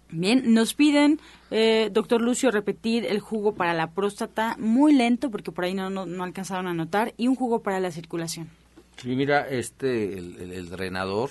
Bien, 0.09 0.53
nos 0.53 0.73
piden, 0.73 1.19
eh, 1.51 1.89
doctor 1.91 2.21
Lucio, 2.21 2.49
repetir 2.49 3.05
el 3.05 3.19
jugo 3.19 3.55
para 3.55 3.73
la 3.73 3.91
próstata 3.91 4.55
muy 4.57 4.93
lento, 4.93 5.29
porque 5.29 5.51
por 5.51 5.65
ahí 5.65 5.73
no, 5.73 5.89
no, 5.89 6.23
alcanzaron 6.23 6.67
a 6.67 6.73
notar, 6.73 7.13
y 7.17 7.27
un 7.27 7.35
jugo 7.35 7.61
para 7.61 7.79
la 7.81 7.91
circulación. 7.91 8.49
Sí, 8.95 9.15
mira, 9.15 9.47
este, 9.47 10.17
el, 10.17 10.69
drenador, 10.69 11.29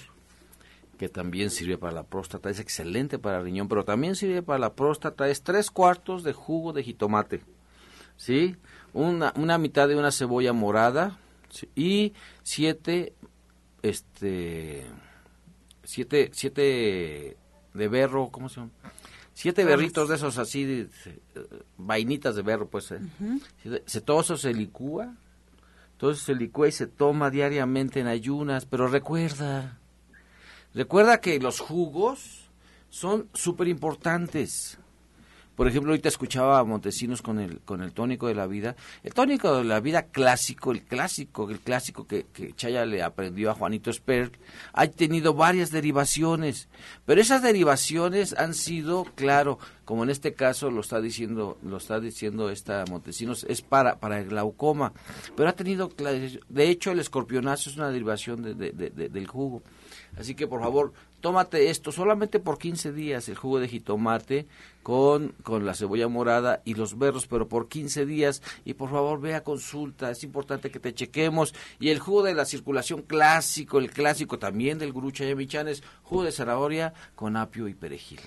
que 0.98 1.08
también 1.08 1.50
sirve 1.50 1.78
para 1.78 1.94
la 1.94 2.02
próstata, 2.02 2.50
es 2.50 2.60
excelente 2.60 3.18
para 3.18 3.38
el 3.38 3.44
riñón, 3.44 3.68
pero 3.68 3.84
también 3.84 4.14
sirve 4.14 4.42
para 4.42 4.58
la 4.58 4.74
próstata, 4.74 5.28
es 5.28 5.42
tres 5.42 5.70
cuartos 5.70 6.22
de 6.22 6.34
jugo 6.34 6.74
de 6.74 6.82
jitomate, 6.82 7.40
¿sí? 8.16 8.56
Una, 8.92 9.32
una 9.36 9.56
mitad 9.56 9.88
de 9.88 9.96
una 9.96 10.12
cebolla 10.12 10.52
morada 10.52 11.18
y 11.74 12.12
siete, 12.42 13.14
este, 13.82 14.84
siete, 15.82 16.30
siete 16.32 17.36
de 17.76 17.88
berro, 17.88 18.30
¿cómo 18.30 18.48
se 18.48 18.60
llama? 18.60 18.72
Siete 19.34 19.64
berritos 19.64 20.08
de 20.08 20.14
esos 20.14 20.38
así, 20.38 20.88
vainitas 21.76 22.36
de 22.36 22.42
berro, 22.42 22.68
pues. 22.68 22.90
Eh. 22.92 23.00
se, 23.84 24.00
todo 24.00 24.22
eso 24.22 24.38
se 24.38 24.54
licúa, 24.54 25.14
todo 25.98 26.10
eso 26.10 26.24
se 26.24 26.34
licúa 26.34 26.68
y 26.68 26.72
se 26.72 26.86
toma 26.86 27.30
diariamente 27.30 28.00
en 28.00 28.06
ayunas, 28.06 28.64
pero 28.64 28.88
recuerda, 28.88 29.78
recuerda 30.72 31.20
que 31.20 31.38
los 31.38 31.60
jugos 31.60 32.48
son 32.88 33.28
súper 33.34 33.68
importantes. 33.68 34.78
Por 35.56 35.66
ejemplo, 35.66 35.92
ahorita 35.92 36.10
escuchaba 36.10 36.58
a 36.58 36.64
Montesinos 36.64 37.22
con 37.22 37.40
el, 37.40 37.60
con 37.60 37.82
el 37.82 37.92
tónico 37.92 38.28
de 38.28 38.34
la 38.34 38.46
vida. 38.46 38.76
El 39.02 39.14
tónico 39.14 39.56
de 39.56 39.64
la 39.64 39.80
vida 39.80 40.02
clásico, 40.02 40.70
el 40.70 40.82
clásico, 40.82 41.50
el 41.50 41.60
clásico 41.60 42.06
que, 42.06 42.26
Chaya 42.56 42.84
le 42.84 43.02
aprendió 43.02 43.50
a 43.50 43.54
Juanito 43.54 43.90
Sperk, 43.90 44.38
ha 44.74 44.86
tenido 44.88 45.32
varias 45.32 45.70
derivaciones. 45.70 46.68
Pero 47.06 47.22
esas 47.22 47.42
derivaciones 47.42 48.34
han 48.34 48.52
sido, 48.52 49.04
claro, 49.14 49.58
como 49.86 50.04
en 50.04 50.10
este 50.10 50.34
caso 50.34 50.70
lo 50.70 50.82
está 50.82 51.00
diciendo, 51.00 51.56
lo 51.62 51.78
está 51.78 52.00
diciendo 52.00 52.50
esta 52.50 52.84
Montesinos, 52.90 53.44
es 53.48 53.62
para, 53.62 53.98
para 53.98 54.20
el 54.20 54.28
glaucoma. 54.28 54.92
Pero 55.36 55.48
ha 55.48 55.54
tenido, 55.54 55.90
de 56.48 56.68
hecho, 56.68 56.90
el 56.90 56.98
escorpionazo 56.98 57.70
es 57.70 57.76
una 57.76 57.90
derivación 57.90 58.42
de, 58.42 58.72
del 58.72 59.26
jugo. 59.26 59.62
Así 60.18 60.34
que 60.34 60.46
por 60.46 60.60
favor, 60.60 60.92
tómate 61.20 61.70
esto 61.70 61.92
solamente 61.92 62.38
por 62.38 62.58
15 62.58 62.92
días, 62.92 63.28
el 63.28 63.36
jugo 63.36 63.58
de 63.58 63.68
jitomate 63.68 64.46
con, 64.82 65.34
con 65.42 65.66
la 65.66 65.74
cebolla 65.74 66.08
morada 66.08 66.62
y 66.64 66.74
los 66.74 66.98
berros, 66.98 67.26
pero 67.26 67.48
por 67.48 67.68
15 67.68 68.06
días. 68.06 68.42
Y 68.64 68.74
por 68.74 68.90
favor, 68.90 69.20
ve 69.20 69.34
a 69.34 69.42
consulta, 69.42 70.10
es 70.10 70.22
importante 70.24 70.70
que 70.70 70.80
te 70.80 70.94
chequemos. 70.94 71.54
Y 71.80 71.90
el 71.90 71.98
jugo 71.98 72.22
de 72.22 72.34
la 72.34 72.44
circulación 72.44 73.02
clásico, 73.02 73.78
el 73.78 73.90
clásico 73.90 74.38
también 74.38 74.78
del 74.78 74.92
gurú 74.92 75.10
Chayamichan 75.10 75.68
es 75.68 75.82
jugo 76.02 76.24
de 76.24 76.32
zanahoria 76.32 76.94
con 77.14 77.36
apio 77.36 77.68
y 77.68 77.74
perejil. 77.74 78.20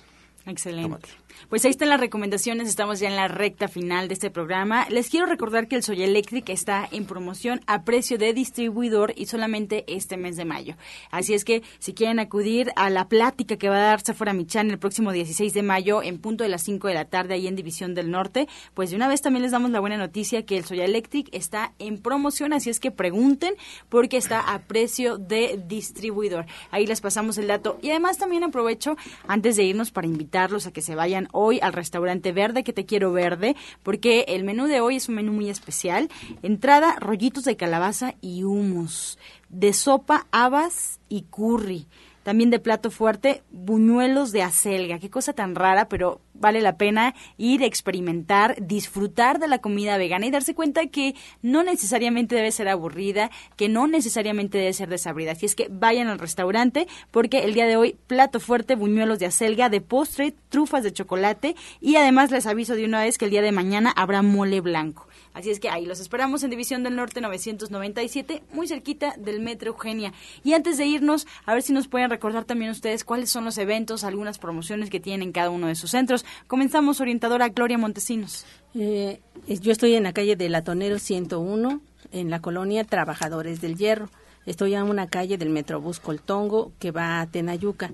Excelente. 0.50 1.08
Pues 1.48 1.64
ahí 1.64 1.70
están 1.70 1.88
las 1.88 2.00
recomendaciones, 2.00 2.68
estamos 2.68 3.00
ya 3.00 3.08
en 3.08 3.16
la 3.16 3.28
recta 3.28 3.68
final 3.68 4.08
de 4.08 4.14
este 4.14 4.30
programa. 4.30 4.86
Les 4.90 5.08
quiero 5.08 5.26
recordar 5.26 5.68
que 5.68 5.76
el 5.76 5.82
Soy 5.82 6.02
Electric 6.02 6.48
está 6.48 6.88
en 6.90 7.06
promoción 7.06 7.60
a 7.66 7.84
precio 7.84 8.18
de 8.18 8.34
distribuidor 8.34 9.14
y 9.16 9.26
solamente 9.26 9.84
este 9.86 10.16
mes 10.16 10.36
de 10.36 10.44
mayo. 10.44 10.76
Así 11.10 11.34
es 11.34 11.44
que 11.44 11.62
si 11.78 11.94
quieren 11.94 12.18
acudir 12.18 12.72
a 12.76 12.90
la 12.90 13.08
plática 13.08 13.56
que 13.56 13.68
va 13.68 13.76
a 13.76 13.86
dar 13.86 14.00
Sephora 14.00 14.32
Michan 14.32 14.70
el 14.70 14.78
próximo 14.78 15.12
16 15.12 15.54
de 15.54 15.62
mayo 15.62 16.02
en 16.02 16.18
punto 16.18 16.44
de 16.44 16.50
las 16.50 16.62
5 16.62 16.88
de 16.88 16.94
la 16.94 17.06
tarde 17.06 17.34
ahí 17.34 17.46
en 17.46 17.56
División 17.56 17.94
del 17.94 18.10
Norte, 18.10 18.48
pues 18.74 18.90
de 18.90 18.96
una 18.96 19.08
vez 19.08 19.22
también 19.22 19.42
les 19.42 19.52
damos 19.52 19.70
la 19.70 19.80
buena 19.80 19.96
noticia 19.96 20.44
que 20.44 20.56
el 20.56 20.64
Soya 20.64 20.84
Electric 20.84 21.28
está 21.32 21.72
en 21.78 21.98
promoción, 21.98 22.52
así 22.52 22.70
es 22.70 22.80
que 22.80 22.90
pregunten 22.90 23.54
porque 23.88 24.16
está 24.16 24.40
a 24.40 24.60
precio 24.60 25.16
de 25.16 25.60
distribuidor. 25.66 26.46
Ahí 26.70 26.86
les 26.86 27.00
pasamos 27.00 27.38
el 27.38 27.46
dato 27.46 27.78
y 27.82 27.90
además 27.90 28.18
también 28.18 28.44
aprovecho 28.44 28.96
antes 29.26 29.56
de 29.56 29.64
irnos 29.64 29.90
para 29.90 30.06
invitarlos 30.40 30.66
a 30.66 30.72
que 30.72 30.80
se 30.80 30.94
vayan 30.94 31.28
hoy 31.32 31.60
al 31.60 31.74
restaurante 31.74 32.32
Verde, 32.32 32.64
que 32.64 32.72
te 32.72 32.86
quiero 32.86 33.12
verde, 33.12 33.56
porque 33.82 34.24
el 34.28 34.42
menú 34.42 34.68
de 34.68 34.80
hoy 34.80 34.96
es 34.96 35.08
un 35.08 35.16
menú 35.16 35.32
muy 35.32 35.50
especial. 35.50 36.08
Entrada, 36.42 36.96
rollitos 36.98 37.44
de 37.44 37.56
calabaza 37.56 38.14
y 38.22 38.44
humus. 38.44 39.18
De 39.50 39.74
sopa, 39.74 40.26
habas 40.30 40.98
y 41.10 41.22
curry. 41.30 41.86
También 42.22 42.50
de 42.50 42.58
plato 42.58 42.90
fuerte, 42.90 43.42
buñuelos 43.50 44.32
de 44.32 44.42
acelga. 44.42 44.98
Qué 44.98 45.10
cosa 45.10 45.32
tan 45.32 45.54
rara, 45.54 45.88
pero 45.88 46.20
vale 46.34 46.60
la 46.60 46.76
pena 46.76 47.14
ir, 47.36 47.62
experimentar, 47.62 48.56
disfrutar 48.60 49.38
de 49.38 49.48
la 49.48 49.58
comida 49.58 49.98
vegana 49.98 50.26
y 50.26 50.30
darse 50.30 50.54
cuenta 50.54 50.86
que 50.86 51.14
no 51.42 51.62
necesariamente 51.62 52.34
debe 52.34 52.50
ser 52.50 52.68
aburrida, 52.68 53.30
que 53.56 53.68
no 53.68 53.86
necesariamente 53.86 54.58
debe 54.58 54.72
ser 54.72 54.88
desabrida. 54.88 55.32
Así 55.32 55.46
es 55.46 55.54
que 55.54 55.68
vayan 55.70 56.08
al 56.08 56.18
restaurante 56.18 56.88
porque 57.10 57.40
el 57.40 57.54
día 57.54 57.66
de 57.66 57.76
hoy 57.76 57.96
plato 58.06 58.40
fuerte, 58.40 58.74
buñuelos 58.74 59.18
de 59.18 59.26
acelga, 59.26 59.68
de 59.68 59.80
postre, 59.80 60.34
trufas 60.48 60.82
de 60.82 60.92
chocolate 60.92 61.56
y 61.80 61.96
además 61.96 62.30
les 62.30 62.46
aviso 62.46 62.74
de 62.74 62.84
una 62.84 63.02
vez 63.02 63.18
que 63.18 63.26
el 63.26 63.30
día 63.30 63.42
de 63.42 63.52
mañana 63.52 63.92
habrá 63.94 64.22
mole 64.22 64.60
blanco. 64.60 65.06
Así 65.32 65.50
es 65.50 65.60
que 65.60 65.70
ahí 65.70 65.86
los 65.86 66.00
esperamos 66.00 66.42
en 66.42 66.50
División 66.50 66.82
del 66.82 66.96
Norte 66.96 67.20
997, 67.20 68.42
muy 68.52 68.66
cerquita 68.66 69.14
del 69.16 69.40
Metro 69.40 69.70
Eugenia. 69.70 70.12
Y 70.42 70.54
antes 70.54 70.76
de 70.76 70.86
irnos, 70.86 71.26
a 71.46 71.54
ver 71.54 71.62
si 71.62 71.72
nos 71.72 71.86
pueden 71.86 72.09
recordar 72.10 72.44
también 72.44 72.70
ustedes 72.70 73.04
cuáles 73.04 73.30
son 73.30 73.44
los 73.44 73.56
eventos, 73.56 74.04
algunas 74.04 74.38
promociones 74.38 74.90
que 74.90 75.00
tienen 75.00 75.28
en 75.28 75.32
cada 75.32 75.50
uno 75.50 75.68
de 75.68 75.74
sus 75.74 75.92
centros. 75.92 76.26
Comenzamos, 76.46 77.00
orientadora 77.00 77.48
Gloria 77.48 77.78
Montesinos. 77.78 78.44
Eh, 78.74 79.20
yo 79.46 79.72
estoy 79.72 79.94
en 79.94 80.02
la 80.02 80.12
calle 80.12 80.36
de 80.36 80.48
Latonero 80.48 80.98
101, 80.98 81.80
en 82.12 82.30
la 82.30 82.40
colonia 82.40 82.84
Trabajadores 82.84 83.60
del 83.60 83.76
Hierro. 83.76 84.10
Estoy 84.44 84.74
en 84.74 84.82
una 84.82 85.06
calle 85.06 85.38
del 85.38 85.50
Metrobús 85.50 86.00
Coltongo 86.00 86.72
que 86.78 86.90
va 86.90 87.20
a 87.20 87.26
Tenayuca 87.26 87.90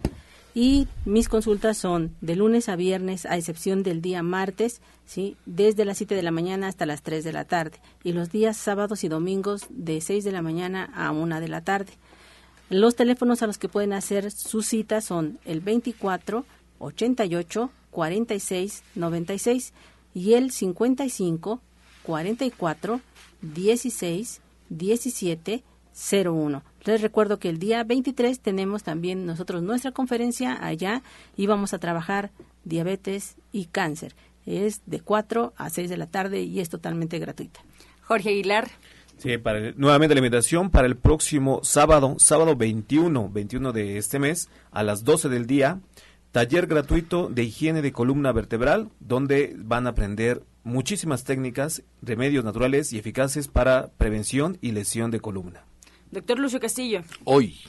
y 0.57 0.89
mis 1.05 1.29
consultas 1.29 1.77
son 1.77 2.17
de 2.23 2.35
lunes 2.35 2.71
a 2.71 2.77
viernes, 2.77 3.27
a 3.27 3.37
excepción 3.37 3.83
del 3.83 4.01
día 4.01 4.23
martes, 4.23 4.81
¿sí? 5.05 5.37
desde 5.45 5.85
las 5.85 5.99
7 5.99 6.15
de 6.15 6.23
la 6.23 6.31
mañana 6.31 6.69
hasta 6.69 6.87
las 6.87 7.03
3 7.03 7.25
de 7.25 7.33
la 7.35 7.45
tarde, 7.45 7.79
y 8.03 8.13
los 8.13 8.33
días 8.33 8.57
sábados 8.57 9.05
y 9.05 9.09
domingos 9.09 9.67
de 9.69 10.01
6 10.01 10.25
de 10.25 10.33
la 10.33 10.41
mañana 10.41 10.91
a 10.95 11.11
1 11.11 11.43
de 11.43 11.49
la 11.49 11.61
tarde. 11.61 11.93
Los 12.69 12.97
teléfonos 12.97 13.43
a 13.43 13.47
los 13.47 13.59
que 13.59 13.69
pueden 13.69 13.93
hacer 13.93 14.31
sus 14.33 14.67
citas 14.67 15.05
son 15.05 15.39
el 15.45 15.61
24 15.61 16.45
88 16.79 17.71
46 17.91 18.83
96 18.95 19.73
y 20.15 20.35
el 20.35 20.51
55 20.51 21.61
44 22.03 23.01
16 23.41 24.41
17 24.69 25.63
01. 26.25 26.63
Les 26.85 27.01
recuerdo 27.01 27.39
que 27.39 27.49
el 27.49 27.59
día 27.59 27.85
23 27.85 28.41
tenemos 28.41 28.83
también 28.83 29.27
nosotros 29.27 29.63
nuestra 29.63 29.93
conferencia 29.93 30.59
allá 30.65 31.03
y 31.37 31.47
vamos 31.47 31.73
a 31.73 31.79
trabajar 31.79 32.31
diabetes 32.65 33.37
y 33.53 33.67
cáncer. 33.67 34.15
Es 34.45 34.83
de 34.87 35.01
4 35.01 35.55
a 35.57 35.71
6 35.71 35.89
de 35.89 35.97
la 35.97 36.07
tarde 36.07 36.43
y 36.43 36.61
es 36.61 36.69
totalmente 36.69 37.19
gratuita. 37.19 37.61
Jorge 38.03 38.31
Aguilar. 38.31 38.69
Sí, 39.19 39.39
para 39.39 39.73
nuevamente 39.73 40.15
la 40.15 40.21
invitación 40.21 40.71
para 40.71 40.87
el 40.87 40.97
próximo 40.97 41.61
sábado, 41.63 42.17
sábado 42.19 42.55
21, 42.55 43.31
21 43.31 43.73
de 43.73 43.97
este 43.97 44.19
mes, 44.19 44.51
a 44.71 44.83
las 44.83 45.05
12 45.05 45.31
del 45.31 45.47
día, 45.47 45.81
taller 46.33 46.67
gratuito 46.67 47.29
de 47.31 47.45
higiene 47.45 47.81
de 47.81 47.93
columna 47.93 48.33
vertebral, 48.33 48.91
donde 49.01 49.55
van 49.57 49.87
a 49.87 49.91
aprender 49.91 50.43
muchísimas 50.65 51.25
técnicas, 51.25 51.83
remedios 52.03 52.45
naturales 52.45 52.93
y 52.93 52.99
eficaces 52.99 53.49
para 53.49 53.89
prevención 53.97 54.59
y 54.61 54.73
lesión 54.73 55.11
de 55.11 55.21
columna. 55.21 55.65
Doctor 56.11 56.39
Lucio 56.39 56.61
Castillo. 56.61 57.03
Hoy. 57.25 57.61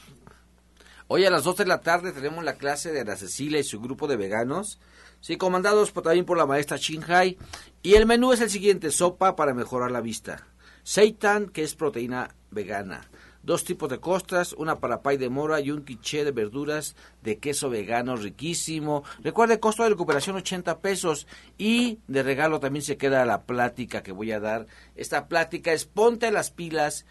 Hoy 1.07 1.23
a 1.23 1.29
las 1.29 1.45
2 1.45 1.57
de 1.57 1.65
la 1.65 1.79
tarde 1.79 2.11
tenemos 2.11 2.43
la 2.43 2.55
clase 2.55 2.91
de 2.91 2.99
Ana 2.99 3.15
Cecilia 3.15 3.59
y 3.59 3.63
su 3.63 3.79
grupo 3.79 4.07
de 4.07 4.17
veganos. 4.17 4.79
Sí, 5.21 5.37
comandados 5.37 5.91
por, 5.91 6.03
también 6.03 6.25
por 6.25 6.37
la 6.37 6.45
maestra 6.45 6.75
Shinhai. 6.77 7.37
Y 7.81 7.93
el 7.93 8.05
menú 8.05 8.33
es 8.33 8.41
el 8.41 8.49
siguiente, 8.49 8.91
sopa 8.91 9.37
para 9.37 9.53
mejorar 9.53 9.91
la 9.91 10.01
vista. 10.01 10.45
Seitan, 10.87 11.49
que 11.49 11.63
es 11.63 11.75
proteína 11.75 12.33
vegana. 12.49 13.09
Dos 13.43 13.65
tipos 13.65 13.89
de 13.89 13.99
costras, 13.99 14.53
una 14.53 14.79
para 14.79 15.01
pay 15.01 15.17
de 15.17 15.27
mora 15.27 15.59
y 15.59 15.69
un 15.69 15.83
quiché 15.83 16.23
de 16.23 16.31
verduras 16.31 16.95
de 17.23 17.39
queso 17.39 17.69
vegano 17.69 18.15
riquísimo. 18.15 19.03
Recuerde, 19.19 19.59
costo 19.59 19.83
de 19.83 19.89
recuperación 19.89 20.37
80 20.37 20.79
pesos. 20.79 21.27
Y 21.57 21.99
de 22.07 22.23
regalo 22.23 22.61
también 22.61 22.83
se 22.83 22.95
queda 22.95 23.25
la 23.25 23.43
plática 23.43 24.01
que 24.01 24.13
voy 24.13 24.31
a 24.31 24.39
dar. 24.39 24.67
Esta 24.95 25.27
plática 25.27 25.73
es 25.73 25.83
ponte 25.83 26.31
las 26.31 26.51
pilas 26.51 27.05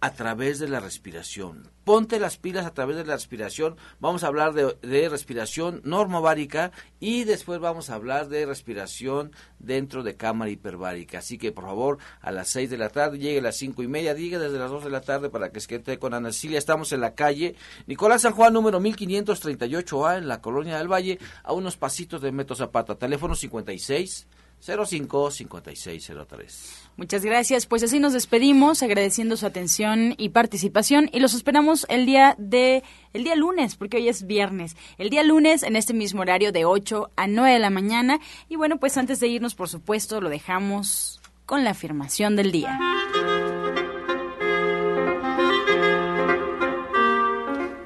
a 0.00 0.12
través 0.12 0.58
de 0.58 0.68
la 0.68 0.80
respiración. 0.80 1.70
Ponte 1.82 2.20
las 2.20 2.36
pilas 2.36 2.66
a 2.66 2.74
través 2.74 2.96
de 2.96 3.04
la 3.04 3.14
respiración. 3.14 3.76
Vamos 3.98 4.22
a 4.22 4.28
hablar 4.28 4.52
de, 4.52 5.08
respiración 5.08 5.80
normovárica 5.84 6.70
y 7.00 7.24
después 7.24 7.58
vamos 7.58 7.90
a 7.90 7.94
hablar 7.94 8.28
de 8.28 8.46
respiración 8.46 9.32
dentro 9.58 10.02
de 10.02 10.16
cámara 10.16 10.50
hiperbárica. 10.50 11.18
Así 11.18 11.38
que 11.38 11.50
por 11.50 11.64
favor 11.64 11.98
a 12.20 12.30
las 12.30 12.48
6 12.50 12.70
de 12.70 12.78
la 12.78 12.90
tarde, 12.90 13.18
llegue 13.18 13.38
a 13.38 13.42
las 13.42 13.56
cinco 13.56 13.82
y 13.82 13.88
media, 13.88 14.14
diga 14.14 14.38
desde 14.38 14.58
las 14.58 14.70
2 14.70 14.84
de 14.84 14.90
la 14.90 15.00
tarde 15.00 15.30
para 15.30 15.50
que 15.50 15.58
esté 15.58 15.98
con 15.98 16.14
Ana 16.14 16.30
Cecilia. 16.30 16.58
Estamos 16.58 16.92
en 16.92 17.00
la 17.00 17.14
calle 17.14 17.56
Nicolás 17.86 18.22
San 18.22 18.34
Juan 18.34 18.52
número 18.52 18.80
1538A 18.80 20.18
en 20.18 20.28
la 20.28 20.40
Colonia 20.40 20.78
del 20.78 20.92
Valle, 20.92 21.18
a 21.42 21.52
unos 21.54 21.76
pasitos 21.76 22.20
de 22.20 22.30
Metro 22.30 22.54
Zapata. 22.54 22.96
Teléfono 22.96 23.34
56 23.34 24.28
05 24.60 25.30
5603. 25.30 26.90
Muchas 26.96 27.24
gracias. 27.24 27.66
Pues 27.66 27.82
así 27.82 28.00
nos 28.00 28.12
despedimos, 28.12 28.82
agradeciendo 28.82 29.36
su 29.36 29.46
atención 29.46 30.14
y 30.18 30.30
participación 30.30 31.08
y 31.12 31.20
los 31.20 31.34
esperamos 31.34 31.86
el 31.88 32.06
día 32.06 32.34
de 32.38 32.82
el 33.12 33.24
día 33.24 33.36
lunes, 33.36 33.76
porque 33.76 33.98
hoy 33.98 34.08
es 34.08 34.26
viernes. 34.26 34.76
El 34.98 35.10
día 35.10 35.22
lunes 35.22 35.62
en 35.62 35.76
este 35.76 35.94
mismo 35.94 36.22
horario 36.22 36.50
de 36.52 36.64
8 36.64 37.10
a 37.16 37.26
9 37.26 37.52
de 37.52 37.58
la 37.58 37.70
mañana 37.70 38.18
y 38.48 38.56
bueno, 38.56 38.78
pues 38.78 38.96
antes 38.96 39.20
de 39.20 39.28
irnos, 39.28 39.54
por 39.54 39.68
supuesto, 39.68 40.20
lo 40.20 40.28
dejamos 40.28 41.20
con 41.46 41.64
la 41.64 41.70
afirmación 41.70 42.36
del 42.36 42.52
día. 42.52 42.78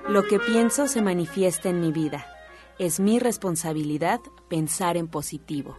Lo 0.09 0.25
que 0.25 0.39
pienso 0.39 0.89
se 0.89 1.01
manifiesta 1.01 1.71
en 1.71 1.81
mi 1.81 1.91
vida. 1.91 2.27
Es 2.79 3.01
mi 3.01 3.19
responsabilidad 3.19 4.21
pensar 4.49 4.97
en 4.97 5.09
positivo. 5.09 5.79